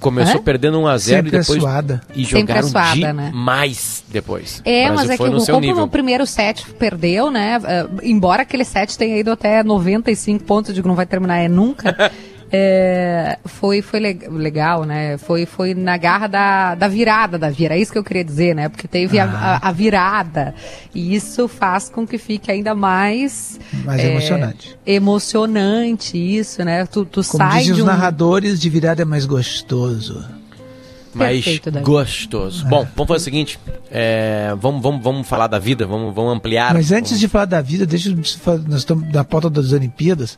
Começou 0.00 0.40
Hã? 0.40 0.42
perdendo 0.42 0.80
1 0.80 0.86
a 0.86 0.96
0 0.98 0.98
e 0.98 1.00
Sempre 1.30 1.36
é 1.36 1.40
depois 1.40 1.60
suada. 1.62 2.00
e 2.14 2.24
Sempre 2.24 2.38
é 2.38 2.40
jogaram 2.40 2.68
suada, 2.68 3.12
né? 3.12 3.30
demais 3.30 4.02
depois. 4.08 4.62
É, 4.64 4.90
mas 4.90 5.08
é 5.10 5.12
que 5.12 5.18
foi 5.18 5.30
no 5.30 5.36
o 5.56 5.60
nível. 5.60 5.76
no 5.82 5.88
primeiro 5.88 6.26
set 6.26 6.66
perdeu, 6.78 7.30
né? 7.30 7.60
eh, 7.64 7.86
embora 8.02 8.42
aquele 8.42 8.64
set 8.64 8.96
tenha 8.96 9.18
ido 9.18 9.30
até 9.30 9.62
95 9.62 10.44
pontos, 10.44 10.70
eu 10.70 10.74
digo, 10.74 10.88
não 10.88 10.94
vai 10.94 11.06
terminar 11.06 11.38
é 11.38 11.48
nunca. 11.48 12.10
é, 12.52 13.38
foi 13.44 13.80
foi 13.82 14.00
le- 14.00 14.28
legal, 14.30 14.84
né? 14.84 15.16
Foi, 15.18 15.46
foi 15.46 15.74
na 15.74 15.96
garra 15.96 16.26
da, 16.26 16.74
da 16.74 16.88
virada 16.88 17.38
da 17.38 17.48
vira, 17.50 17.74
é 17.76 17.78
isso 17.78 17.92
que 17.92 17.98
eu 17.98 18.04
queria 18.04 18.24
dizer, 18.24 18.54
né? 18.54 18.68
Porque 18.68 18.88
teve 18.88 19.18
a- 19.18 19.24
a, 19.62 19.68
a 19.68 19.72
virada. 19.72 20.54
E 20.94 21.14
isso 21.14 21.46
faz 21.46 21.88
com 21.88 22.06
que 22.06 22.18
fique 22.18 22.50
ainda 22.50 22.74
mais. 22.74 23.58
Mais 23.84 24.00
é, 24.00 24.10
emocionante. 24.10 24.76
Emocionante, 24.84 26.16
isso, 26.18 26.64
né? 26.64 26.84
Tu, 26.86 27.04
tu 27.04 27.22
Como 27.24 27.38
sai 27.44 27.58
dizem 27.60 27.74
de 27.74 27.80
os 27.80 27.80
um. 27.80 27.86
narradores, 27.86 28.60
de 28.60 28.68
virada 28.68 29.02
é 29.02 29.04
mais 29.04 29.26
gostoso. 29.26 30.24
mais 31.14 31.44
Perfeito, 31.44 31.70
gostoso. 31.82 32.66
Bom, 32.66 32.86
vamos 32.96 33.08
fazer 33.08 33.20
o 33.20 33.24
seguinte: 33.24 33.60
é, 33.90 34.54
vamos, 34.58 34.82
vamos, 34.82 35.02
vamos 35.02 35.28
falar 35.28 35.46
da 35.46 35.58
vida, 35.58 35.86
vamos, 35.86 36.14
vamos 36.14 36.34
ampliar. 36.36 36.74
Mas 36.74 36.90
antes 36.90 37.18
de 37.20 37.28
falar 37.28 37.44
da 37.44 37.60
vida, 37.62 37.86
deixa 37.86 38.08
eu 38.08 38.16
nós 38.16 38.78
estamos 38.78 39.12
na 39.12 39.22
pauta 39.24 39.48
das 39.48 39.72
Olimpíadas. 39.72 40.36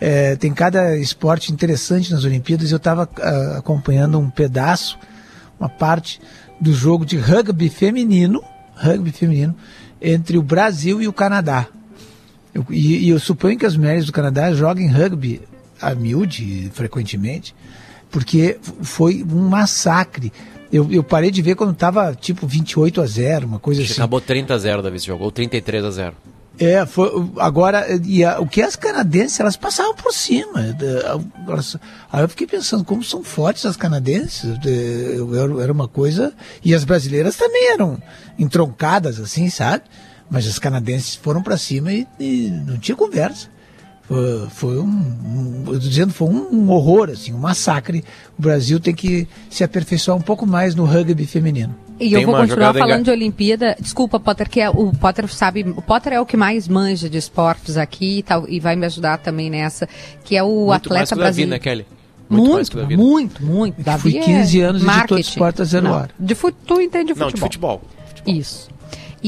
É, 0.00 0.36
tem 0.36 0.52
cada 0.52 0.96
esporte 0.96 1.52
interessante 1.52 2.10
nas 2.12 2.24
Olimpíadas. 2.24 2.70
Eu 2.70 2.76
estava 2.76 3.08
acompanhando 3.56 4.18
um 4.18 4.28
pedaço, 4.28 4.98
uma 5.58 5.68
parte 5.68 6.20
do 6.60 6.72
jogo 6.72 7.04
de 7.06 7.16
rugby 7.16 7.68
feminino, 7.68 8.42
rugby 8.74 9.10
feminino, 9.12 9.54
entre 10.00 10.36
o 10.36 10.42
Brasil 10.42 11.00
e 11.00 11.08
o 11.08 11.12
Canadá. 11.12 11.66
Eu- 12.54 12.66
e, 12.70 13.06
e 13.06 13.08
eu 13.08 13.18
suponho 13.18 13.58
que 13.58 13.66
as 13.66 13.76
mulheres 13.76 14.06
do 14.06 14.12
Canadá 14.12 14.52
joguem 14.52 14.88
rugby 14.88 15.40
a 15.80 15.94
miúde, 15.94 16.70
frequentemente, 16.74 17.54
porque 18.10 18.58
foi 18.82 19.22
um 19.24 19.48
massacre. 19.48 20.32
Eu, 20.72 20.90
eu 20.90 21.02
parei 21.02 21.30
de 21.30 21.40
ver 21.42 21.54
quando 21.54 21.72
estava 21.72 22.14
tipo 22.14 22.46
28 22.46 23.00
a 23.00 23.06
0, 23.06 23.46
uma 23.46 23.58
coisa 23.58 23.80
Acho 23.80 23.88
que 23.88 23.92
assim. 23.92 24.00
Acabou 24.00 24.20
30 24.20 24.52
a 24.54 24.58
0 24.58 24.82
Davi 24.82 24.96
esse 24.96 25.06
jogo, 25.06 25.24
ou 25.24 25.30
33 25.30 25.84
a 25.84 25.90
0 25.90 26.14
É, 26.58 26.86
foi, 26.86 27.10
agora, 27.38 27.86
e 28.04 28.24
a- 28.24 28.40
o 28.40 28.46
que 28.46 28.62
as 28.62 28.76
canadenses, 28.76 29.38
elas 29.38 29.56
passavam 29.58 29.94
por 29.94 30.12
cima. 30.12 30.74
elas- 31.46 31.76
aí 32.10 32.22
eu 32.22 32.28
fiquei 32.28 32.46
pensando, 32.46 32.82
como 32.84 33.04
são 33.04 33.22
fortes 33.22 33.66
as 33.66 33.76
canadenses, 33.76 34.44
eu- 34.64 35.60
era, 35.60 35.72
uma 35.72 35.86
coisa, 35.86 36.32
e 36.64 36.74
as 36.74 36.82
brasileiras 36.84 37.36
também 37.36 37.72
eram 37.72 38.00
entroncadas, 38.38 39.20
assim, 39.20 39.50
sabe? 39.50 39.84
Mas 40.30 40.46
as 40.46 40.58
canadenses 40.58 41.14
foram 41.14 41.42
para 41.42 41.56
cima 41.58 41.92
e, 41.92 42.06
e 42.18 42.50
não 42.66 42.78
tinha 42.78 42.96
conversa. 42.96 43.48
Foi, 44.08 44.48
foi 44.50 44.78
um, 44.78 44.84
um, 44.86 45.64
eu 45.72 45.78
dizendo, 45.78 46.12
foi 46.12 46.28
um 46.28 46.70
horror, 46.70 47.10
assim, 47.10 47.32
um 47.34 47.38
massacre. 47.38 48.02
O 48.38 48.42
Brasil 48.42 48.80
tem 48.80 48.94
que 48.94 49.28
se 49.50 49.62
aperfeiçoar 49.62 50.16
um 50.16 50.20
pouco 50.22 50.46
mais 50.46 50.74
no 50.74 50.84
rugby 50.84 51.26
feminino. 51.26 51.74
E 51.98 52.12
eu 52.12 52.22
vou 52.26 52.36
continuar 52.36 52.74
falando 52.74 53.04
de 53.04 53.10
Olimpíada. 53.10 53.76
Desculpa, 53.80 54.20
Potter, 54.20 54.48
que 54.50 54.60
é, 54.60 54.68
o 54.68 54.92
Potter 54.92 55.26
sabe. 55.32 55.62
O 55.76 55.80
Potter 55.82 56.12
é 56.12 56.20
o 56.20 56.26
que 56.26 56.36
mais 56.36 56.68
manja 56.68 57.08
de 57.08 57.16
esportes 57.18 57.76
aqui 57.76 58.18
e, 58.18 58.22
tal, 58.22 58.46
e 58.48 58.60
vai 58.60 58.76
me 58.76 58.84
ajudar 58.86 59.18
também 59.18 59.48
nessa. 59.48 59.88
Que 60.24 60.36
é 60.36 60.42
o 60.42 60.66
Muito 60.66 60.72
atleta 60.72 61.06
que 61.06 61.14
o 61.14 61.16
Davi, 61.16 61.22
brasileiro. 61.22 61.50
né, 61.50 61.58
Kelly? 61.58 61.86
Muito 62.28 62.52
mais 62.52 62.70
Muito, 62.70 62.86
vida. 62.88 63.02
muito, 63.02 63.42
muito. 63.44 63.80
Davi 63.82 64.02
Fui 64.10 64.20
15 64.20 64.60
é 64.60 64.64
anos 64.64 64.82
editor 64.82 64.94
de 64.94 64.98
marketing. 64.98 65.20
esporte 65.20 65.62
a 65.62 65.64
zero 65.64 65.84
Não, 65.84 65.92
hora. 65.94 66.10
De 66.18 66.34
fu- 66.34 66.50
tu 66.52 66.80
entende 66.80 67.12
de 67.14 67.18
Não, 67.20 67.30
futebol. 67.30 67.30
de 67.30 67.40
futebol. 67.40 67.82
Isso. 68.26 68.68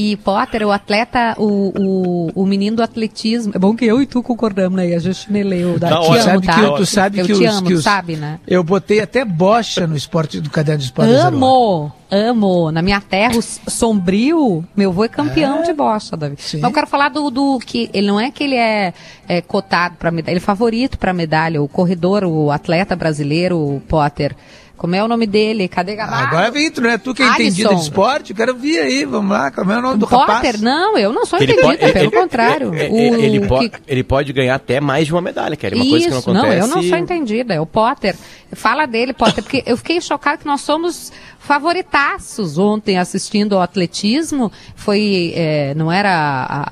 E 0.01 0.15
Potter, 0.15 0.65
o 0.65 0.71
atleta, 0.71 1.35
o, 1.37 1.73
o, 1.77 2.31
o 2.43 2.45
menino 2.45 2.77
do 2.77 2.83
atletismo. 2.83 3.51
É 3.53 3.59
bom 3.59 3.75
que 3.75 3.83
eu 3.83 4.01
e 4.01 4.05
tu 4.05 4.23
concordamos, 4.23 4.77
né? 4.77 4.95
A 4.95 4.99
gente 4.99 5.29
leu. 5.43 5.77
Da, 5.77 5.89
Não, 5.89 6.01
te 6.03 6.07
tu 6.07 6.13
amo, 6.13 6.21
sabe 6.23 6.45
tá? 6.47 6.53
que 6.53 6.61
eu- 6.61 6.73
tu 6.75 6.85
sabe 6.85 7.19
eu 7.19 7.25
que 7.25 7.33
te 7.33 7.45
os- 7.45 7.55
amo, 7.57 7.67
que 7.67 7.73
os- 7.73 7.83
sabe, 7.83 8.15
né? 8.15 8.39
Eu 8.47 8.63
botei 8.63 9.01
até 9.01 9.25
bocha 9.25 9.85
no 9.85 9.97
esporte 9.97 10.39
do 10.39 10.49
caderno 10.49 10.79
de 10.79 10.85
esporte. 10.85 11.11
Amo, 11.11 11.91
amo. 12.09 12.71
Na 12.71 12.81
minha 12.81 13.01
terra, 13.01 13.35
o 13.35 13.41
Sombrio, 13.41 14.63
meu 14.75 14.89
avô 14.91 15.03
é 15.03 15.09
campeão 15.09 15.63
de 15.63 15.73
bocha, 15.73 16.15
Davi. 16.15 16.35
Mas 16.37 16.63
eu 16.63 16.71
quero 16.71 16.87
falar 16.87 17.09
do, 17.09 17.29
do 17.29 17.59
que 17.59 17.89
ele 17.93 18.07
não 18.07 18.19
é 18.19 18.31
que 18.31 18.43
ele 18.45 18.55
é, 18.55 18.93
é 19.27 19.41
cotado 19.41 19.95
para 19.97 20.11
medalha, 20.11 20.31
ele 20.33 20.37
é 20.39 20.41
favorito 20.41 20.97
para 20.97 21.11
medalha, 21.13 21.61
o 21.61 21.67
corredor, 21.67 22.23
o 22.23 22.51
atleta 22.51 22.95
brasileiro, 22.95 23.57
o 23.57 23.81
Potter. 23.87 24.35
Como 24.79 24.95
é 24.95 25.03
o 25.03 25.07
nome 25.09 25.27
dele? 25.27 25.67
Cadê 25.67 25.93
Gamarra? 25.95 26.27
Agora 26.27 26.51
vem 26.51 26.71
tu, 26.71 26.79
não 26.79 26.89
é 26.89 26.97
tu 26.97 27.13
que 27.13 27.21
é 27.21 27.25
Alisson. 27.25 27.41
entendida 27.43 27.75
de 27.75 27.81
esporte? 27.81 28.29
Eu 28.31 28.35
quero 28.37 28.55
vir 28.55 28.79
aí, 28.79 29.03
vamos 29.03 29.29
lá, 29.31 29.51
como 29.51 29.71
é 29.73 29.77
o 29.77 29.81
nome 29.81 29.97
do 29.99 30.07
Potter? 30.07 30.35
rapaz? 30.35 30.61
Não, 30.61 30.97
eu 30.97 31.11
não 31.11 31.25
sou 31.25 31.37
Ele 31.37 31.51
entendida, 31.51 31.77
pode- 31.79 31.93
pelo 31.93 32.05
ele- 32.05 32.11
contrário. 32.17 32.73
é- 32.73 32.85
é- 32.85 32.89
O 32.89 33.15
ele, 33.19 33.39
po- 33.45 33.59
que- 33.59 33.71
ele 33.87 34.03
pode 34.05 34.31
ganhar 34.31 34.55
até 34.55 34.79
mais 34.79 35.05
de 35.05 35.13
uma 35.13 35.21
medalha, 35.21 35.55
Kelly. 35.57 35.75
Uma 35.75 35.89
coisa 35.89 36.05
que 36.05 36.11
não 36.11 36.19
Isso, 36.19 36.29
acontece. 36.29 36.57
eu 36.61 36.67
não 36.67 36.81
sou 36.81 36.97
entendida. 36.97 37.53
É 37.53 37.59
o 37.59 37.65
Potter. 37.65 38.15
Fala 38.53 38.85
dele, 38.85 39.11
Potter, 39.13 39.43
porque 39.43 39.61
eu 39.67 39.75
fiquei 39.77 39.99
chocada 40.01 40.37
que 40.37 40.45
nós 40.45 40.61
somos 40.61 41.11
favoritaços 41.49 42.59
ontem 42.59 42.99
assistindo 42.99 43.55
ao 43.55 43.61
atletismo. 43.61 44.51
Foi, 44.75 45.33
é, 45.35 45.73
não 45.73 45.91
era, 45.91 46.11
a- 46.11 46.67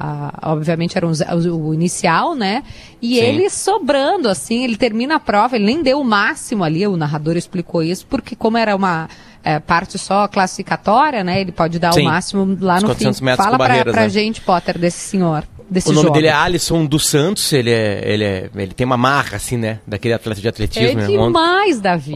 a- 0.46 0.52
obviamente, 0.52 0.96
era 0.96 1.08
um 1.08 1.12
o, 1.52 1.74
inicial, 1.74 2.36
né? 2.36 2.64
E 3.02 3.16
Sim. 3.16 3.22
ele 3.22 3.50
sobrando, 3.50 4.30
assim, 4.30 4.64
ele 4.64 4.78
termina 4.78 5.16
a 5.16 5.20
prova, 5.20 5.56
ele 5.56 5.66
nem 5.66 5.82
deu 5.82 6.00
o 6.00 6.04
máximo 6.04 6.64
ali, 6.64 6.86
o 6.86 6.96
narrador 6.96 7.36
explicou 7.36 7.82
isso, 7.82 8.06
porque 8.08 8.36
como 8.36 8.56
era 8.58 8.76
uma 8.76 9.10
é, 9.44 9.60
parte 9.60 9.98
só 9.98 10.28
classificatória, 10.28 11.24
né? 11.24 11.42
Ele 11.42 11.52
pode 11.52 11.80
dar 11.80 11.94
Sim. 11.94 12.02
o 12.02 12.06
máximo 12.06 12.58
lá 12.62 12.76
Os 12.78 12.84
no 12.84 12.90
400 12.90 13.20
fim. 13.20 13.36
Fala 13.36 13.58
pra, 13.58 13.84
pra 13.84 14.02
né? 14.04 14.10
gente, 14.10 14.42
Potter, 14.42 14.78
desse 14.78 15.00
senhor. 15.00 15.44
O 15.86 15.92
nome 15.92 16.12
dele 16.12 16.28
é 16.28 16.32
Alisson 16.32 16.86
dos 16.86 17.08
Santos, 17.08 17.52
ele 17.52 17.70
é, 17.72 18.02
ele 18.06 18.24
é, 18.24 18.50
ele 18.56 18.74
tem 18.74 18.86
uma 18.86 18.96
marra 18.98 19.36
assim, 19.36 19.58
né, 19.58 19.80
daquele 19.86 20.14
atleta 20.14 20.40
de 20.40 20.48
É 20.48 20.50
atletismo. 20.50 21.00
né? 21.02 21.08
Ont- 21.10 21.28
demais, 21.28 21.82
Davi. 21.82 22.16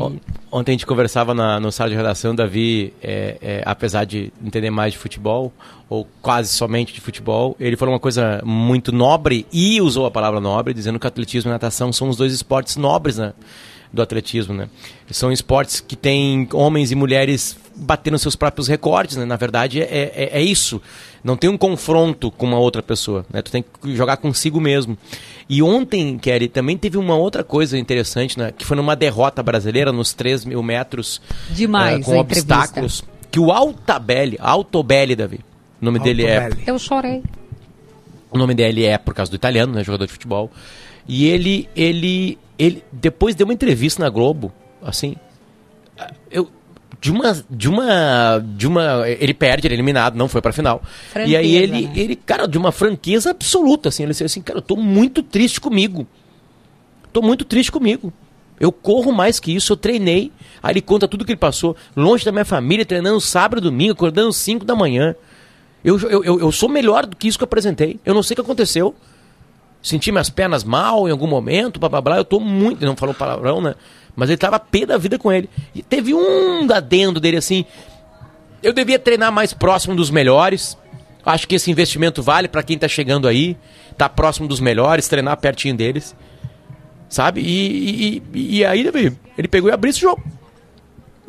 Ontem 0.52 0.72
a 0.72 0.74
gente 0.74 0.86
conversava 0.86 1.34
na, 1.34 1.60
no 1.60 1.72
sala 1.72 1.90
de 1.90 1.96
redação, 1.96 2.34
Davi, 2.36 2.94
é, 3.04 3.38
é, 3.42 3.64
apesar 3.66 4.06
de 4.06 4.32
entender 4.46 4.70
mais 4.70 4.94
de 4.94 5.00
futebol, 5.00 5.52
ou 5.90 6.08
quase 6.22 6.50
somente 6.50 6.94
de 6.94 7.02
futebol, 7.02 7.56
ele 7.60 7.76
falou 7.76 7.94
uma 7.94 8.00
coisa 8.00 8.42
muito 8.46 8.92
nobre 8.94 9.46
e 9.52 9.82
usou 9.82 10.06
a 10.06 10.12
palavra 10.12 10.40
nobre, 10.40 10.74
dizendo 10.74 10.98
que 11.00 11.06
o 11.06 11.10
atletismo 11.10 11.50
e 11.50 11.54
natação 11.54 11.92
são 11.92 12.08
os 12.10 12.16
dois 12.18 12.34
esportes 12.34 12.78
nobres 12.78 13.18
né, 13.18 13.34
do 13.92 14.02
atletismo. 14.02 14.54
Né? 14.54 14.70
São 15.10 15.32
esportes 15.32 15.80
que 15.82 15.96
têm 15.96 16.48
homens 16.54 16.92
e 16.92 16.96
mulheres 16.96 17.58
batendo 17.76 18.18
seus 18.18 18.36
próprios 18.36 18.68
recordes. 18.68 19.18
Né? 19.18 19.26
Na 19.26 19.36
verdade, 19.36 19.82
é, 19.82 20.12
é, 20.16 20.30
é 20.40 20.42
isso. 20.42 20.82
Não 21.24 21.36
tem 21.38 21.50
um 21.50 21.58
confronto 21.58 22.32
com 22.32 22.46
uma 22.46 22.58
outra 22.58 22.82
pessoa. 22.82 23.26
Né? 23.32 23.42
Tu 23.42 23.52
tem 23.52 23.64
que 23.64 23.96
jogar 23.96 24.18
consigo 24.18 24.60
mesmo. 24.60 24.98
E 25.50 25.62
ontem, 25.62 26.18
Kelly, 26.18 26.48
também 26.48 26.78
teve 26.78 26.98
uma 26.98 27.16
outra 27.16 27.44
coisa 27.44 27.78
interessante, 27.78 28.38
né? 28.40 28.54
que 28.58 28.66
foi 28.66 28.78
numa 28.78 28.96
derrota 28.96 29.44
brasileira 29.44 29.92
nos 29.92 30.14
3 30.14 30.46
mil 30.46 30.64
metros 30.64 31.22
Demais 31.50 32.00
eh, 32.00 32.04
com 32.04 32.14
a 32.14 32.18
entrevista. 32.20 32.56
obstáculos. 32.56 33.04
Que 33.30 33.40
o 33.40 33.52
Altabelli, 33.52 34.38
Altobelli, 34.42 35.16
Davi, 35.16 35.40
o 35.82 35.86
nome 35.86 36.00
dele 36.00 36.26
é 36.26 36.50
Eu 36.68 36.78
chorei. 36.78 37.24
o 38.30 38.38
nome 38.38 38.54
dele 38.54 38.86
é 38.86 38.98
por 38.98 39.14
causa 39.14 39.32
do 39.32 39.36
italiano, 39.36 39.74
né, 39.74 39.84
jogador 39.84 40.06
de 40.06 40.12
futebol. 40.12 40.52
E 41.08 41.28
ele, 41.28 41.70
ele, 41.76 42.38
ele 42.58 42.84
depois 42.92 43.36
deu 43.36 43.46
uma 43.46 43.54
entrevista 43.54 44.04
na 44.04 44.10
Globo, 44.10 44.54
assim, 44.82 45.16
eu 46.30 46.50
de 47.02 47.12
uma, 47.12 47.44
de 47.50 47.68
uma, 47.68 48.46
de 48.56 48.68
uma, 48.68 49.10
ele 49.10 49.34
perde, 49.34 49.66
ele 49.66 49.74
é 49.74 49.76
eliminado, 49.76 50.16
não 50.16 50.28
foi 50.28 50.40
pra 50.40 50.54
final. 50.54 50.84
e 51.16 51.36
aí 51.36 51.58
Franqueza, 51.58 51.64
ele, 51.64 51.88
né? 51.88 51.94
ele, 51.96 52.16
cara, 52.16 52.48
de 52.48 52.60
uma 52.60 52.72
franqueza 52.72 53.32
absoluta, 53.32 53.90
assim, 53.90 54.04
ele 54.04 54.12
disse 54.12 54.24
assim, 54.24 54.42
cara, 54.42 54.60
eu 54.60 54.62
tô 54.62 54.76
muito 54.76 55.24
triste 55.24 55.60
comigo. 55.60 56.06
Tô 57.12 57.22
muito 57.22 57.44
triste 57.44 57.72
comigo. 57.72 58.14
Eu 58.60 58.72
corro 58.72 59.12
mais 59.12 59.40
que 59.40 59.52
isso, 59.52 59.74
eu 59.74 59.78
treinei. 59.78 60.32
Aí 60.62 60.74
ele 60.74 60.82
conta 60.82 61.08
tudo 61.08 61.26
que 61.26 61.32
ele 61.32 61.40
passou, 61.40 61.76
longe 61.96 62.24
da 62.24 62.32
minha 62.32 62.46
família, 62.46 62.86
treinando 62.86 63.20
sábado 63.20 63.58
e 63.58 63.62
domingo, 63.62 63.94
acordando 63.94 64.32
5 64.32 64.64
da 64.64 64.76
manhã. 64.76 65.16
Eu, 65.84 66.00
eu, 66.02 66.24
eu, 66.24 66.40
eu 66.40 66.52
sou 66.52 66.70
melhor 66.70 67.08
do 67.08 67.16
que 67.18 67.28
isso 67.28 67.40
que 67.40 67.44
eu 67.44 67.48
apresentei. 67.48 68.00
Eu 68.06 68.14
não 68.14 68.22
sei 68.22 68.36
o 68.36 68.36
que 68.36 68.42
aconteceu. 68.42 68.94
Senti 69.82 70.12
minhas 70.12 70.30
pernas 70.30 70.64
mal 70.64 71.08
em 71.08 71.12
algum 71.12 71.28
momento, 71.28 71.80
blá 71.80 71.90
blá 71.90 72.02
blá. 72.02 72.18
Eu 72.18 72.26
tô 72.26 72.40
muito. 72.40 72.80
Ele 72.80 72.86
não 72.86 72.96
falou 72.96 73.16
palavrão, 73.16 73.60
né? 73.62 73.76
Mas 74.16 74.30
ele 74.30 74.38
tava 74.38 74.60
pé 74.60 74.86
da 74.86 74.98
vida 74.98 75.18
com 75.18 75.32
ele. 75.32 75.50
E 75.74 75.82
teve 75.82 76.14
um 76.14 76.68
adendo 76.72 77.20
dele 77.20 77.38
assim. 77.38 77.66
Eu 78.62 78.74
devia 78.74 79.00
treinar 79.00 79.32
mais 79.32 79.54
próximo 79.54 79.96
dos 79.96 80.12
melhores. 80.12 80.78
Acho 81.26 81.48
que 81.48 81.56
esse 81.56 81.72
investimento 81.72 82.22
vale 82.22 82.48
para 82.48 82.62
quem 82.62 82.78
tá 82.78 82.88
chegando 82.88 83.28
aí. 83.28 83.58
Tá 83.98 84.08
próximo 84.08 84.48
dos 84.48 84.60
melhores, 84.60 85.08
treinar 85.08 85.38
pertinho 85.38 85.76
deles. 85.76 86.16
Sabe? 87.10 87.42
E, 87.42 88.22
e, 88.34 88.58
e 88.58 88.66
aí, 88.66 88.88
ele 89.38 89.48
pegou 89.48 89.70
e 89.70 89.74
abriu 89.74 89.90
esse 89.90 90.00
jogo. 90.00 90.24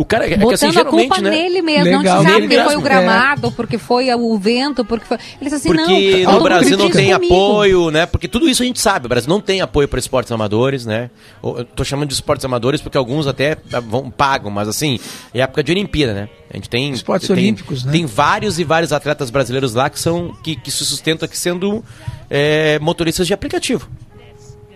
O 0.03 0.05
cara, 0.05 0.25
é 0.25 0.31
que 0.31 0.35
assim, 0.35 0.67
Botando 0.67 0.79
a 0.79 0.85
culpa 0.85 1.21
né? 1.21 1.31
nele 1.31 1.63
mesmo, 1.63 1.85
Legal. 1.85 2.03
não 2.03 2.25
te 2.25 2.29
sabe 2.29 2.49
porque 2.49 2.65
foi 2.65 2.77
o 2.77 2.81
gramado, 2.81 3.53
porque 3.53 3.79
foi 3.79 4.13
o 4.13 4.37
vento, 4.37 4.85
porque 4.85 5.07
foi. 5.07 5.17
Ele 5.41 5.49
disse 5.49 5.55
assim, 5.55 5.69
Porque 5.69 6.25
não, 6.25 6.33
no 6.33 6.43
Brasil 6.43 6.77
não 6.77 6.91
tem 6.91 7.13
comigo. 7.13 7.33
apoio, 7.33 7.91
né? 7.93 8.05
Porque 8.05 8.27
tudo 8.27 8.49
isso 8.49 8.65
a 8.65 8.67
gente 8.67 8.81
sabe. 8.81 9.07
O 9.07 9.09
Brasil 9.09 9.31
não 9.31 9.41
tem 9.41 9.61
apoio 9.61 9.87
para 9.87 10.01
esportes 10.01 10.33
amadores, 10.33 10.85
né? 10.85 11.09
Eu 11.41 11.65
tô 11.65 11.85
chamando 11.85 12.09
de 12.09 12.15
esportes 12.15 12.45
amadores 12.45 12.81
porque 12.81 12.99
alguns 12.99 13.29
até 13.29 13.57
ah, 13.73 13.79
vão, 13.79 14.11
pagam, 14.11 14.51
mas 14.51 14.67
assim, 14.67 14.99
é 15.33 15.39
época 15.39 15.63
de 15.63 15.71
Olimpíada, 15.71 16.13
né? 16.15 16.29
A 16.51 16.57
gente 16.57 16.69
tem. 16.69 16.91
Esportes 16.91 17.29
tem, 17.29 17.37
olímpicos, 17.37 17.85
né? 17.85 17.93
Tem 17.93 18.05
vários 18.05 18.59
e 18.59 18.65
vários 18.65 18.93
atletas 18.93 19.31
brasileiros 19.31 19.73
lá 19.73 19.89
que 19.89 20.01
são. 20.01 20.35
que, 20.43 20.57
que 20.57 20.71
se 20.73 20.85
sustentam 20.85 21.27
aqui 21.27 21.39
sendo 21.39 21.85
é, 22.29 22.77
motoristas 22.81 23.25
de 23.25 23.33
aplicativo. 23.33 23.89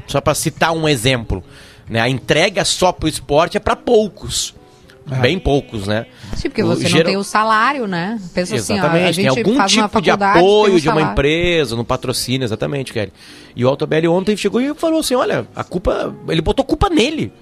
Só 0.07 0.21
para 0.21 0.37
citar 0.37 0.73
um 0.73 0.89
exemplo. 0.89 1.43
Né? 1.91 2.01
A 2.01 2.09
entrega 2.09 2.65
só 2.65 2.93
pro 2.93 3.09
esporte 3.09 3.57
é 3.57 3.61
para 3.61 3.75
poucos. 3.75 4.55
Bem 5.09 5.39
poucos, 5.39 5.87
né? 5.87 6.07
Sim, 6.35 6.49
porque 6.49 6.63
O 6.63 6.67
você 6.67 6.83
não 6.83 6.91
geral- 6.91 7.07
tem 7.07 7.17
o 7.17 7.23
salário, 7.23 7.87
né? 7.87 8.19
Pensa 8.35 8.57
assim, 8.57 8.73
ó, 8.73 8.77
Exatamente, 8.77 9.17
tem 9.17 9.29
algum 9.29 9.67
tipo 9.67 10.01
de 10.03 10.11
apoio 10.11 10.75
um 10.75 10.79
de 10.79 10.89
uma 10.89 11.01
empresa, 11.03 11.77
no 11.77 11.85
patrocínio, 11.85 12.45
exatamente, 12.45 12.93
Kelly. 12.93 13.13
E 13.55 13.65
o 13.65 13.69
Altobelli 13.69 14.09
ontem 14.09 14.37
chegou 14.37 14.61
e 14.61 14.75
falou 14.75 14.99
assim: 15.01 15.15
olha, 15.15 15.47
a 15.55 15.63
culpa. 15.63 16.13
Ele 16.29 16.41
botou 16.43 16.65
culpa 16.65 16.91
nele. 16.91 17.33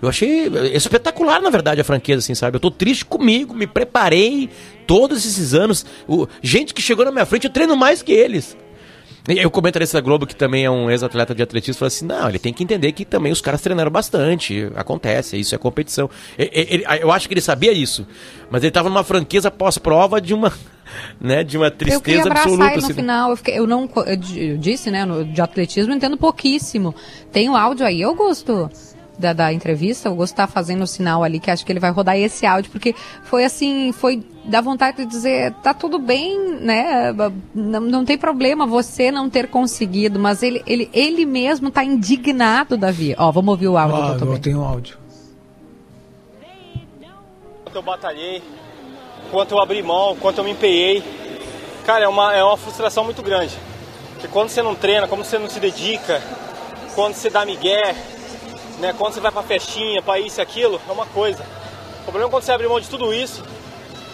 Eu 0.00 0.08
achei 0.08 0.46
espetacular, 0.74 1.40
na 1.40 1.48
verdade, 1.50 1.80
a 1.80 1.84
franqueza, 1.84 2.18
assim, 2.18 2.34
sabe? 2.34 2.56
Eu 2.56 2.60
tô 2.60 2.70
triste 2.72 3.04
comigo, 3.04 3.54
me 3.54 3.66
preparei 3.68 4.48
todos 4.86 5.24
esses 5.24 5.54
anos. 5.54 5.86
O, 6.08 6.26
gente 6.42 6.74
que 6.74 6.82
chegou 6.82 7.04
na 7.04 7.12
minha 7.12 7.26
frente, 7.26 7.44
eu 7.46 7.52
treino 7.52 7.76
mais 7.76 8.02
que 8.02 8.10
eles. 8.12 8.56
E 9.28 9.46
O 9.46 9.50
comentarista 9.50 9.98
da 9.98 10.00
Globo, 10.00 10.26
que 10.26 10.34
também 10.34 10.64
é 10.64 10.70
um 10.70 10.90
ex-atleta 10.90 11.32
de 11.34 11.42
atletismo, 11.42 11.78
falou 11.78 11.88
assim: 11.88 12.04
não, 12.04 12.28
ele 12.28 12.38
tem 12.40 12.52
que 12.52 12.64
entender 12.64 12.90
que 12.92 13.04
também 13.04 13.30
os 13.30 13.40
caras 13.40 13.60
treinaram 13.60 13.90
bastante. 13.90 14.68
Acontece, 14.74 15.38
isso 15.38 15.54
é 15.54 15.58
competição. 15.58 16.10
Ele- 16.36 16.84
eu 17.00 17.12
acho 17.12 17.28
que 17.28 17.34
ele 17.34 17.40
sabia 17.40 17.72
isso. 17.72 18.04
Mas 18.50 18.62
ele 18.64 18.72
tava 18.72 18.88
numa 18.88 19.04
franqueza 19.04 19.50
pós-prova 19.50 20.20
de 20.20 20.34
uma. 20.34 20.52
Né, 21.18 21.42
de 21.42 21.56
uma 21.56 21.66
Eu 21.68 21.70
tristeza 21.70 22.20
abraçar 22.22 22.42
absoluta. 22.48 22.64
ele 22.72 22.80
no 22.80 22.84
assim. 22.84 22.94
final. 22.94 23.30
Eu, 23.30 23.36
fiquei- 23.36 23.58
eu 23.58 23.66
não 23.66 23.88
eu 24.04 24.14
di- 24.16 24.44
eu 24.50 24.58
disse, 24.58 24.90
né? 24.90 25.06
no- 25.06 25.24
de 25.24 25.40
atletismo 25.40 25.90
eu 25.90 25.96
entendo 25.96 26.18
pouquíssimo. 26.18 26.94
Tem 27.32 27.48
o 27.48 27.56
áudio 27.56 27.86
aí, 27.86 28.02
eu 28.02 28.14
gosto 28.14 28.70
da, 29.18 29.32
da 29.32 29.50
entrevista, 29.54 30.10
eu 30.10 30.14
gosto 30.14 30.32
de 30.32 30.42
estar 30.42 30.46
fazendo 30.48 30.82
o 30.82 30.86
sinal 30.86 31.24
ali, 31.24 31.40
que 31.40 31.50
acho 31.50 31.64
que 31.64 31.72
ele 31.72 31.80
vai 31.80 31.90
rodar 31.90 32.18
esse 32.18 32.44
áudio, 32.44 32.70
porque 32.70 32.94
foi 33.22 33.42
assim, 33.42 33.90
foi 33.92 34.22
da 34.44 34.60
vontade 34.60 34.98
de 34.98 35.06
dizer, 35.06 35.52
tá 35.62 35.72
tudo 35.72 35.98
bem, 35.98 36.56
né? 36.60 37.12
Não, 37.54 37.80
não 37.80 38.04
tem 38.04 38.18
problema 38.18 38.66
você 38.66 39.10
não 39.10 39.30
ter 39.30 39.48
conseguido, 39.48 40.18
mas 40.18 40.42
ele, 40.42 40.62
ele, 40.66 40.90
ele 40.92 41.24
mesmo 41.24 41.70
tá 41.70 41.84
indignado, 41.84 42.76
Davi. 42.76 43.14
Ó, 43.18 43.30
vamos 43.30 43.52
ouvir 43.52 43.68
o 43.68 43.78
áudio 43.78 44.18
que 44.18 44.24
eu 44.24 44.32
eu 44.32 44.38
tenho 44.40 44.60
um 44.60 44.64
áudio. 44.64 44.98
Quanto 47.64 47.76
eu 47.76 47.82
batalhei, 47.82 48.42
quanto 49.30 49.54
eu 49.54 49.60
abri 49.60 49.82
mão, 49.82 50.16
quanto 50.16 50.38
eu 50.38 50.44
me 50.44 50.50
empenhei. 50.50 51.02
Cara, 51.86 52.04
é 52.04 52.08
uma, 52.08 52.34
é 52.34 52.42
uma 52.42 52.56
frustração 52.56 53.04
muito 53.04 53.22
grande. 53.22 53.56
Porque 54.14 54.28
quando 54.28 54.48
você 54.48 54.62
não 54.62 54.74
treina, 54.74 55.06
quando 55.06 55.24
você 55.24 55.38
não 55.38 55.48
se 55.48 55.58
dedica, 55.60 56.20
quando 56.94 57.14
você 57.14 57.30
dá 57.30 57.44
migué, 57.44 57.94
né, 58.78 58.92
quando 58.98 59.14
você 59.14 59.20
vai 59.20 59.30
pra 59.32 59.42
festinha, 59.42 60.02
pra 60.02 60.18
isso 60.18 60.40
e 60.40 60.42
aquilo, 60.42 60.80
é 60.88 60.92
uma 60.92 61.06
coisa. 61.06 61.44
O 62.00 62.02
problema 62.04 62.28
é 62.28 62.30
quando 62.30 62.42
você 62.42 62.52
abre 62.52 62.66
mão 62.66 62.80
de 62.80 62.88
tudo 62.88 63.14
isso, 63.14 63.42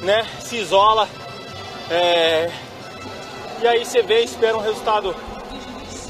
né, 0.00 0.26
se 0.40 0.56
isola, 0.56 1.08
é, 1.90 2.50
e 3.60 3.66
aí 3.66 3.84
você 3.84 4.02
vê 4.02 4.22
espera 4.22 4.56
um 4.56 4.60
resultado 4.60 5.14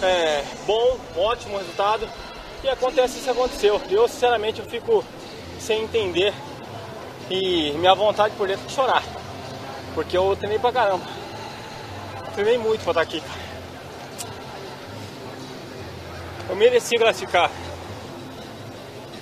é, 0.02 0.44
bom, 0.66 0.98
ótimo 1.16 1.58
resultado, 1.58 2.08
e 2.62 2.68
acontece 2.68 3.18
isso 3.18 3.30
aconteceu. 3.30 3.80
Eu, 3.88 4.08
sinceramente, 4.08 4.60
eu 4.60 4.66
fico 4.66 5.04
sem 5.60 5.82
entender 5.82 6.34
e 7.30 7.72
minha 7.72 7.94
vontade 7.94 8.34
por 8.36 8.48
dentro 8.48 8.64
é 8.64 8.68
de 8.68 8.74
chorar. 8.74 9.02
Porque 9.94 10.16
eu 10.16 10.34
treinei 10.36 10.58
pra 10.58 10.72
caramba. 10.72 11.04
Treinei 12.34 12.58
muito 12.58 12.82
pra 12.82 12.90
estar 12.92 13.00
aqui. 13.02 13.22
Eu 16.48 16.56
mereci 16.56 16.96
classificar. 16.96 17.50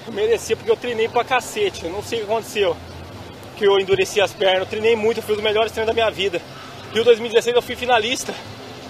Eu 0.07 0.13
merecia 0.13 0.57
porque 0.57 0.71
eu 0.71 0.77
treinei 0.77 1.09
pra 1.09 1.25
cacete. 1.25 1.85
Eu 1.85 1.91
não 1.91 2.03
sei 2.03 2.23
o 2.23 2.27
que 2.27 2.33
aconteceu. 2.33 2.77
Que 3.57 3.65
eu 3.65 3.79
endureci 3.79 4.21
as 4.21 4.33
pernas. 4.33 4.61
Eu 4.61 4.67
treinei 4.67 4.97
muito, 4.97 5.19
eu 5.19 5.23
fiz 5.23 5.37
os 5.37 5.43
melhores 5.43 5.73
treinos 5.73 5.87
da 5.87 5.95
minha 5.95 6.11
vida. 6.11 6.41
Rio 6.93 7.05
2016 7.05 7.57
eu 7.57 7.63
fui 7.63 7.77
finalista. 7.77 8.35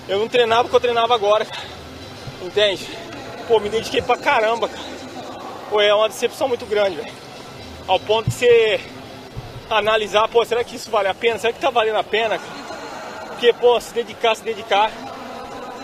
Eu 0.09 0.19
não 0.19 0.29
treinava 0.29 0.67
o 0.67 0.71
que 0.71 0.77
eu 0.77 0.81
treinava 0.81 1.15
agora. 1.15 1.47
Entende? 2.43 2.87
Pô, 3.49 3.59
me 3.61 3.69
dediquei 3.69 4.03
pra 4.03 4.17
caramba, 4.17 4.69
cara. 4.69 4.85
Pô, 5.71 5.81
é 5.81 5.93
uma 5.95 6.09
decepção 6.09 6.49
muito 6.49 6.67
grande, 6.67 6.97
velho. 6.97 7.13
Ao 7.87 7.99
ponto 7.99 8.29
de 8.29 8.35
você 8.35 8.81
analisar, 9.69 10.29
pô, 10.29 10.45
será 10.45 10.63
que 10.63 10.77
isso 10.77 10.91
vale 10.91 11.09
a 11.09 11.15
pena? 11.15 11.39
Será 11.39 11.53
que 11.53 11.61
tá 11.61 11.71
valendo 11.71 11.97
a 11.97 12.05
pena? 12.05 12.41
Porque, 13.29 13.53
pô, 13.53 13.81
se 13.81 13.93
dedicar, 13.93 14.35
se 14.35 14.43
dedicar. 14.43 14.91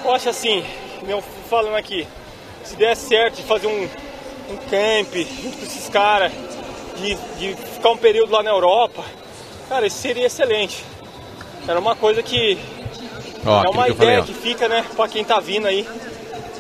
Acho 0.05 0.29
assim, 0.29 0.65
meu 1.03 1.23
falando 1.49 1.77
aqui, 1.77 2.07
se 2.65 2.77
der 2.77 2.97
certo 2.97 3.37
de 3.37 3.43
fazer 3.43 3.67
um, 3.67 3.85
um 4.51 4.57
camp 4.71 5.15
junto 5.43 5.59
com 5.59 5.65
esses 5.65 5.89
caras, 5.89 6.33
de, 7.03 7.15
de 7.39 7.55
ficar 7.57 7.91
um 7.91 7.97
período 7.97 8.33
lá 8.33 8.43
na 8.43 8.51
Europa, 8.51 9.05
cara, 9.69 9.87
isso 9.87 9.99
seria 9.99 10.27
excelente. 10.27 10.85
Era 11.67 11.79
uma 11.79 11.95
coisa 11.95 12.23
que. 12.23 12.59
Ó, 13.45 13.65
é 13.65 13.69
uma 13.69 13.85
que 13.85 13.95
falei, 13.95 14.15
ideia 14.15 14.21
ó. 14.21 14.25
que 14.25 14.35
fica, 14.35 14.69
né, 14.69 14.85
pra 14.95 15.09
quem 15.09 15.25
tá 15.25 15.41
vindo 15.41 15.67
aí, 15.67 15.87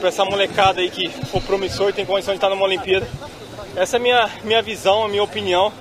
pra 0.00 0.09
essa 0.09 0.24
molecada 0.24 0.81
aí 0.81 0.90
que 0.90 1.09
for 1.09 1.40
promissor 1.42 1.90
e 1.90 1.92
tem 1.92 2.05
condição 2.05 2.35
de 2.35 2.38
estar 2.38 2.50
numa 2.50 2.64
Olimpíada. 2.64 3.09
Essa 3.76 3.96
é 3.96 3.98
a 3.98 4.00
minha, 4.00 4.31
minha 4.42 4.62
visão, 4.62 5.05
a 5.05 5.09
minha 5.09 5.22
opinião. 5.22 5.72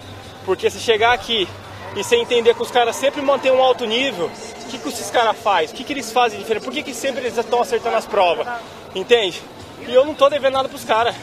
Porque 0.45 0.69
se 0.69 0.79
chegar 0.79 1.13
aqui 1.13 1.47
e 1.95 2.03
você 2.03 2.15
entender 2.15 2.55
que 2.55 2.61
os 2.61 2.71
caras 2.71 2.95
sempre 2.95 3.21
mantêm 3.21 3.51
um 3.51 3.61
alto 3.61 3.85
nível, 3.85 4.27
o 4.27 4.69
que, 4.69 4.77
que 4.77 4.89
esses 4.89 5.11
caras 5.11 5.37
fazem? 5.37 5.69
O 5.69 5.77
que, 5.77 5.83
que 5.83 5.93
eles 5.93 6.11
fazem 6.11 6.39
diferente? 6.39 6.63
Por 6.63 6.73
que, 6.73 6.83
que 6.83 6.93
sempre 6.93 7.21
eles 7.21 7.37
estão 7.37 7.61
acertando 7.61 7.97
as 7.97 8.05
provas? 8.05 8.47
Entende? 8.95 9.41
E 9.87 9.93
eu 9.93 10.05
não 10.05 10.13
tô 10.13 10.29
devendo 10.29 10.53
nada 10.53 10.69
pros 10.69 10.83
caras. 10.83 11.15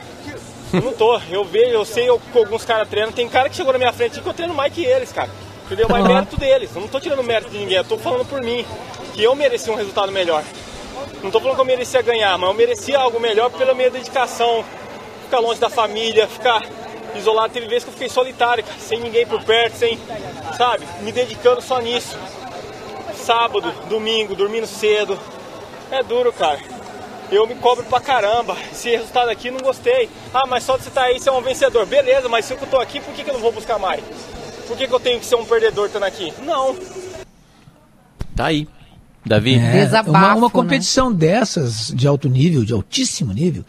Eu 0.73 0.83
não 0.83 0.93
tô. 0.93 1.19
Eu 1.31 1.45
vejo, 1.45 1.71
eu 1.73 1.85
sei 1.85 2.11
o 2.11 2.19
que 2.19 2.39
alguns 2.39 2.65
caras 2.65 2.89
treinam. 2.89 3.13
Tem 3.13 3.29
cara 3.29 3.49
que 3.49 3.57
chegou 3.57 3.73
na 3.73 3.79
minha 3.79 3.93
frente 3.93 4.21
que 4.21 4.27
eu 4.27 4.35
treino 4.35 4.55
mais 4.55 4.73
que 4.73 4.85
eles, 4.85 5.13
cara. 5.13 5.31
Entendeu? 5.67 5.87
Mas 5.89 6.03
Uhum. 6.03 6.09
mérito 6.15 6.37
deles. 6.39 6.71
Eu 6.75 6.81
não 6.81 6.89
tô 6.89 7.01
tirando 7.01 7.23
mérito 7.23 7.51
de 7.51 7.59
ninguém. 7.59 7.77
Eu 7.79 7.85
tô 7.85 7.99
falando 7.99 8.25
por 8.27 8.41
mim. 8.43 8.65
Que 9.15 9.23
eu 9.25 9.35
mereci 9.35 9.71
um 9.71 9.75
resultado 9.75 10.11
melhor. 10.13 10.43
Não 11.23 11.31
tô 11.31 11.41
falando 11.41 11.57
que 11.57 11.61
eu 11.63 11.67
merecia 11.67 12.03
ganhar, 12.03 12.37
mas 12.39 12.49
eu 12.51 12.55
merecia 12.55 12.99
algo 12.99 13.19
melhor 13.21 13.51
pela 13.51 13.75
minha 13.75 13.91
dedicação. 13.91 14.65
Ficar 15.25 15.41
longe 15.41 15.61
da 15.61 15.69
família, 15.69 16.27
ficar 16.27 16.63
isolado. 17.17 17.53
Teve 17.53 17.67
vezes 17.67 17.85
que 17.85 17.91
eu 17.91 17.93
fiquei 17.95 18.09
solitário, 18.09 18.63
cara, 18.65 18.79
sem 18.79 19.01
ninguém 19.01 19.27
por 19.27 19.43
perto, 19.43 19.77
sem, 19.77 19.99
sabe, 20.57 20.87
me 21.01 21.11
dedicando 21.13 21.61
só 21.61 21.81
nisso. 21.81 22.17
Sábado, 23.15 23.73
domingo, 23.89 24.35
dormindo 24.35 24.67
cedo. 24.67 25.19
É 25.91 26.03
duro, 26.03 26.33
cara. 26.33 26.59
Eu 27.31 27.47
me 27.47 27.55
cobro 27.57 27.85
pra 27.85 28.01
caramba. 28.01 28.57
Esse 28.73 28.91
resultado 28.91 29.29
aqui 29.29 29.51
não 29.51 29.59
gostei. 29.61 30.09
Ah, 30.33 30.47
mas 30.47 30.65
só 30.65 30.77
de 30.77 30.85
você 30.85 30.89
estar 30.89 31.03
aí 31.03 31.19
você 31.21 31.29
é 31.29 31.33
um 31.33 31.43
vencedor. 31.43 31.85
Beleza, 31.87 32.29
mas 32.29 32.45
se 32.47 32.53
eu 32.55 32.59
tô 32.59 32.79
aqui, 32.79 33.01
por 33.01 33.13
que, 33.15 33.23
que 33.25 33.31
eu 33.31 33.35
não 33.35 33.41
vou 33.41 33.53
buscar 33.53 33.79
mais? 33.79 34.03
Por 34.67 34.77
que, 34.77 34.87
que 34.87 34.93
eu 34.95 35.01
tenho 35.01 35.21
que 35.21 35.27
ser 35.27 35.35
um 35.37 35.45
perdedor 35.45 35.87
estando 35.87 36.05
aqui? 36.05 36.33
Não. 36.43 36.75
Tá 38.35 38.47
aí. 38.47 38.67
Davi? 39.27 39.57
É, 39.57 40.01
uma, 40.07 40.35
uma 40.35 40.51
competição 40.51 41.13
dessas, 41.13 41.89
de 41.95 42.07
alto 42.07 42.29
nível, 42.29 42.65
de 42.65 42.73
altíssimo 42.73 43.33
nível, 43.33 43.63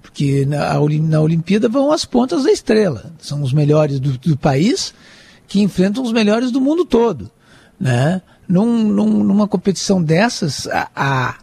porque 0.00 0.46
na, 0.46 0.74
na 1.00 1.20
Olimpíada 1.20 1.68
vão 1.68 1.92
as 1.92 2.04
pontas 2.06 2.44
da 2.44 2.50
estrela. 2.50 3.12
São 3.18 3.42
os 3.42 3.52
melhores 3.52 4.00
do, 4.00 4.16
do 4.16 4.36
país 4.38 4.94
que 5.46 5.60
enfrentam 5.60 6.02
os 6.02 6.12
melhores 6.12 6.50
do 6.50 6.60
mundo 6.62 6.84
todo. 6.86 7.30
Né? 7.78 8.22
Num, 8.48 8.84
num- 8.84 9.24
numa 9.24 9.46
competição 9.48 10.02
dessas, 10.02 10.66
a, 10.68 10.88
a- 10.94 11.34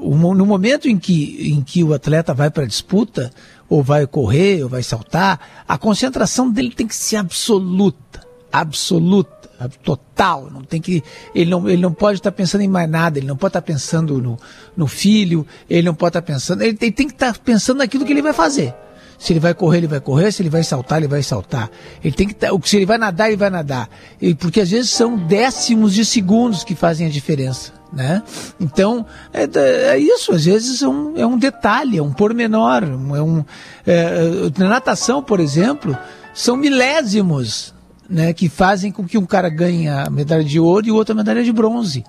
no 0.00 0.46
momento 0.46 0.88
em 0.88 0.98
que, 0.98 1.50
em 1.52 1.62
que 1.62 1.82
o 1.82 1.92
atleta 1.92 2.32
vai 2.32 2.50
para 2.50 2.64
a 2.64 2.66
disputa, 2.66 3.30
ou 3.68 3.82
vai 3.82 4.06
correr, 4.06 4.62
ou 4.62 4.68
vai 4.68 4.82
saltar, 4.82 5.64
a 5.66 5.76
concentração 5.76 6.50
dele 6.50 6.70
tem 6.70 6.86
que 6.86 6.94
ser 6.96 7.16
absoluta, 7.16 8.20
absoluta, 8.50 9.50
ab- 9.58 9.76
total. 9.82 10.48
Não 10.50 10.62
tem 10.62 10.80
que, 10.80 11.02
ele, 11.34 11.50
não, 11.50 11.68
ele 11.68 11.82
não 11.82 11.92
pode 11.92 12.18
estar 12.18 12.32
pensando 12.32 12.62
em 12.62 12.68
mais 12.68 12.88
nada, 12.88 13.18
ele 13.18 13.26
não 13.26 13.36
pode 13.36 13.50
estar 13.50 13.62
pensando 13.62 14.20
no, 14.22 14.38
no 14.76 14.86
filho, 14.86 15.46
ele 15.68 15.82
não 15.86 15.94
pode 15.94 16.10
estar 16.10 16.22
pensando, 16.22 16.62
ele 16.62 16.74
tem, 16.76 16.90
tem 16.92 17.06
que 17.06 17.14
estar 17.14 17.36
pensando 17.38 17.78
naquilo 17.78 18.04
que 18.04 18.12
ele 18.12 18.22
vai 18.22 18.32
fazer. 18.32 18.74
Se 19.18 19.32
ele 19.32 19.40
vai 19.40 19.52
correr, 19.52 19.78
ele 19.78 19.88
vai 19.88 20.00
correr. 20.00 20.30
Se 20.30 20.40
ele 20.42 20.48
vai 20.48 20.62
saltar, 20.62 20.98
ele 20.98 21.08
vai 21.08 21.24
saltar. 21.24 21.68
Ele 22.04 22.14
tem 22.14 22.28
que 22.28 22.34
tá- 22.34 22.50
se 22.62 22.76
ele 22.76 22.86
vai 22.86 22.96
nadar, 22.98 23.26
ele 23.26 23.36
vai 23.36 23.50
nadar. 23.50 23.90
Porque 24.38 24.60
às 24.60 24.70
vezes 24.70 24.90
são 24.92 25.16
décimos 25.16 25.92
de 25.92 26.04
segundos 26.04 26.62
que 26.62 26.76
fazem 26.76 27.04
a 27.04 27.10
diferença, 27.10 27.72
né? 27.92 28.22
Então 28.60 29.04
é, 29.32 29.44
é 29.92 29.98
isso. 29.98 30.32
Às 30.32 30.44
vezes 30.44 30.82
é 30.82 30.88
um, 30.88 31.16
é 31.16 31.26
um 31.26 31.38
detalhe, 31.38 31.98
é 31.98 32.02
um 32.02 32.12
pormenor. 32.12 32.82
É 32.84 33.22
um, 33.22 33.44
é, 33.86 34.50
na 34.58 34.68
natação, 34.68 35.22
por 35.22 35.40
exemplo, 35.40 35.96
são 36.34 36.56
milésimos, 36.56 37.74
né, 38.08 38.32
que 38.32 38.48
fazem 38.48 38.90
com 38.92 39.04
que 39.06 39.18
um 39.18 39.26
cara 39.26 39.48
ganhe 39.48 39.88
a 39.88 40.08
medalha 40.10 40.44
de 40.44 40.58
ouro 40.60 40.86
e 40.86 40.90
o 40.90 40.94
outro 40.96 41.12
a 41.12 41.16
medalha 41.16 41.42
de 41.44 41.52
bronze, 41.52 42.04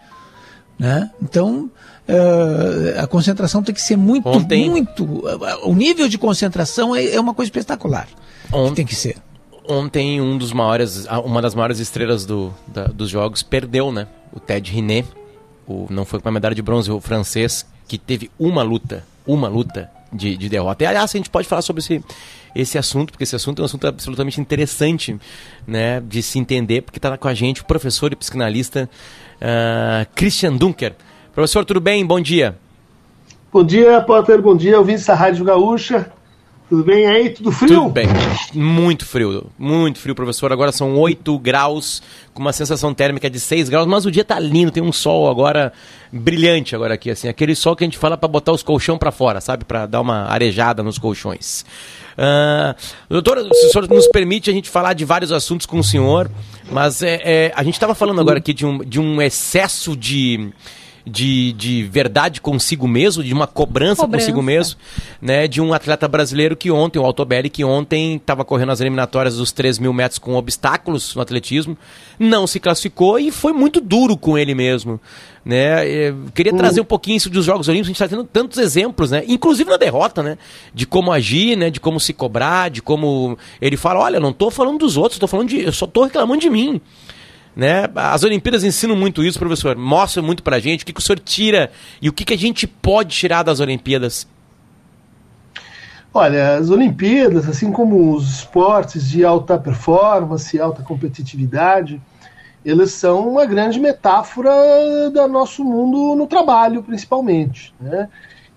né? 0.77 1.11
Então 1.21 1.69
eh, 2.07 2.97
a 2.97 3.05
concentração 3.05 3.61
tem 3.61 3.75
que 3.75 3.81
ser 3.81 3.97
muito, 3.97 4.27
Ontem- 4.29 4.69
muito. 4.69 5.05
O 5.63 5.75
nível 5.75 6.07
de 6.07 6.17
concentração 6.17 6.95
é, 6.95 7.13
é 7.15 7.19
uma 7.19 7.33
coisa 7.33 7.47
espetacular. 7.49 8.07
Ontem- 8.51 8.75
Tem 8.75 8.85
que 8.85 8.95
ser. 8.95 9.17
Ontem 9.67 10.19
um 10.21 10.37
dos 10.37 10.51
maiores, 10.53 11.05
uma 11.25 11.41
das 11.41 11.53
maiores 11.53 11.79
estrelas 11.79 12.25
do, 12.25 12.51
da- 12.67 12.87
dos 12.87 13.09
jogos 13.09 13.43
perdeu, 13.43 13.91
né? 13.91 14.07
O 14.33 14.39
Ted 14.39 14.71
Riné, 14.71 15.03
o, 15.69 15.87
não 15.89 16.03
foi 16.03 16.19
com 16.19 16.27
a 16.27 16.31
medalha 16.31 16.55
de 16.55 16.61
bronze, 16.61 16.91
o 16.91 16.99
francês, 16.99 17.65
que 17.87 17.97
teve 17.97 18.29
uma 18.39 18.63
luta, 18.63 19.05
uma 19.25 19.47
luta 19.47 19.89
de, 20.11 20.35
de 20.35 20.49
derrota. 20.49 20.83
E 20.83 20.87
aliás, 20.87 21.13
a 21.13 21.17
gente 21.17 21.29
pode 21.29 21.47
falar 21.47 21.61
sobre 21.61 21.81
esse, 21.81 22.03
esse 22.55 22.77
assunto, 22.77 23.11
porque 23.11 23.23
esse 23.23 23.35
assunto 23.35 23.59
é 23.59 23.61
um 23.61 23.65
assunto 23.65 23.87
absolutamente 23.87 24.41
interessante, 24.41 25.17
né? 25.67 26.01
De 26.01 26.23
se 26.23 26.39
entender, 26.39 26.81
porque 26.81 26.97
está 26.97 27.15
com 27.15 27.27
a 27.27 27.33
gente 27.33 27.61
o 27.61 27.65
professor 27.65 28.11
e 28.11 28.15
psicanalista 28.15 28.89
ah, 29.39 30.05
Christian 30.15 30.57
Dunker. 30.57 30.95
Professor, 31.33 31.63
tudo 31.63 31.79
bem? 31.79 32.05
Bom 32.05 32.19
dia. 32.19 32.57
Bom 33.53 33.63
dia, 33.63 34.01
Potter. 34.01 34.41
Bom 34.41 34.57
dia, 34.57 34.77
ouvintes 34.77 35.05
da 35.05 35.13
Rádio 35.13 35.45
Gaúcha. 35.45 36.11
Tudo 36.69 36.83
bem 36.83 37.07
aí? 37.07 37.31
Tudo 37.31 37.51
frio? 37.51 37.81
Tudo 37.81 37.89
bem. 37.89 38.05
Muito 38.53 39.03
frio, 39.03 39.47
muito 39.57 39.97
frio, 39.97 40.13
professor. 40.13 40.53
Agora 40.53 40.71
são 40.71 40.95
8 40.95 41.39
graus, 41.39 41.99
com 42.31 42.41
uma 42.43 42.53
sensação 42.53 42.93
térmica 42.93 43.27
de 43.27 43.39
6 43.39 43.69
graus, 43.69 43.87
mas 43.87 44.05
o 44.05 44.11
dia 44.11 44.23
tá 44.23 44.39
lindo, 44.39 44.71
tem 44.71 44.83
um 44.83 44.91
sol 44.91 45.27
agora 45.31 45.73
brilhante 46.11 46.75
agora 46.75 46.93
aqui, 46.93 47.09
assim, 47.09 47.27
aquele 47.27 47.55
sol 47.55 47.75
que 47.75 47.83
a 47.83 47.87
gente 47.87 47.97
fala 47.97 48.17
para 48.17 48.27
botar 48.27 48.51
os 48.51 48.61
colchão 48.61 48.97
para 48.99 49.11
fora, 49.11 49.41
sabe? 49.41 49.65
Para 49.65 49.87
dar 49.87 49.99
uma 50.01 50.25
arejada 50.31 50.83
nos 50.83 50.99
colchões. 50.99 51.65
Ah, 52.15 52.75
doutor, 53.09 53.39
se 53.51 53.67
o 53.67 53.71
senhor 53.71 53.87
nos 53.87 54.07
permite 54.07 54.49
a 54.49 54.53
gente 54.53 54.69
falar 54.69 54.93
de 54.93 55.05
vários 55.05 55.31
assuntos 55.31 55.65
com 55.65 55.79
o 55.79 55.83
senhor, 55.83 56.29
mas 56.71 57.01
é, 57.01 57.19
é, 57.23 57.53
a 57.55 57.63
gente 57.63 57.75
estava 57.75 57.95
falando 57.95 58.21
agora 58.21 58.37
aqui 58.37 58.53
de 58.53 58.65
um, 58.65 58.79
de 58.79 58.99
um 58.99 59.19
excesso 59.21 59.95
de, 59.95 60.51
de, 61.09 61.51
de 61.53 61.83
verdade 61.83 62.39
consigo 62.39 62.87
mesmo, 62.87 63.23
de 63.23 63.33
uma 63.33 63.47
cobrança, 63.47 64.03
Cobrança. 64.03 64.25
consigo 64.25 64.41
mesmo, 64.41 64.79
né? 65.21 65.47
De 65.47 65.59
um 65.59 65.73
atleta 65.73 66.07
brasileiro 66.07 66.55
que 66.55 66.71
ontem, 66.71 66.99
o 66.99 67.05
Altobelli, 67.05 67.49
que 67.49 67.63
ontem 67.65 68.15
estava 68.15 68.45
correndo 68.45 68.71
as 68.71 68.79
eliminatórias 68.79 69.37
dos 69.37 69.51
3 69.51 69.79
mil 69.79 69.91
metros 69.91 70.19
com 70.19 70.35
obstáculos 70.35 71.15
no 71.15 71.21
atletismo, 71.21 71.77
não 72.17 72.45
se 72.45 72.59
classificou 72.59 73.19
e 73.19 73.31
foi 73.31 73.51
muito 73.51 73.81
duro 73.81 74.15
com 74.15 74.37
ele 74.37 74.53
mesmo. 74.53 74.99
Né? 75.43 75.87
Eu 75.89 76.25
queria 76.33 76.53
trazer 76.53 76.81
um 76.81 76.85
pouquinho 76.85 77.17
isso 77.17 77.29
dos 77.29 77.45
Jogos 77.45 77.67
Olímpicos, 77.67 77.87
a 77.87 77.89
gente 77.89 78.03
está 78.03 78.07
tendo 78.07 78.23
tantos 78.23 78.57
exemplos, 78.59 79.09
né? 79.09 79.23
Inclusive 79.27 79.69
na 79.69 79.77
derrota, 79.77 80.21
né? 80.21 80.37
De 80.73 80.85
como 80.85 81.11
agir, 81.11 81.57
né? 81.57 81.69
De 81.69 81.79
como 81.79 81.99
se 81.99 82.13
cobrar, 82.13 82.69
de 82.69 82.81
como 82.81 83.37
ele 83.59 83.75
fala, 83.75 84.01
olha, 84.01 84.19
não 84.19 84.29
estou 84.29 84.51
falando 84.51 84.77
dos 84.79 84.97
outros, 84.97 85.17
tô 85.17 85.27
falando 85.27 85.49
de, 85.49 85.61
eu 85.61 85.71
só 85.71 85.85
estou 85.85 86.03
reclamando 86.03 86.41
de 86.41 86.49
mim. 86.49 86.79
Né? 87.59 87.89
As 87.93 88.23
Olimpíadas 88.23 88.63
ensinam 88.63 88.95
muito 88.95 89.21
isso, 89.21 89.37
professor. 89.37 89.75
Mostram 89.75 90.23
muito 90.23 90.41
pra 90.41 90.61
gente 90.61 90.83
o 90.83 90.85
que, 90.85 90.93
que 90.93 91.01
o 91.01 91.03
senhor 91.03 91.19
tira 91.19 91.69
e 92.01 92.07
o 92.07 92.13
que, 92.13 92.23
que 92.23 92.33
a 92.33 92.37
gente 92.37 92.65
pode 92.65 93.13
tirar 93.13 93.43
das 93.43 93.59
Olimpíadas. 93.59 94.25
Olha, 96.13 96.55
as 96.55 96.69
Olimpíadas, 96.69 97.49
assim 97.49 97.69
como 97.69 98.15
os 98.15 98.29
esportes 98.29 99.09
de 99.09 99.25
alta 99.25 99.57
performance, 99.57 100.57
alta 100.57 100.81
competitividade, 100.83 102.01
eles 102.63 102.93
são 102.93 103.27
uma 103.27 103.45
grande 103.45 103.77
metáfora 103.77 104.49
do 105.11 105.27
nosso 105.27 105.61
mundo 105.61 106.15
no 106.15 106.27
trabalho, 106.27 106.81
principalmente. 106.81 107.73
Né? 107.77 108.07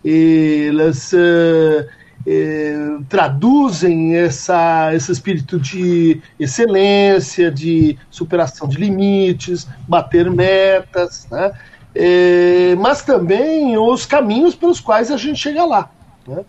Elas 0.05 1.13
eh, 1.13 1.89
eh, 2.27 2.99
traduzem 3.09 4.17
essa, 4.17 4.95
esse 4.95 5.11
espírito 5.11 5.59
de 5.59 6.21
excelência, 6.39 7.51
de 7.51 7.99
superação 8.11 8.69
de 8.69 8.77
limites, 8.79 9.67
bater 9.89 10.31
metas, 10.31 11.27
né? 11.31 11.53
Eh, 11.95 12.75
mas 12.79 13.03
também 13.03 13.77
os 13.77 14.07
caminhos 14.07 14.55
pelos 14.55 14.81
quais 14.81 15.11
a 15.11 15.17
gente 15.17 15.39
chega 15.39 15.65
lá. 15.65 15.91
Né? 16.27 16.45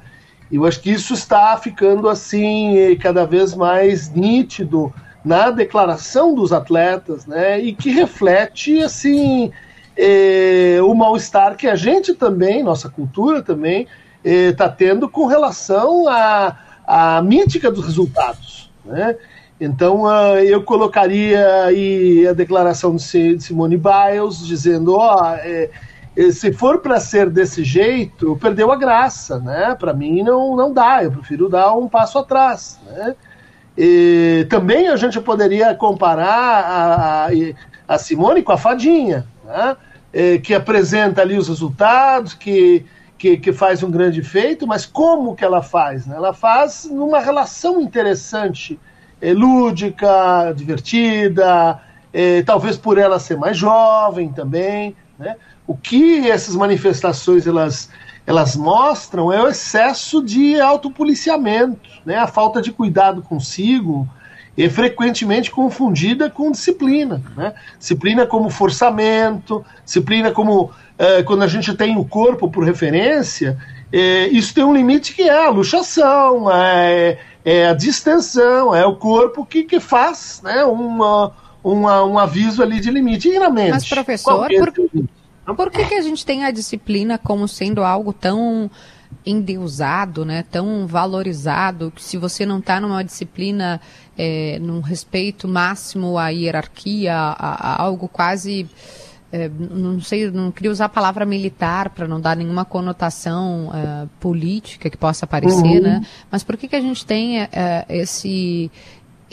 Eu 0.51 0.65
acho 0.65 0.79
que 0.79 0.91
isso 0.91 1.13
está 1.13 1.57
ficando 1.57 2.07
assim 2.07 2.95
cada 3.01 3.25
vez 3.25 3.55
mais 3.55 4.09
nítido 4.13 4.93
na 5.25 5.49
declaração 5.49 6.35
dos 6.35 6.53
atletas, 6.53 7.25
né? 7.25 7.59
E 7.59 7.73
que 7.73 7.89
reflete 7.89 8.81
assim 8.81 9.51
eh, 9.97 10.79
o 10.83 10.93
mal-estar 10.93 11.55
que 11.55 11.67
a 11.67 11.75
gente 11.75 12.13
também, 12.13 12.61
nossa 12.61 12.89
cultura 12.89 13.41
também, 13.41 13.87
está 14.23 14.69
tendo 14.69 15.09
com 15.09 15.25
relação 15.25 16.07
a, 16.07 16.57
a 16.85 17.21
mítica 17.21 17.71
dos 17.71 17.85
resultados. 17.85 18.71
Né? 18.85 19.15
Então, 19.59 20.03
uh, 20.03 20.37
eu 20.39 20.63
colocaria 20.63 21.65
aí 21.65 22.27
a 22.27 22.33
declaração 22.33 22.95
de 22.95 23.39
Simone 23.39 23.77
Biles, 23.77 24.45
dizendo: 24.45 24.95
ó, 24.95 25.21
oh, 25.21 25.35
é, 25.35 25.69
se 26.31 26.51
for 26.53 26.79
para 26.79 26.99
ser 26.99 27.29
desse 27.29 27.63
jeito, 27.63 28.37
perdeu 28.41 28.71
a 28.71 28.75
graça, 28.75 29.39
né? 29.39 29.75
Para 29.79 29.93
mim 29.93 30.21
não, 30.21 30.55
não 30.55 30.73
dá, 30.73 31.03
eu 31.03 31.11
prefiro 31.11 31.49
dar 31.49 31.73
um 31.73 31.87
passo 31.87 32.19
atrás, 32.19 32.79
né? 32.85 33.15
E 33.75 34.45
também 34.49 34.89
a 34.89 34.95
gente 34.95 35.19
poderia 35.19 35.73
comparar 35.73 36.27
a, 36.27 37.25
a, 37.25 37.29
a 37.87 37.97
Simone 37.97 38.43
com 38.43 38.51
a 38.51 38.57
fadinha, 38.57 39.25
né? 39.45 39.75
É, 40.11 40.37
que 40.37 40.53
apresenta 40.53 41.21
ali 41.21 41.35
os 41.35 41.47
resultados, 41.47 42.35
que, 42.35 42.85
que, 43.23 43.37
que, 43.37 43.53
faz 43.53 43.81
um 43.81 43.89
grande 43.89 44.21
feito, 44.21 44.67
mas 44.67 44.85
como 44.85 45.33
que 45.33 45.45
ela 45.45 45.63
faz? 45.63 46.05
Né? 46.05 46.13
Ela 46.13 46.33
faz 46.33 46.83
numa 46.91 47.21
relação 47.21 47.79
interessante, 47.79 48.77
é, 49.21 49.31
lúdica, 49.31 50.51
divertida, 50.53 51.79
é, 52.11 52.41
talvez 52.43 52.75
por 52.75 52.97
ela 52.97 53.19
ser 53.19 53.37
mais 53.37 53.55
jovem 53.55 54.27
também, 54.33 54.93
né? 55.17 55.37
O 55.65 55.77
que 55.77 56.29
essas 56.29 56.53
manifestações 56.53 57.47
elas, 57.47 57.89
elas 58.27 58.57
mostram 58.57 59.31
é 59.31 59.41
o 59.41 59.47
excesso 59.47 60.21
de 60.21 60.59
autopoliciamento, 60.59 61.89
né? 62.05 62.17
a 62.17 62.27
falta 62.27 62.61
de 62.61 62.73
cuidado 62.73 63.21
consigo, 63.21 64.05
é 64.57 64.67
frequentemente 64.67 65.49
confundida 65.49 66.29
com 66.29 66.51
disciplina. 66.51 67.23
Né? 67.37 67.53
Disciplina 67.79 68.27
como 68.27 68.49
forçamento, 68.49 69.65
disciplina 69.85 70.29
como 70.29 70.71
é, 70.97 71.23
quando 71.23 71.43
a 71.43 71.47
gente 71.47 71.73
tem 71.73 71.97
o 71.97 72.05
corpo 72.05 72.49
por 72.49 72.63
referência, 72.63 73.57
é, 73.91 74.27
isso 74.27 74.53
tem 74.53 74.63
um 74.63 74.73
limite 74.73 75.13
que 75.13 75.23
é 75.23 75.45
a 75.45 75.49
luxação, 75.49 76.51
é, 76.51 77.19
é 77.43 77.67
a 77.67 77.73
distensão, 77.73 78.73
é 78.73 78.85
o 78.85 78.95
corpo 78.95 79.45
que, 79.45 79.63
que 79.63 79.79
faz 79.79 80.41
né, 80.43 80.63
uma, 80.63 81.31
uma, 81.63 82.03
um 82.03 82.17
aviso 82.17 82.61
ali 82.61 82.79
de 82.79 82.89
limite. 82.89 83.29
E 83.29 83.39
na 83.39 83.49
mente? 83.49 83.71
Mas, 83.71 83.87
professor, 83.87 84.47
por, 84.47 85.55
por 85.55 85.71
que, 85.71 85.85
que 85.85 85.95
a 85.95 86.01
gente 86.01 86.25
tem 86.25 86.43
a 86.43 86.51
disciplina 86.51 87.17
como 87.17 87.47
sendo 87.47 87.83
algo 87.83 88.13
tão 88.13 88.69
endeusado, 89.25 90.25
né, 90.25 90.43
tão 90.49 90.87
valorizado, 90.87 91.91
que 91.91 92.03
se 92.03 92.17
você 92.17 92.45
não 92.45 92.59
está 92.59 92.79
numa 92.79 93.03
disciplina, 93.03 93.79
é, 94.17 94.57
num 94.59 94.81
respeito 94.81 95.47
máximo 95.47 96.17
à 96.17 96.29
hierarquia, 96.29 97.15
a, 97.15 97.35
a 97.37 97.83
algo 97.83 98.07
quase, 98.07 98.67
é, 99.33 99.49
não 99.49 99.99
sei, 99.99 100.29
não 100.29 100.51
queria 100.51 100.69
usar 100.69 100.85
a 100.85 100.89
palavra 100.89 101.25
militar 101.25 101.89
para 101.89 102.07
não 102.07 102.21
dar 102.21 102.37
nenhuma 102.37 102.63
conotação 102.63 103.71
é, 103.73 104.07
política 104.19 104.91
que 104.91 104.97
possa 104.97 105.25
aparecer, 105.25 105.77
uhum. 105.77 105.81
né, 105.81 106.05
mas 106.29 106.43
por 106.43 106.55
que, 106.55 106.67
que 106.67 106.75
a 106.75 106.81
gente 106.81 107.03
tem 107.03 107.41
é, 107.41 107.83
esse 107.89 108.71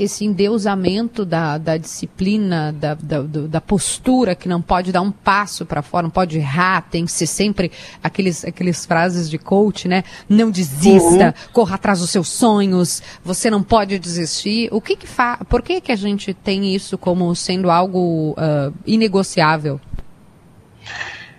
esse 0.03 0.25
endeusamento 0.25 1.27
da, 1.27 1.59
da 1.59 1.77
disciplina, 1.77 2.73
da, 2.73 2.95
da, 2.95 3.21
da, 3.21 3.61
postura, 3.61 4.35
que 4.35 4.49
não 4.49 4.63
pode 4.63 4.91
dar 4.91 5.03
um 5.03 5.11
passo 5.11 5.67
para 5.67 5.83
fora, 5.83 6.05
não 6.05 6.11
pode 6.11 6.39
errar, 6.39 6.89
tem 6.91 7.05
que 7.05 7.13
ser 7.13 7.27
sempre 7.27 7.71
aqueles, 8.03 8.43
aqueles 8.43 8.87
frases 8.87 9.29
de 9.29 9.37
coach, 9.37 9.87
né? 9.87 10.03
Não 10.27 10.51
desista, 10.51 11.27
uhum. 11.27 11.53
corra 11.53 11.75
atrás 11.75 12.01
dos 12.01 12.09
seus 12.09 12.29
sonhos, 12.29 13.03
você 13.23 13.51
não 13.51 13.63
pode 13.63 13.99
desistir. 13.99 14.71
O 14.73 14.81
que 14.81 14.97
que 14.97 15.07
fa 15.07 15.39
Por 15.49 15.61
que 15.61 15.83
que 15.83 15.93
a 15.93 15.97
gente 15.97 16.33
tem 16.33 16.75
isso 16.75 16.97
como 16.97 17.35
sendo 17.37 17.71
algo 17.71 18.31
uh, 18.33 18.73
inegociável? 18.87 19.79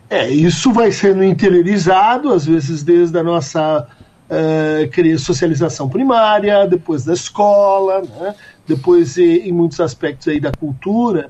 É, 0.10 0.30
isso 0.30 0.74
vai 0.74 0.92
sendo 0.92 1.24
interiorizado, 1.24 2.34
às 2.34 2.46
vezes 2.46 2.84
desde 2.84 3.18
a 3.18 3.24
nossa 3.24 3.88
uh, 4.30 5.20
socialização 5.20 5.88
primária, 5.88 6.68
depois 6.68 7.06
da 7.06 7.14
escola, 7.14 8.02
né? 8.02 8.36
depois 8.68 9.18
em 9.18 9.52
muitos 9.52 9.80
aspectos 9.80 10.28
aí 10.28 10.40
da 10.40 10.52
cultura, 10.52 11.30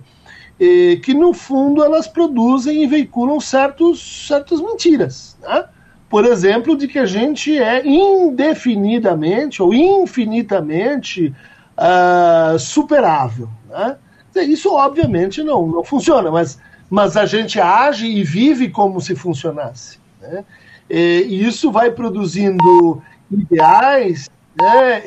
que 1.01 1.13
no 1.13 1.33
fundo 1.33 1.83
elas 1.83 2.07
produzem 2.07 2.83
e 2.83 2.87
veiculam 2.87 3.39
certos, 3.39 4.27
certas 4.27 4.61
mentiras. 4.61 5.35
Né? 5.41 5.65
Por 6.07 6.25
exemplo, 6.25 6.77
de 6.77 6.87
que 6.87 6.99
a 6.99 7.05
gente 7.05 7.57
é 7.57 7.87
indefinidamente 7.87 9.63
ou 9.63 9.73
infinitamente 9.73 11.33
uh, 11.77 12.59
superável. 12.59 13.49
Né? 13.69 13.97
Isso 14.43 14.73
obviamente 14.73 15.41
não, 15.41 15.65
não 15.65 15.83
funciona, 15.83 16.29
mas, 16.29 16.59
mas 16.91 17.15
a 17.15 17.25
gente 17.25 17.57
age 17.57 18.05
e 18.05 18.21
vive 18.21 18.67
como 18.67 18.99
se 18.99 19.15
funcionasse. 19.15 19.97
Né? 20.21 20.43
E 20.89 21.47
isso 21.47 21.71
vai 21.71 21.89
produzindo 21.89 23.01
ideais 23.31 24.29
né, 24.59 25.01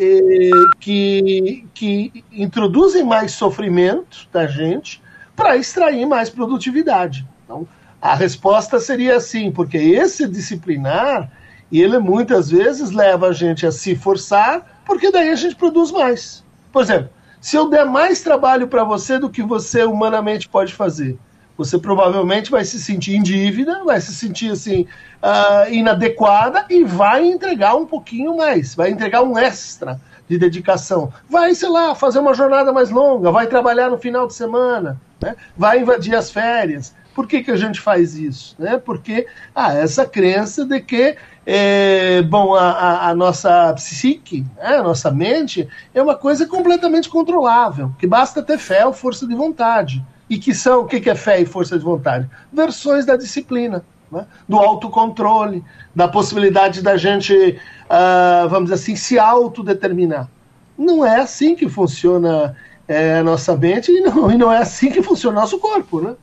que, 0.80 1.66
que 1.74 2.24
introduzem 2.32 3.04
mais 3.04 3.32
sofrimento 3.32 4.26
da 4.32 4.46
gente 4.46 5.02
para 5.36 5.58
extrair 5.58 6.06
mais 6.06 6.30
produtividade. 6.30 7.26
Então, 7.44 7.68
a 8.00 8.14
resposta 8.14 8.80
seria 8.80 9.16
assim, 9.16 9.52
porque 9.52 9.76
esse 9.76 10.26
disciplinar, 10.26 11.30
ele 11.70 11.98
muitas 11.98 12.48
vezes 12.48 12.92
leva 12.92 13.28
a 13.28 13.32
gente 13.34 13.66
a 13.66 13.70
se 13.70 13.94
forçar, 13.94 14.80
porque 14.86 15.10
daí 15.10 15.28
a 15.28 15.36
gente 15.36 15.54
produz 15.54 15.90
mais. 15.90 16.42
Por 16.72 16.80
exemplo, 16.80 17.10
se 17.42 17.56
eu 17.56 17.68
der 17.68 17.84
mais 17.84 18.22
trabalho 18.22 18.68
para 18.68 18.84
você 18.84 19.18
do 19.18 19.28
que 19.28 19.42
você 19.42 19.84
humanamente 19.84 20.48
pode 20.48 20.72
fazer, 20.72 21.18
você 21.56 21.78
provavelmente 21.78 22.50
vai 22.50 22.64
se 22.64 22.80
sentir 22.80 23.14
em 23.14 23.22
dívida, 23.22 23.84
vai 23.84 24.00
se 24.00 24.14
sentir 24.14 24.50
assim 24.50 24.86
uh, 25.22 25.72
inadequada 25.72 26.66
e 26.68 26.84
vai 26.84 27.24
entregar 27.24 27.76
um 27.76 27.86
pouquinho 27.86 28.36
mais, 28.36 28.74
vai 28.74 28.90
entregar 28.90 29.22
um 29.22 29.38
extra 29.38 30.00
de 30.28 30.38
dedicação. 30.38 31.12
Vai, 31.28 31.54
sei 31.54 31.68
lá, 31.68 31.94
fazer 31.94 32.18
uma 32.18 32.34
jornada 32.34 32.72
mais 32.72 32.90
longa, 32.90 33.30
vai 33.30 33.46
trabalhar 33.46 33.90
no 33.90 33.98
final 33.98 34.26
de 34.26 34.34
semana, 34.34 35.00
né? 35.20 35.36
vai 35.56 35.80
invadir 35.80 36.14
as 36.14 36.30
férias. 36.30 36.94
Por 37.14 37.28
que, 37.28 37.44
que 37.44 37.50
a 37.50 37.56
gente 37.56 37.80
faz 37.80 38.16
isso? 38.16 38.56
Né? 38.58 38.76
Porque 38.76 39.26
há 39.54 39.68
ah, 39.68 39.74
essa 39.74 40.04
crença 40.04 40.64
de 40.64 40.80
que 40.80 41.16
é, 41.46 42.22
bom, 42.22 42.54
a, 42.54 43.08
a, 43.08 43.14
nossa 43.14 43.72
psique, 43.74 44.44
né? 44.56 44.78
a 44.78 44.82
nossa 44.82 45.10
mente, 45.10 45.68
é 45.94 46.02
uma 46.02 46.16
coisa 46.16 46.46
completamente 46.46 47.08
controlável, 47.08 47.94
que 47.98 48.06
basta 48.06 48.42
ter 48.42 48.58
fé 48.58 48.84
ou 48.84 48.92
força 48.92 49.26
de 49.28 49.34
vontade 49.34 50.04
e 50.28 50.38
que 50.38 50.54
são 50.54 50.82
o 50.82 50.86
que 50.86 51.08
é 51.08 51.14
fé 51.14 51.40
e 51.40 51.46
força 51.46 51.78
de 51.78 51.84
vontade? 51.84 52.28
Versões 52.52 53.04
da 53.04 53.16
disciplina, 53.16 53.84
né? 54.10 54.26
do 54.48 54.56
autocontrole, 54.56 55.64
da 55.94 56.08
possibilidade 56.08 56.82
da 56.82 56.96
gente, 56.96 57.32
uh, 57.34 58.48
vamos 58.48 58.70
dizer 58.70 58.74
assim, 58.74 58.96
se 58.96 59.18
autodeterminar. 59.18 60.28
Não 60.76 61.04
é 61.04 61.20
assim 61.20 61.54
que 61.54 61.68
funciona 61.68 62.56
é, 62.86 63.22
nossa 63.22 63.56
mente 63.56 63.90
e 63.90 64.00
não, 64.00 64.30
e 64.30 64.36
não 64.36 64.52
é 64.52 64.58
assim 64.58 64.90
que 64.90 65.02
funciona 65.02 65.38
o 65.38 65.40
nosso 65.40 65.58
corpo, 65.58 66.00
né? 66.00 66.14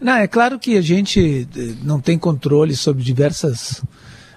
Não, 0.00 0.16
é 0.16 0.26
claro 0.26 0.58
que 0.58 0.76
a 0.76 0.80
gente 0.80 1.48
eh, 1.56 1.74
não 1.82 2.00
tem 2.00 2.18
controle 2.18 2.74
sobre 2.74 3.02
diversas 3.02 3.82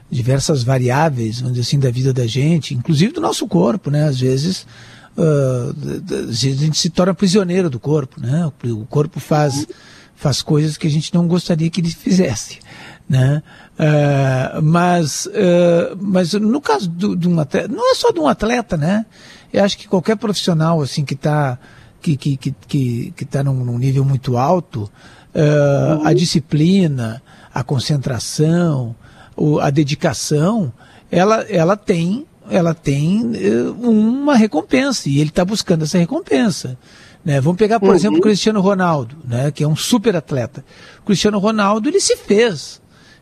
diversas 0.09 0.63
variáveis, 0.63 1.41
vamos 1.41 1.57
assim, 1.57 1.79
da 1.79 1.89
vida 1.89 2.13
da 2.13 2.27
gente, 2.27 2.75
inclusive 2.75 3.11
do 3.13 3.19
nosso 3.19 3.47
corpo, 3.47 3.89
né? 3.89 4.03
Às 4.03 4.19
vezes 4.19 4.67
uh, 5.17 6.29
a 6.29 6.31
gente 6.31 6.77
se 6.77 6.89
torna 6.89 7.13
prisioneiro 7.13 7.69
do 7.69 7.79
corpo, 7.79 8.19
né? 8.19 8.51
O 8.65 8.85
corpo 8.85 9.19
faz, 9.19 9.65
faz 10.15 10.41
coisas 10.41 10.77
que 10.77 10.87
a 10.87 10.89
gente 10.89 11.13
não 11.13 11.27
gostaria 11.27 11.69
que 11.69 11.81
ele 11.81 11.89
fizesse, 11.89 12.59
né? 13.09 13.41
Uh, 13.77 14.61
mas, 14.61 15.25
uh, 15.27 15.97
mas 15.99 16.33
no 16.33 16.61
caso 16.61 16.89
de 16.89 17.27
um 17.27 17.39
atleta, 17.39 17.67
não 17.67 17.91
é 17.91 17.95
só 17.95 18.11
de 18.11 18.19
um 18.19 18.27
atleta, 18.27 18.77
né? 18.77 19.05
Eu 19.51 19.63
acho 19.63 19.77
que 19.77 19.87
qualquer 19.87 20.17
profissional 20.17 20.81
assim 20.81 21.05
que 21.05 21.13
está 21.13 21.59
que, 22.01 22.17
que, 22.17 22.37
que, 22.37 22.55
que, 22.67 23.13
que 23.15 23.25
tá 23.25 23.43
num, 23.43 23.63
num 23.63 23.77
nível 23.77 24.03
muito 24.03 24.37
alto, 24.37 24.91
uh, 25.33 25.99
uhum. 25.99 26.05
a 26.05 26.13
disciplina, 26.13 27.23
a 27.53 27.63
concentração, 27.63 28.95
o, 29.35 29.59
a 29.59 29.69
dedicação, 29.69 30.73
ela, 31.09 31.43
ela 31.43 31.77
tem 31.77 32.25
ela 32.49 32.73
tem 32.73 33.31
eh, 33.35 33.63
uma 33.79 34.35
recompensa 34.35 35.09
e 35.09 35.19
ele 35.19 35.29
está 35.29 35.43
buscando 35.45 35.83
essa 35.83 35.97
recompensa. 35.97 36.77
Né? 37.23 37.39
Vamos 37.39 37.57
pegar, 37.57 37.79
por 37.79 37.89
uhum. 37.89 37.95
exemplo, 37.95 38.19
o 38.19 38.21
Cristiano 38.21 38.59
Ronaldo, 38.61 39.15
né? 39.25 39.51
que 39.51 39.63
é 39.63 39.67
um 39.67 39.75
super 39.75 40.15
atleta. 40.15 40.63
O 41.01 41.05
Cristiano 41.05 41.39
Ronaldo 41.39 41.89
ele 41.89 41.99
se 41.99 42.17
fez. 42.17 42.81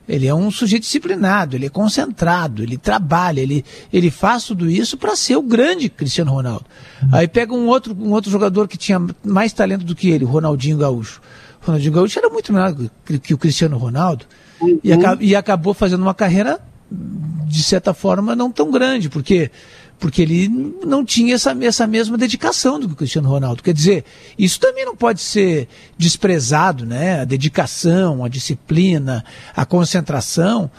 Ele 0.09 0.27
é 0.27 0.33
um 0.33 0.49
sujeito 0.49 0.83
disciplinado, 0.83 1.55
ele 1.55 1.67
é 1.67 1.69
concentrado, 1.69 2.63
ele 2.63 2.77
trabalha, 2.77 3.39
ele, 3.39 3.63
ele 3.93 4.09
faz 4.09 4.43
tudo 4.43 4.69
isso 4.69 4.97
para 4.97 5.15
ser 5.15 5.37
o 5.37 5.41
grande 5.41 5.89
Cristiano 5.89 6.31
Ronaldo. 6.31 6.65
Uhum. 7.03 7.09
Aí 7.13 7.27
pega 7.27 7.53
um 7.53 7.67
outro, 7.67 7.95
um 7.97 8.11
outro 8.11 8.29
jogador 8.29 8.67
que 8.67 8.77
tinha 8.77 8.99
mais 9.23 9.53
talento 9.53 9.85
do 9.85 9.95
que 9.95 10.09
ele, 10.09 10.25
o 10.25 10.27
Ronaldinho 10.27 10.77
Gaúcho. 10.77 11.21
O 11.61 11.67
Ronaldinho 11.67 11.93
Gaúcho 11.93 12.17
era 12.17 12.29
muito 12.29 12.51
melhor 12.51 12.75
que, 13.05 13.19
que 13.19 13.33
o 13.33 13.37
Cristiano 13.37 13.77
Ronaldo 13.77 14.25
uhum. 14.59 14.79
e, 14.83 14.89
e 15.27 15.35
acabou 15.35 15.73
fazendo 15.73 16.01
uma 16.01 16.15
carreira 16.15 16.59
de 16.91 17.63
certa 17.63 17.93
forma, 17.93 18.35
não 18.35 18.51
tão 18.51 18.71
grande, 18.71 19.09
porque 19.09 19.51
porque 19.99 20.23
ele 20.23 20.49
não 20.83 21.05
tinha 21.05 21.35
essa, 21.35 21.55
essa 21.61 21.85
mesma 21.85 22.17
dedicação 22.17 22.79
do 22.79 22.87
que 22.87 22.93
o 22.93 22.97
Cristiano 22.97 23.29
Ronaldo. 23.29 23.61
Quer 23.61 23.71
dizer, 23.71 24.03
isso 24.35 24.59
também 24.59 24.83
não 24.83 24.95
pode 24.95 25.21
ser 25.21 25.67
desprezado, 25.95 26.87
né? 26.87 27.21
A 27.21 27.23
dedicação, 27.23 28.25
a 28.25 28.27
disciplina, 28.27 29.23
a 29.55 29.63
concentração, 29.63 30.71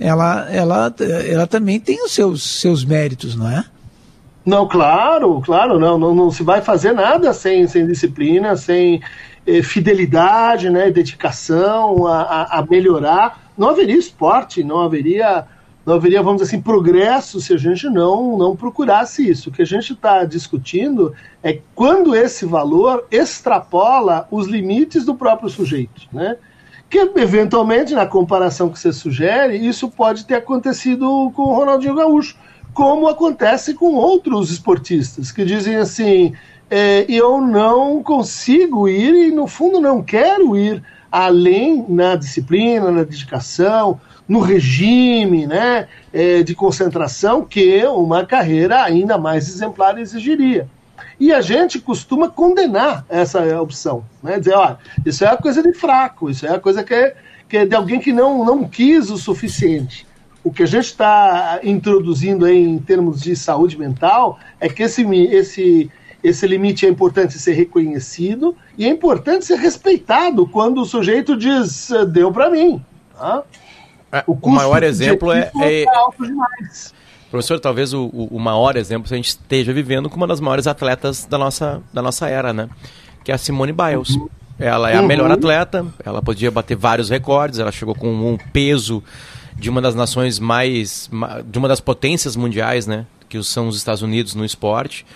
ela, 0.00 0.50
ela, 0.50 0.94
ela 1.28 1.46
também 1.46 1.78
tem 1.78 2.02
os 2.02 2.12
seus, 2.12 2.42
seus 2.42 2.82
méritos, 2.82 3.36
não 3.36 3.50
é? 3.50 3.62
Não, 4.46 4.66
claro, 4.66 5.42
claro, 5.42 5.78
não, 5.78 5.98
não, 5.98 6.14
não 6.14 6.30
se 6.30 6.42
vai 6.42 6.62
fazer 6.62 6.92
nada 6.92 7.34
sem, 7.34 7.66
sem 7.66 7.86
disciplina, 7.86 8.56
sem 8.56 9.02
eh, 9.46 9.62
fidelidade, 9.62 10.70
né, 10.70 10.90
dedicação 10.90 12.06
a, 12.06 12.22
a, 12.22 12.58
a, 12.58 12.66
melhorar. 12.66 13.52
Não 13.58 13.68
haveria 13.68 13.98
esporte, 13.98 14.64
não 14.64 14.80
haveria, 14.80 15.44
não 15.90 15.96
haveria, 15.96 16.22
vamos 16.22 16.40
dizer 16.40 16.54
assim, 16.54 16.62
progresso 16.62 17.40
se 17.40 17.52
a 17.52 17.56
gente 17.56 17.88
não, 17.88 18.38
não 18.38 18.54
procurasse 18.54 19.28
isso. 19.28 19.48
O 19.48 19.52
que 19.52 19.62
a 19.62 19.66
gente 19.66 19.92
está 19.92 20.24
discutindo 20.24 21.12
é 21.42 21.60
quando 21.74 22.14
esse 22.14 22.46
valor 22.46 23.06
extrapola 23.10 24.26
os 24.30 24.46
limites 24.46 25.04
do 25.04 25.16
próprio 25.16 25.48
sujeito, 25.48 26.02
né? 26.12 26.36
Que 26.88 26.98
eventualmente, 27.16 27.92
na 27.94 28.06
comparação 28.06 28.68
que 28.68 28.78
você 28.78 28.92
sugere, 28.92 29.56
isso 29.56 29.88
pode 29.90 30.24
ter 30.26 30.36
acontecido 30.36 31.30
com 31.34 31.42
o 31.42 31.54
Ronaldinho 31.54 31.94
Gaúcho 31.94 32.36
como 32.72 33.08
acontece 33.08 33.74
com 33.74 33.94
outros 33.94 34.50
esportistas 34.50 35.32
que 35.32 35.44
dizem 35.44 35.74
assim: 35.76 36.34
é, 36.70 37.04
eu 37.08 37.40
não 37.40 38.02
consigo 38.02 38.88
ir 38.88 39.28
e, 39.28 39.32
no 39.32 39.48
fundo, 39.48 39.80
não 39.80 40.02
quero 40.02 40.56
ir 40.56 40.82
além 41.10 41.84
na 41.88 42.14
disciplina, 42.14 42.92
na 42.92 43.02
dedicação, 43.02 44.00
no 44.30 44.38
regime 44.38 45.44
né, 45.44 45.88
é, 46.12 46.44
de 46.44 46.54
concentração 46.54 47.44
que 47.44 47.84
uma 47.86 48.24
carreira 48.24 48.80
ainda 48.80 49.18
mais 49.18 49.48
exemplar 49.48 49.98
exigiria. 49.98 50.68
E 51.18 51.32
a 51.32 51.40
gente 51.40 51.80
costuma 51.80 52.28
condenar 52.28 53.04
essa 53.08 53.60
opção, 53.60 54.04
né? 54.22 54.38
dizer, 54.38 54.54
olha, 54.54 54.78
isso 55.04 55.24
é 55.24 55.36
coisa 55.36 55.60
de 55.60 55.72
fraco, 55.72 56.30
isso 56.30 56.46
é 56.46 56.56
coisa 56.60 56.84
que 56.84 56.94
é, 56.94 57.16
que 57.48 57.56
é 57.56 57.66
de 57.66 57.74
alguém 57.74 57.98
que 57.98 58.12
não, 58.12 58.44
não 58.44 58.68
quis 58.68 59.10
o 59.10 59.18
suficiente 59.18 60.06
o 60.42 60.50
que 60.50 60.62
a 60.62 60.66
gente 60.66 60.86
está 60.86 61.60
introduzindo 61.62 62.48
em 62.48 62.78
termos 62.78 63.20
de 63.20 63.36
saúde 63.36 63.78
mental 63.78 64.38
é 64.58 64.68
que 64.68 64.82
esse, 64.82 65.02
esse, 65.26 65.90
esse 66.24 66.46
limite 66.46 66.86
é 66.86 66.88
importante 66.88 67.38
ser 67.38 67.52
reconhecido 67.52 68.56
e 68.78 68.86
é 68.86 68.88
importante 68.88 69.44
ser 69.44 69.58
respeitado 69.58 70.46
quando 70.46 70.80
o 70.80 70.86
sujeito 70.86 71.36
diz 71.36 71.90
deu 72.10 72.32
para 72.32 72.48
mim. 72.48 72.82
Tá? 73.18 73.42
É, 74.12 74.24
o, 74.26 74.36
o, 74.40 74.50
maior 74.50 74.82
exemplo 74.82 75.32
é, 75.32 75.50
é, 75.60 75.82
é 75.82 75.96
alto 75.96 76.26
demais. 76.26 76.92
Professor, 77.30 77.60
talvez 77.60 77.94
o, 77.94 78.06
o, 78.06 78.40
maior 78.40 78.76
exemplo 78.76 79.06
que 79.06 79.14
a 79.14 79.16
gente 79.16 79.28
esteja 79.28 79.72
vivendo 79.72 80.10
com 80.10 80.16
uma 80.16 80.26
das 80.26 80.40
maiores 80.40 80.66
atletas 80.66 81.24
da 81.24 81.38
nossa, 81.38 81.80
da 81.92 82.02
nossa 82.02 82.28
era, 82.28 82.52
né? 82.52 82.68
Que 83.22 83.30
é 83.30 83.34
a 83.34 83.38
Simone 83.38 83.72
Biles. 83.72 84.16
Uhum. 84.16 84.28
Ela 84.58 84.90
é 84.90 84.96
a 84.96 85.02
melhor 85.02 85.28
uhum. 85.28 85.34
atleta, 85.34 85.86
ela 86.04 86.20
podia 86.20 86.50
bater 86.50 86.76
vários 86.76 87.08
recordes, 87.08 87.60
ela 87.60 87.72
chegou 87.72 87.94
com 87.94 88.08
um 88.08 88.36
peso 88.52 89.02
de 89.56 89.70
uma 89.70 89.80
das 89.80 89.94
nações 89.94 90.38
mais. 90.40 91.08
de 91.46 91.58
uma 91.58 91.68
das 91.68 91.80
potências 91.80 92.34
mundiais, 92.34 92.86
né? 92.86 93.06
Que 93.28 93.40
são 93.44 93.68
os 93.68 93.76
Estados 93.76 94.02
Unidos 94.02 94.34
no 94.34 94.44
esporte. 94.44 95.06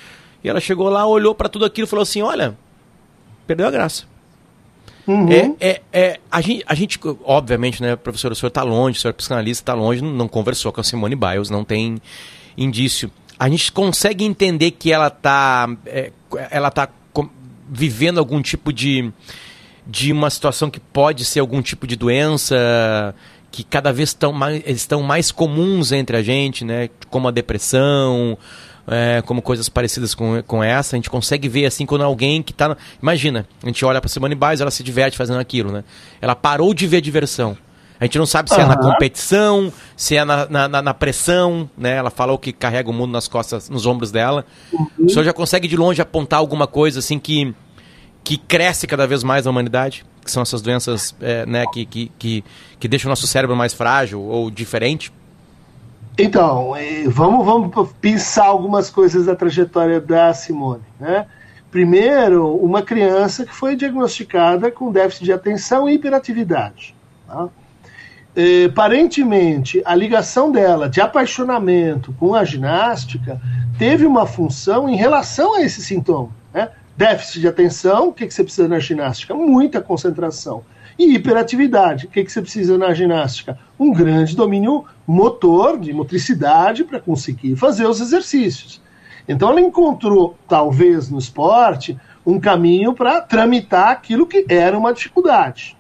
E 0.42 0.49
ela 0.49 0.61
chegou 0.61 0.88
lá, 0.88 1.05
olhou 1.05 1.34
para 1.34 1.49
tudo 1.49 1.64
aquilo 1.64 1.86
e 1.86 1.90
falou 1.90 2.05
assim: 2.05 2.22
olha, 2.22 2.57
perdeu 3.47 3.66
a 3.66 3.70
graça. 3.72 4.05
Uhum. 5.07 5.30
É, 5.30 5.68
é, 5.68 5.80
é, 5.92 6.20
a, 6.30 6.40
gente, 6.40 6.64
a 6.66 6.74
gente, 6.74 6.98
obviamente, 7.24 7.82
né, 7.82 7.94
professor, 7.94 8.32
o 8.32 8.34
senhor 8.34 8.48
está 8.48 8.62
longe, 8.62 8.98
o 8.98 9.00
senhor 9.00 9.11
é 9.11 9.12
psicanalista, 9.14 9.62
está 9.62 9.74
longe, 9.74 10.02
não, 10.02 10.11
não, 10.11 10.28
conversou 10.28 10.72
com 10.72 10.80
a 10.80 10.84
Simone 10.84 11.14
Biles, 11.14 11.50
não 11.50 11.64
tem 11.64 12.00
indício. 12.57 13.11
A 13.38 13.48
gente 13.48 13.70
consegue 13.70 14.24
entender 14.24 14.70
que 14.70 14.92
ela 14.92 15.09
está 15.09 15.68
é, 15.86 16.11
ela 16.50 16.70
tá 16.70 16.88
vivendo 17.68 18.18
algum 18.18 18.42
tipo 18.42 18.72
de, 18.72 19.11
de 19.86 20.12
uma 20.12 20.30
situação 20.30 20.70
que 20.70 20.80
pode 20.80 21.24
ser 21.24 21.40
algum 21.40 21.62
tipo 21.62 21.86
de 21.86 21.96
doença, 21.96 23.14
que 23.50 23.62
cada 23.64 23.92
vez 23.92 24.11
estão 24.11 24.32
mais, 24.32 24.62
estão 24.66 25.02
mais 25.02 25.30
comuns 25.30 25.92
entre 25.92 26.16
a 26.16 26.22
gente, 26.22 26.64
né? 26.64 26.90
Como 27.09 27.28
a 27.28 27.30
depressão, 27.30 28.36
é, 28.87 29.22
como 29.22 29.41
coisas 29.43 29.68
parecidas 29.68 30.14
com, 30.14 30.43
com 30.43 30.62
essa. 30.62 30.97
A 30.97 30.99
gente 30.99 31.11
consegue 31.11 31.49
ver 31.49 31.66
assim 31.66 31.87
quando 31.87 32.03
alguém 32.03 32.43
que 32.43 32.53
está. 32.53 32.76
Imagina, 33.01 33.47
a 33.62 33.66
gente 33.66 33.85
olha 33.85 34.01
para 34.01 34.09
Simone 34.09 34.35
Biles, 34.35 34.61
ela 34.61 34.70
se 34.70 34.82
diverte 34.82 35.16
fazendo 35.16 35.39
aquilo, 35.39 35.72
né? 35.72 35.85
Ela 36.20 36.35
parou 36.35 36.72
de 36.74 36.87
ver 36.87 37.01
diversão. 37.01 37.57
A 37.99 38.05
gente 38.05 38.18
não 38.18 38.26
sabe 38.26 38.51
se 38.51 38.57
uhum. 38.57 38.62
é 38.62 38.66
na 38.66 38.76
competição, 38.76 39.72
se 39.97 40.16
é 40.16 40.24
na, 40.24 40.68
na, 40.68 40.82
na, 40.82 40.95
pressão, 40.95 41.70
né? 41.78 41.97
Ela 41.97 42.11
falou 42.11 42.37
que 42.37 42.53
carrega 42.53 42.91
o 42.91 42.93
mundo 42.93 43.12
nas 43.12 43.28
costas, 43.28 43.70
nos 43.70 43.87
ombros 43.87 44.11
dela. 44.11 44.45
Uhum. 44.72 44.89
O 45.07 45.09
senhor 45.09 45.24
já 45.24 45.32
consegue 45.32 45.68
de 45.68 45.76
longe 45.76 46.03
apontar 46.03 46.39
alguma 46.39 46.66
coisa 46.66 46.99
assim 46.99 47.18
que, 47.18 47.55
que 48.22 48.37
cresce 48.37 48.87
cada 48.87 49.07
vez 49.07 49.22
mais 49.22 49.45
na 49.45 49.51
humanidade? 49.51 50.05
que 50.24 50.30
são 50.30 50.43
essas 50.43 50.62
doenças 50.62 51.14
é, 51.20 51.45
né, 51.45 51.64
que, 51.72 51.85
que, 51.85 52.11
que, 52.18 52.45
que 52.80 52.89
deixam 52.89 53.09
o 53.09 53.12
nosso 53.12 53.26
cérebro 53.26 53.55
mais 53.55 53.74
frágil 53.74 54.22
ou 54.22 54.51
diferente? 54.51 55.12
Então, 56.16 56.72
vamos, 57.08 57.44
vamos 57.44 57.92
pensar 58.00 58.46
algumas 58.46 58.88
coisas 58.88 59.26
da 59.26 59.34
trajetória 59.34 60.00
da 60.00 60.32
Simone. 60.32 60.84
Né? 60.98 61.26
Primeiro, 61.70 62.54
uma 62.56 62.82
criança 62.82 63.44
que 63.44 63.52
foi 63.52 63.74
diagnosticada 63.74 64.70
com 64.70 64.92
déficit 64.92 65.24
de 65.24 65.32
atenção 65.32 65.88
e 65.88 65.94
hiperatividade. 65.94 66.94
Tá? 67.26 67.48
É, 68.36 68.66
aparentemente, 68.66 69.82
a 69.84 69.94
ligação 69.94 70.52
dela 70.52 70.88
de 70.88 71.00
apaixonamento 71.00 72.12
com 72.12 72.32
a 72.32 72.44
ginástica 72.44 73.40
teve 73.76 74.06
uma 74.06 74.24
função 74.24 74.88
em 74.88 74.94
relação 74.94 75.56
a 75.56 75.62
esse 75.62 75.82
sintoma. 75.82 76.30
Né? 76.52 76.68
Déficit 76.96 77.40
de 77.40 77.48
atenção, 77.48 78.08
o 78.08 78.12
que, 78.12 78.24
que 78.24 78.32
você 78.34 78.44
precisa 78.44 78.68
na 78.68 78.78
ginástica? 78.78 79.34
Muita 79.34 79.80
concentração. 79.80 80.64
E 80.99 81.14
hiperatividade, 81.14 82.07
o 82.07 82.09
que, 82.09 82.22
que 82.22 82.30
você 82.30 82.40
precisa 82.40 82.78
na 82.78 82.95
ginástica? 82.95 83.59
Um 83.78 83.92
grande 83.92 84.36
domínio 84.36 84.84
motor, 85.07 85.78
de 85.78 85.92
motricidade, 85.92 86.84
para 86.84 87.01
conseguir 87.01 87.57
fazer 87.57 87.86
os 87.86 88.01
exercícios. 88.01 88.80
Então 89.28 89.51
ela 89.51 89.61
encontrou, 89.61 90.36
talvez 90.49 91.11
no 91.11 91.18
esporte, 91.18 91.99
um 92.24 92.38
caminho 92.38 92.95
para 92.95 93.20
tramitar 93.20 93.90
aquilo 93.90 94.26
que 94.26 94.47
era 94.49 94.78
uma 94.78 94.92
dificuldade. 94.92 95.76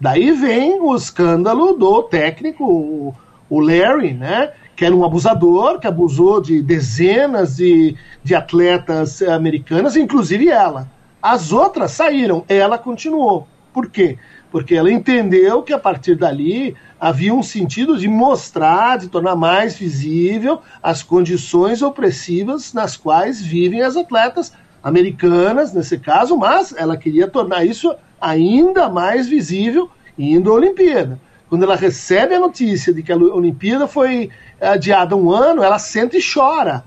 Daí 0.00 0.32
vem 0.32 0.80
o 0.80 0.94
escândalo 0.94 1.74
do 1.74 2.02
técnico, 2.02 3.14
o 3.48 3.60
Larry, 3.60 4.12
né, 4.12 4.52
que 4.74 4.84
era 4.84 4.94
um 4.94 5.04
abusador, 5.04 5.78
que 5.78 5.86
abusou 5.86 6.40
de 6.40 6.60
dezenas 6.60 7.56
de, 7.56 7.96
de 8.22 8.34
atletas 8.34 9.22
americanas, 9.22 9.96
inclusive 9.96 10.48
ela. 10.48 10.88
As 11.22 11.52
outras 11.52 11.92
saíram, 11.92 12.44
ela 12.48 12.76
continuou. 12.76 13.46
Por 13.72 13.88
quê? 13.88 14.18
Porque 14.54 14.76
ela 14.76 14.92
entendeu 14.92 15.64
que 15.64 15.72
a 15.72 15.78
partir 15.80 16.14
dali 16.14 16.76
havia 17.00 17.34
um 17.34 17.42
sentido 17.42 17.98
de 17.98 18.06
mostrar, 18.06 18.96
de 18.98 19.08
tornar 19.08 19.34
mais 19.34 19.74
visível 19.74 20.62
as 20.80 21.02
condições 21.02 21.82
opressivas 21.82 22.72
nas 22.72 22.96
quais 22.96 23.42
vivem 23.42 23.82
as 23.82 23.96
atletas 23.96 24.52
americanas, 24.80 25.72
nesse 25.72 25.98
caso, 25.98 26.36
mas 26.36 26.72
ela 26.78 26.96
queria 26.96 27.26
tornar 27.26 27.64
isso 27.64 27.96
ainda 28.20 28.88
mais 28.88 29.26
visível 29.26 29.90
indo 30.16 30.52
à 30.52 30.54
Olimpíada. 30.54 31.18
Quando 31.48 31.64
ela 31.64 31.74
recebe 31.74 32.36
a 32.36 32.38
notícia 32.38 32.94
de 32.94 33.02
que 33.02 33.10
a 33.10 33.16
Olimpíada 33.16 33.88
foi 33.88 34.30
adiada 34.60 35.16
um 35.16 35.32
ano, 35.32 35.64
ela 35.64 35.80
sente 35.80 36.18
e 36.18 36.22
chora. 36.22 36.84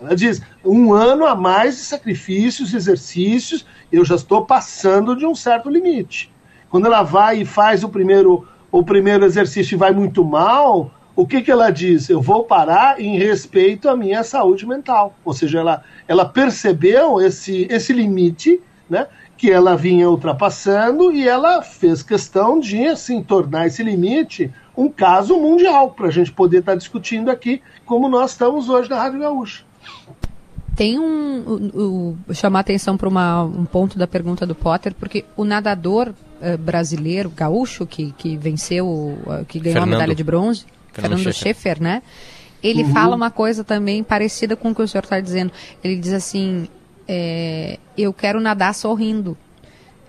Ela 0.00 0.16
diz: 0.16 0.42
um 0.64 0.92
ano 0.92 1.26
a 1.26 1.36
mais 1.36 1.76
de 1.76 1.82
sacrifícios, 1.82 2.74
exercícios, 2.74 3.64
eu 3.92 4.04
já 4.04 4.16
estou 4.16 4.44
passando 4.44 5.14
de 5.14 5.24
um 5.24 5.36
certo 5.36 5.70
limite. 5.70 6.33
Quando 6.74 6.86
ela 6.86 7.04
vai 7.04 7.42
e 7.42 7.44
faz 7.44 7.84
o 7.84 7.88
primeiro, 7.88 8.48
o 8.68 8.82
primeiro 8.82 9.24
exercício 9.24 9.76
e 9.76 9.78
vai 9.78 9.92
muito 9.92 10.24
mal, 10.24 10.90
o 11.14 11.24
que, 11.24 11.40
que 11.40 11.48
ela 11.48 11.70
diz? 11.70 12.10
Eu 12.10 12.20
vou 12.20 12.42
parar 12.42 13.00
em 13.00 13.16
respeito 13.16 13.88
à 13.88 13.96
minha 13.96 14.24
saúde 14.24 14.66
mental. 14.66 15.14
Ou 15.24 15.32
seja, 15.32 15.60
ela, 15.60 15.84
ela 16.08 16.24
percebeu 16.24 17.20
esse, 17.20 17.68
esse 17.70 17.92
limite, 17.92 18.60
né? 18.90 19.06
Que 19.36 19.52
ela 19.52 19.76
vinha 19.76 20.10
ultrapassando 20.10 21.12
e 21.12 21.28
ela 21.28 21.62
fez 21.62 22.02
questão 22.02 22.58
de 22.58 22.88
assim, 22.88 23.22
tornar 23.22 23.68
esse 23.68 23.84
limite 23.84 24.52
um 24.76 24.88
caso 24.88 25.38
mundial, 25.38 25.92
para 25.92 26.08
a 26.08 26.10
gente 26.10 26.32
poder 26.32 26.58
estar 26.58 26.72
tá 26.72 26.78
discutindo 26.78 27.30
aqui 27.30 27.62
como 27.86 28.08
nós 28.08 28.32
estamos 28.32 28.68
hoje 28.68 28.90
na 28.90 28.96
Rádio 28.96 29.20
Gaúcha. 29.20 29.62
Tem 30.74 30.98
um, 30.98 32.16
um, 32.28 32.34
chamar 32.34 32.60
atenção 32.60 32.96
para 32.96 33.08
um 33.08 33.64
ponto 33.64 33.96
da 33.96 34.08
pergunta 34.08 34.44
do 34.44 34.56
Potter, 34.56 34.92
porque 34.92 35.24
o 35.36 35.44
nadador 35.44 36.12
uh, 36.44 36.58
brasileiro, 36.58 37.30
gaúcho, 37.30 37.86
que, 37.86 38.12
que 38.12 38.36
venceu, 38.36 38.86
uh, 38.86 39.44
que 39.46 39.58
ganhou 39.58 39.80
Fernando. 39.80 39.94
a 39.94 39.96
medalha 39.98 40.14
de 40.14 40.24
bronze, 40.24 40.64
Fernando, 40.92 41.18
Fernando 41.18 41.34
Schaefer, 41.34 41.82
né? 41.82 42.02
Ele 42.62 42.82
uhum. 42.82 42.92
fala 42.92 43.14
uma 43.14 43.30
coisa 43.30 43.62
também 43.62 44.02
parecida 44.02 44.56
com 44.56 44.70
o 44.70 44.74
que 44.74 44.82
o 44.82 44.88
senhor 44.88 45.04
está 45.04 45.20
dizendo. 45.20 45.52
Ele 45.82 45.96
diz 45.96 46.12
assim: 46.12 46.66
é, 47.06 47.78
eu 47.96 48.12
quero 48.12 48.40
nadar 48.40 48.74
sorrindo. 48.74 49.36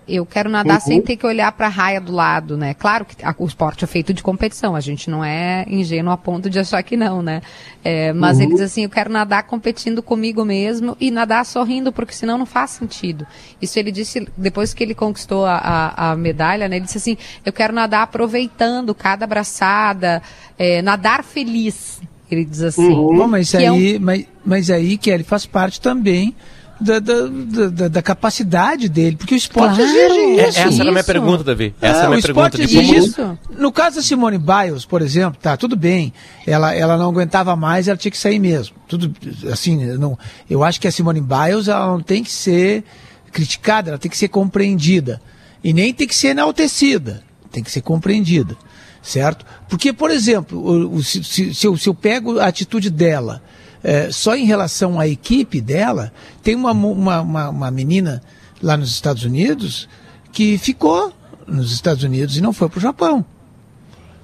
Eu 0.08 0.24
quero 0.24 0.48
nadar 0.48 0.74
uhum. 0.74 0.80
sem 0.80 1.02
ter 1.02 1.16
que 1.16 1.26
olhar 1.26 1.50
para 1.50 1.66
a 1.66 1.68
raia 1.68 2.00
do 2.00 2.12
lado, 2.12 2.56
né? 2.56 2.74
Claro 2.74 3.04
que 3.04 3.24
a, 3.24 3.34
o 3.36 3.46
esporte 3.46 3.82
é 3.82 3.86
feito 3.88 4.14
de 4.14 4.22
competição, 4.22 4.76
a 4.76 4.80
gente 4.80 5.10
não 5.10 5.24
é 5.24 5.64
ingênuo 5.68 6.12
a 6.12 6.16
ponto 6.16 6.48
de 6.48 6.60
achar 6.60 6.80
que 6.84 6.96
não, 6.96 7.22
né? 7.22 7.42
É, 7.82 8.12
mas 8.12 8.36
uhum. 8.36 8.44
ele 8.44 8.52
diz 8.52 8.62
assim, 8.62 8.84
eu 8.84 8.88
quero 8.88 9.10
nadar 9.10 9.42
competindo 9.44 10.02
comigo 10.02 10.44
mesmo 10.44 10.96
e 11.00 11.10
nadar 11.10 11.44
sorrindo, 11.44 11.92
porque 11.92 12.14
senão 12.14 12.38
não 12.38 12.46
faz 12.46 12.70
sentido. 12.70 13.26
Isso 13.60 13.78
ele 13.80 13.90
disse 13.90 14.28
depois 14.36 14.72
que 14.72 14.84
ele 14.84 14.94
conquistou 14.94 15.44
a, 15.44 15.56
a, 15.56 16.10
a 16.12 16.16
medalha, 16.16 16.68
né? 16.68 16.76
Ele 16.76 16.84
disse 16.84 16.98
assim, 16.98 17.16
eu 17.44 17.52
quero 17.52 17.74
nadar 17.74 18.02
aproveitando 18.02 18.94
cada 18.94 19.24
abraçada, 19.24 20.22
é, 20.56 20.82
nadar 20.82 21.24
feliz. 21.24 22.00
Ele 22.30 22.44
diz 22.44 22.62
assim. 22.62 22.94
Bom, 22.94 23.26
mas 23.26 23.50
que 23.50 23.56
é 23.56 23.72
um- 23.72 23.74
aí, 23.74 23.98
mas, 23.98 24.26
mas 24.44 24.70
aí, 24.70 24.96
Kelly, 24.96 25.24
faz 25.24 25.46
parte 25.46 25.80
também 25.80 26.34
da, 26.80 26.98
da, 26.98 27.14
da, 27.26 27.68
da- 27.68 27.88
da 27.88 28.02
capacidade 28.02 28.88
dele, 28.88 29.16
porque 29.16 29.34
o 29.34 29.36
esporte 29.36 29.76
Claro. 29.76 29.82
exige 29.90 30.40
É, 30.40 30.48
isso. 30.48 30.58
essa 30.60 30.80
era 30.82 30.88
a 30.90 30.92
minha 30.92 31.04
pergunta, 31.04 31.42
Davi. 31.44 31.74
Essa 31.80 32.00
é 32.00 32.02
a 32.02 32.06
o 32.06 32.10
minha 32.10 32.22
pergunta. 32.22 32.58
De 32.58 32.68
como... 32.68 32.94
isso. 32.94 33.38
No 33.58 33.72
caso 33.72 33.96
da 33.96 34.02
Simone 34.02 34.38
Biles, 34.38 34.84
por 34.84 35.00
exemplo, 35.02 35.38
tá, 35.40 35.56
tudo 35.56 35.74
bem. 35.76 36.12
Ela, 36.46 36.74
ela 36.74 36.96
não 36.96 37.08
aguentava 37.10 37.56
mais, 37.56 37.88
ela 37.88 37.96
tinha 37.96 38.10
que 38.12 38.18
sair 38.18 38.38
mesmo. 38.38 38.76
Tudo, 38.86 39.14
assim, 39.50 39.82
eu 39.84 39.98
não, 39.98 40.18
eu 40.50 40.62
acho 40.62 40.80
que 40.80 40.86
a 40.86 40.92
Simone 40.92 41.20
Biles, 41.20 41.68
ela 41.68 41.86
não 41.86 42.00
tem 42.00 42.22
que 42.22 42.30
ser 42.30 42.84
criticada, 43.32 43.90
ela 43.90 43.98
tem 43.98 44.10
que 44.10 44.16
ser 44.16 44.28
compreendida. 44.28 45.20
E 45.64 45.72
nem 45.72 45.92
tem 45.92 46.06
que 46.06 46.14
ser 46.14 46.28
enaltecida, 46.28 47.22
tem 47.50 47.62
que 47.62 47.70
ser 47.70 47.80
compreendida, 47.80 48.54
certo? 49.02 49.44
Porque, 49.68 49.92
por 49.92 50.10
exemplo, 50.10 50.58
o- 50.58 50.96
o- 50.96 51.02
se, 51.02 51.24
se- 51.24 51.54
se 51.54 51.66
eu, 51.66 51.76
se 51.76 51.88
eu 51.88 51.94
pego 51.94 52.38
a 52.38 52.46
atitude 52.46 52.88
dela 52.90 53.42
é, 53.86 54.10
só 54.10 54.34
em 54.34 54.44
relação 54.44 54.98
à 54.98 55.06
equipe 55.06 55.60
dela, 55.60 56.12
tem 56.42 56.56
uma, 56.56 56.72
uma, 56.72 57.20
uma, 57.20 57.48
uma 57.50 57.70
menina 57.70 58.20
lá 58.60 58.76
nos 58.76 58.90
Estados 58.90 59.22
Unidos 59.22 59.88
que 60.32 60.58
ficou 60.58 61.12
nos 61.46 61.70
Estados 61.70 62.02
Unidos 62.02 62.36
e 62.36 62.40
não 62.40 62.52
foi 62.52 62.68
para 62.68 62.78
o 62.78 62.80
Japão. 62.80 63.24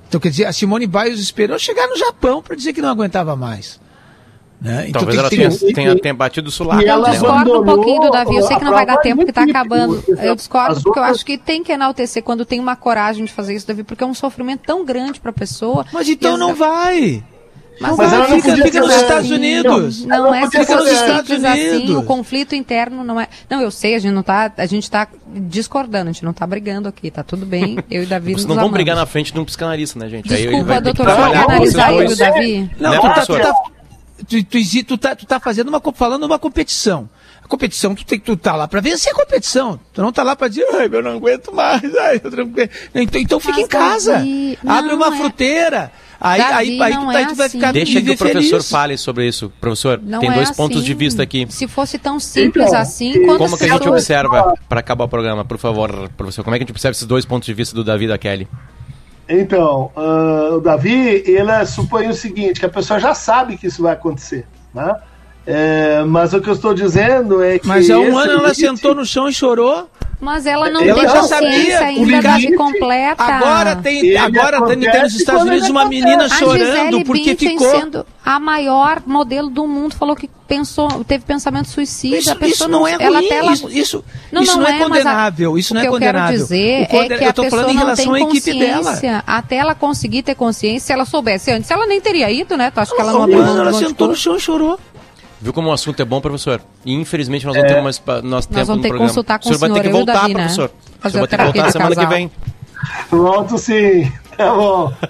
Então, 0.09 0.21
quer 0.21 0.31
dizer, 0.31 0.47
a 0.47 0.53
Simone 0.53 0.89
Biles 0.89 1.21
esperou 1.21 1.61
chegar 1.61 1.87
no 1.87 1.97
Japão 1.97 2.43
para 2.43 2.57
dizer 2.57 2.73
que 2.73 2.83
não 2.83 2.89
aguentava 2.89 3.37
mais. 3.37 3.81
Né? 4.61 4.89
Então 4.89 5.03
Talvez 5.03 5.19
ela 5.19 5.31
tem 5.31 5.39
tenha, 5.39 5.51
que 5.51 5.73
tenha, 5.73 5.97
tenha 5.97 6.15
batido 6.15 6.49
o 6.49 6.53
sulaco. 6.53 6.83
Eu 6.83 7.01
né? 7.01 7.11
discordo 7.11 7.61
um 7.61 7.65
pouquinho 7.65 8.01
do 8.03 8.11
Davi. 8.11 8.35
Eu 8.35 8.43
sei 8.43 8.57
que 8.57 8.65
não 8.65 8.73
vai 8.73 8.85
dar 8.85 8.97
tempo 8.97 9.19
porque 9.19 9.33
tá 9.33 9.43
muito 9.43 9.57
acabando. 9.57 10.05
Eu 10.09 10.35
discordo 10.35 10.83
porque 10.83 10.99
eu 10.99 11.05
acho 11.05 11.25
que 11.25 11.39
tem 11.39 11.63
que 11.63 11.71
enaltecer 11.71 12.23
quando 12.25 12.45
tem 12.45 12.59
uma 12.59 12.75
coragem 12.75 13.25
de 13.25 13.33
fazer 13.33 13.55
isso, 13.55 13.67
Davi, 13.67 13.85
porque 13.85 14.03
é 14.03 14.07
um 14.07 14.15
sofrimento 14.15 14.63
tão 14.67 14.85
grande 14.85 15.21
pra 15.21 15.33
pessoa. 15.33 15.87
Mas 15.93 16.09
então 16.09 16.37
não 16.37 16.53
vai. 16.53 17.23
Mas, 17.81 17.97
Mas 17.97 18.13
não 18.13 18.19
ela 18.19 18.29
não 18.29 18.37
fica, 18.37 18.49
podia 18.51 18.65
fica 18.65 18.81
nos 18.81 18.95
Estados. 18.95 19.31
Unidos. 19.31 20.05
Não, 20.05 20.25
Não, 20.25 20.35
é 20.35 20.47
sido 20.49 20.59
nos 20.77 20.91
Estados 20.91 21.29
simples 21.29 21.45
assim. 21.45 21.69
Unidos. 21.71 21.97
O 21.97 22.03
conflito 22.05 22.55
interno 22.55 23.03
não 23.03 23.21
é. 23.21 23.27
Não, 23.51 23.61
eu 23.61 23.71
sei, 23.71 23.95
a 23.95 23.99
gente 23.99 24.13
não 24.13 24.23
tá, 24.23 24.53
a 24.57 24.67
gente 24.67 24.91
tá 24.91 25.09
discordando, 25.35 26.11
a 26.11 26.13
gente 26.13 26.25
não 26.25 26.33
tá 26.33 26.47
brigando 26.47 26.89
aqui, 26.89 27.11
tá 27.11 27.23
tudo 27.23 27.45
bem. 27.47 27.79
Eu 27.91 28.03
e 28.03 28.07
Davi 28.07 28.35
Vocês 28.35 28.45
não 28.45 28.55
vão 28.55 28.65
amamos. 28.65 28.75
brigar 28.75 28.95
na 28.95 29.07
frente 29.07 29.33
de 29.33 29.41
um 29.41 29.45
psicanalista, 29.45 29.99
né, 29.99 30.09
gente? 30.09 30.29
Desculpa, 30.29 30.75
que 30.75 30.81
doutor, 30.81 31.07
vocês 31.07 31.19
analisar 31.19 31.91
dois. 31.93 32.21
aí 32.21 32.29
o 32.29 32.33
Davi. 32.33 32.71
Não, 32.79 32.91
Né, 32.91 32.97
tu, 32.99 33.03
tá, 33.03 33.27
tu, 33.27 33.39
tá, 33.39 33.55
tu, 34.29 34.45
tu, 34.45 34.85
tu 34.87 34.99
tá, 34.99 35.17
tu 35.17 35.27
tá 35.27 35.41
fazendo 35.41 35.69
uma, 35.69 35.81
falando 35.95 36.25
uma 36.25 36.39
competição. 36.39 37.09
A 37.43 37.49
competição, 37.49 37.95
tu, 37.95 38.05
tem, 38.05 38.21
tu 38.21 38.37
tá 38.37 38.55
lá 38.55 38.69
pra 38.69 38.81
vencer 38.81 39.13
a 39.13 39.15
competição. 39.17 39.81
Tu 39.93 40.01
não 40.01 40.13
tá 40.13 40.23
lá 40.23 40.37
pra 40.37 40.47
dizer, 40.49 40.67
ai, 40.75 40.89
eu 40.93 41.03
não 41.03 41.17
aguento 41.17 41.53
mais. 41.53 41.83
Ai, 41.97 42.21
eu 42.23 42.31
não 42.31 42.45
aguento." 42.45 42.71
então, 42.95 43.21
então 43.21 43.41
fica 43.41 43.55
Mas, 43.55 43.65
em 43.65 43.67
casa. 43.67 44.13
Davi, 44.13 44.59
Abre 44.67 44.91
não, 44.91 44.97
uma 44.99 45.09
é- 45.15 45.19
fruteira. 45.19 45.93
Aí, 46.25 46.39
Davi, 46.41 46.55
aí, 46.55 46.83
aí, 46.83 46.93
tu, 46.93 47.11
é 47.11 47.17
aí 47.17 47.27
tu 47.27 47.35
vai 47.35 47.47
assim. 47.47 47.59
ficar 47.59 47.73
Deixa 47.73 48.01
que 48.01 48.11
o 48.11 48.17
professor 48.17 48.51
feliz. 48.51 48.71
fale 48.71 48.97
sobre 48.97 49.27
isso. 49.27 49.53
Professor, 49.61 50.01
Não 50.03 50.21
tem 50.21 50.31
é 50.31 50.35
dois 50.35 50.51
pontos 50.53 50.79
assim. 50.79 50.87
de 50.87 50.95
vista 50.95 51.23
aqui. 51.23 51.47
Se 51.51 51.67
fosse 51.67 51.99
tão 51.99 52.21
simples 52.21 52.69
Então, 52.69 52.79
assim, 52.81 53.25
quando 53.25 53.39
Como 53.39 53.59
que 53.59 53.65
a 53.65 53.69
gente 53.73 53.89
observa, 53.89 54.55
para 54.69 54.81
acabar 54.81 55.05
o 55.05 55.09
programa, 55.09 55.45
por 55.45 55.59
favor, 55.59 56.09
professor, 56.17 56.45
como 56.45 56.55
é 56.55 56.59
que 56.59 56.63
a 56.63 56.67
gente 56.67 56.73
observa 56.73 56.93
esses 56.93 57.07
dois 57.07 57.25
pontos 57.25 57.47
de 57.47 57.55
vista 57.55 57.75
do 57.75 57.83
Davi 57.83 58.05
e 58.05 58.09
da 58.09 58.17
Kelly? 58.19 58.47
Então, 59.29 59.91
ah, 59.97 60.51
o 60.57 60.61
Davi, 60.61 61.23
ele 61.27 61.67
supõe 61.67 62.09
o 62.09 62.15
seguinte, 62.15 62.61
que 62.61 62.67
a 62.67 62.69
pessoa 62.69 63.01
já 63.01 63.15
sabe 63.15 63.57
que 63.57 63.67
isso 63.67 63.83
vai 63.83 63.93
acontecer, 63.95 64.47
né? 64.75 64.95
É, 65.45 66.05
mas 66.07 66.33
o 66.35 66.41
que 66.41 66.49
eu 66.49 66.55
estou 66.55 66.73
dizendo 66.73 67.43
é 67.43 67.59
que... 67.59 67.67
Mas 67.67 67.91
há 67.91 67.99
um 67.99 68.17
ano 68.17 68.31
ela 68.33 68.43
limite- 68.43 68.61
sentou 68.61 68.95
no 68.95 69.05
chão 69.05 69.29
e 69.29 69.33
chorou. 69.33 69.89
Mas 70.23 70.47
ela 70.47 70.71
não 70.71 70.83
Ela 70.83 70.95
tem 70.95 71.03
já 71.03 71.19
consciência 71.19 71.51
sabia, 71.51 71.81
ainda 71.81 72.01
o 72.01 72.05
limite- 72.05 72.57
completa. 72.57 73.25
Agora 73.25 73.75
tem, 73.75 73.99
Ele 74.07 74.17
agora 74.17 74.65
tem, 74.67 74.79
tem 74.79 75.03
nos 75.03 75.15
Estados 75.17 75.43
Unidos 75.43 75.69
uma 75.69 75.85
menina 75.85 76.29
chorando 76.29 77.03
porque 77.05 77.31
Bündchen 77.35 77.49
ficou. 77.59 77.71
sendo 77.73 78.07
a 78.25 78.39
maior 78.39 79.03
modelo 79.05 79.51
do 79.51 79.67
mundo 79.67 79.97
falou 79.97 80.15
que 80.15 80.31
pensou, 80.47 81.03
teve 81.03 81.25
pensamento 81.25 81.69
suicida. 81.71 82.17
Isso, 82.19 82.31
a 82.31 82.37
pessoa 82.37 82.53
isso 82.53 82.69
não 82.69 82.87
é 82.87 82.93
ela 83.01 83.17
ruim, 83.19 83.27
até 83.27 83.39
ela- 83.39 83.53
isso, 83.53 83.69
isso, 83.69 84.05
Não, 84.31 84.43
isso 84.43 84.53
não 84.57 84.63
não, 84.63 84.69
é, 84.69 84.71
é 84.71 84.79
mas 84.79 84.83
a- 84.83 84.89
condenável, 85.03 85.59
isso 85.59 85.73
o 85.73 85.75
não 85.75 85.81
é 85.81 85.85
que 85.85 85.89
eu 85.89 85.99
quero 85.99 86.13
condenável. 86.19 86.39
dizer 86.39 86.83
O 86.83 86.87
conde- 86.87 87.13
é 87.15 87.19
que 87.19 87.25
eu 87.25 87.29
a 87.29 87.33
tô 87.33 87.43
pessoa 87.43 87.61
falando 87.63 87.73
em 87.73 87.77
não 87.79 87.83
relação 87.83 88.13
tem 88.13 88.25
à 88.25 88.29
equipe 88.29 88.59
dela. 88.61 88.77
consciência. 88.77 89.25
Até 89.27 89.57
ela 89.57 89.75
conseguir 89.75 90.23
ter 90.23 90.37
consciência, 90.37 90.87
se 90.87 90.93
ela 90.93 91.05
soubesse 91.05 91.51
antes, 91.51 91.69
ela 91.69 91.85
nem 91.85 92.01
teria 92.01 92.31
ido, 92.31 92.57
né? 92.57 92.71
Tu 92.71 92.79
acha 92.79 92.95
que 92.95 93.01
ela 93.01 93.13
não 93.13 93.25
abriu 93.25 93.41
ano 93.41 93.61
ela 93.63 93.73
de 93.73 93.79
sentou 93.79 94.07
no 94.07 94.15
chão 94.15 94.37
e 94.37 94.41
chorou. 94.41 94.79
Viu 95.43 95.53
como 95.53 95.69
o 95.69 95.73
assunto 95.73 96.01
é 96.01 96.05
bom, 96.05 96.21
professor? 96.21 96.61
E 96.87 96.95
infelizmente 96.95 97.45
nós 97.45 97.57
não 97.57 97.67
temos 97.67 97.83
mais 97.83 98.23
nós 98.23 98.47
tempo 98.47 98.61
É. 98.61 98.65
vamos 98.65 98.77
no 98.77 98.83
ter 98.83 98.83
que 98.83 98.89
programa. 98.91 99.09
consultar 99.09 99.39
com 99.41 99.45
o 99.45 99.49
senhor 99.49 99.59
vai 99.59 99.71
o 99.71 99.75
ter 99.75 99.81
que 99.81 99.87
senhor, 99.89 99.95
o 100.03 100.07
voltar, 100.07 100.21
Davi, 100.23 100.35
né? 100.35 100.41
professor. 100.43 100.71
O 100.71 101.03
Fazer 101.03 101.13
senhor 101.13 101.21
vai 101.21 101.29
ter 101.29 101.37
que 101.37 101.43
voltar 101.59 101.73
semana 101.73 101.91
que 101.91 101.97
casal. 101.97 102.11
vem. 102.11 102.31
Pronto, 103.11 103.59
sim. 103.59 104.13
Tá 104.37 104.55
bom. 104.55 104.93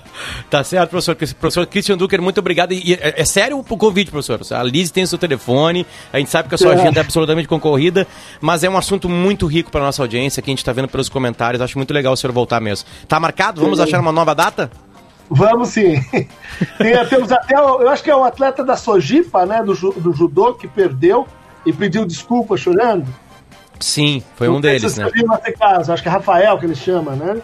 Tá 0.50 0.62
certo, 0.62 0.90
professor. 0.90 1.16
Professor 1.16 1.66
Christian 1.66 1.96
Ducker, 1.96 2.20
muito 2.20 2.38
obrigado. 2.38 2.72
E, 2.72 2.92
é, 2.94 3.22
é 3.22 3.24
sério 3.24 3.58
o 3.58 3.64
convite, 3.64 4.10
professor. 4.10 4.40
A 4.54 4.62
Liz 4.62 4.90
tem 4.90 5.04
o 5.04 5.06
seu 5.06 5.16
telefone, 5.18 5.86
a 6.12 6.18
gente 6.18 6.30
sabe 6.30 6.48
que 6.48 6.54
a 6.54 6.58
sua 6.58 6.72
É. 6.72 6.80
agenda 6.80 7.00
é 7.00 7.02
absolutamente 7.02 7.48
concorrida, 7.48 8.06
mas 8.40 8.62
é 8.62 8.68
um 8.68 8.76
assunto 8.76 9.08
muito 9.08 9.46
rico 9.46 9.70
para 9.70 9.80
nossa 9.80 10.02
audiência, 10.02 10.42
que 10.42 10.50
a 10.50 10.52
gente 10.52 10.58
está 10.58 10.72
vendo 10.72 10.88
pelos 10.88 11.08
comentários. 11.08 11.62
Acho 11.62 11.78
muito 11.78 11.92
legal 11.94 12.12
o 12.12 12.16
senhor 12.16 12.32
voltar 12.32 12.60
mesmo. 12.60 12.86
Tá 13.08 13.18
marcado? 13.18 13.62
Vamos 13.62 13.78
Sim. 13.78 13.84
achar 13.84 14.00
uma 14.00 14.12
nova 14.12 14.34
data? 14.34 14.70
Vamos 15.34 15.70
sim. 15.70 16.00
Tem- 16.78 17.04
temos 17.08 17.32
até, 17.32 17.54
eu 17.54 17.88
acho 17.88 18.02
que 18.02 18.10
é 18.10 18.16
o 18.16 18.24
atleta 18.24 18.64
da 18.64 18.76
Sojipa, 18.76 19.44
né, 19.46 19.62
do, 19.62 19.74
do 19.74 20.12
judô, 20.12 20.54
que 20.54 20.68
perdeu 20.68 21.26
e 21.64 21.72
pediu 21.72 22.04
desculpa 22.04 22.56
chorando. 22.56 23.06
Sim, 23.80 24.22
foi 24.36 24.48
um 24.48 24.54
Não 24.54 24.60
deles, 24.60 24.96
né? 24.96 25.08
caso, 25.58 25.92
acho 25.92 26.02
que 26.02 26.08
é 26.08 26.12
Rafael 26.12 26.58
que 26.58 26.66
ele 26.66 26.74
chama, 26.74 27.12
né? 27.16 27.40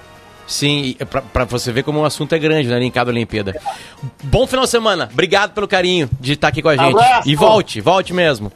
Sim, 0.47 0.97
pra, 1.11 1.21
pra 1.21 1.45
você 1.45 1.71
ver 1.71 1.83
como 1.83 2.01
o 2.01 2.05
assunto 2.07 2.35
é 2.35 2.39
grande, 2.39 2.69
né, 2.69 2.83
em 2.83 2.91
cada 2.91 3.11
Olimpíada. 3.11 3.55
Bom 4.23 4.47
final 4.47 4.65
de 4.65 4.71
semana. 4.71 5.07
Obrigado 5.13 5.53
pelo 5.53 5.69
carinho 5.69 6.09
de 6.19 6.33
estar 6.33 6.49
aqui 6.49 6.63
com 6.63 6.71
a 6.71 6.77
gente. 6.77 6.95
Abraço. 6.97 7.29
E 7.29 7.37
volte, 7.37 7.81
volte 7.83 8.15
mesmo. 8.15 8.51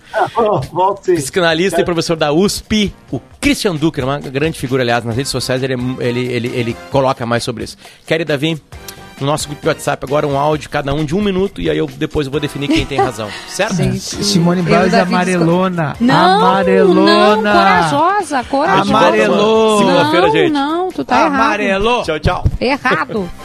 Volto 0.73 1.05
sim. 1.05 1.17
Psicanalista 1.17 1.81
e 1.83 1.85
professor 1.85 2.17
da 2.17 2.33
USP, 2.33 2.95
o 3.11 3.21
Christian 3.39 3.75
Ducker, 3.77 4.05
uma 4.05 4.19
grande 4.19 4.59
figura, 4.59 4.83
aliás, 4.83 5.05
nas 5.05 5.15
redes 5.15 5.31
sociais 5.31 5.63
ele, 5.63 5.75
é- 5.75 6.07
ele, 6.07 6.33
ele, 6.33 6.49
ele 6.49 6.77
coloca 6.91 7.27
mais 7.27 7.45
sobre 7.45 7.65
isso. 7.65 7.77
E 8.09 8.25
Davi, 8.25 8.63
no 9.23 9.31
nosso 9.31 9.47
grupo 9.49 9.63
de 9.63 9.69
WhatsApp 9.69 10.05
agora 10.05 10.27
um 10.27 10.39
áudio, 10.39 10.69
cada 10.69 10.93
um 10.93 11.05
de 11.05 11.15
um 11.15 11.23
minuto, 11.23 11.61
e 11.61 11.71
aí 11.71 11.79
eu 11.79 11.87
depois 11.87 12.27
eu 12.27 12.31
vou 12.31 12.41
definir 12.41 12.69
quem 12.69 12.85
tem 12.85 12.99
razão, 12.99 13.29
certo? 13.49 13.75
Simone 13.99 14.61
Eu 14.61 14.67
e 14.67 14.79
Biles 14.79 14.95
amarelona. 14.95 15.97
Não, 16.01 16.15
amarelona. 16.41 17.37
não, 17.37 17.53
corajosa, 17.53 18.45
corajosa. 18.45 18.91
Amarelou. 18.91 19.79
Segunda-feira, 19.79 20.27
não, 20.27 20.33
gente. 20.33 20.53
Não, 20.53 20.93
tu 20.93 21.05
tá 21.05 21.27
Amarelou. 21.27 22.03
Tchau, 22.03 22.21
tchau. 22.21 22.45
errado. 22.61 22.83
Errado. 22.93 23.31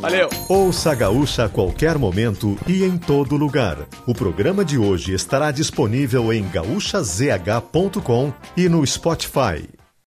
Valeu. 0.00 0.28
Ouça 0.48 0.90
a 0.90 0.94
Gaúcha 0.96 1.44
a 1.44 1.48
qualquer 1.48 1.96
momento 1.96 2.58
e 2.66 2.82
em 2.82 2.98
todo 2.98 3.36
lugar. 3.36 3.78
O 4.04 4.12
programa 4.12 4.64
de 4.64 4.76
hoje 4.76 5.14
estará 5.14 5.52
disponível 5.52 6.32
em 6.32 6.44
gaúchazh.com 6.48 8.32
e 8.56 8.68
no 8.68 8.84
Spotify. 8.84 9.68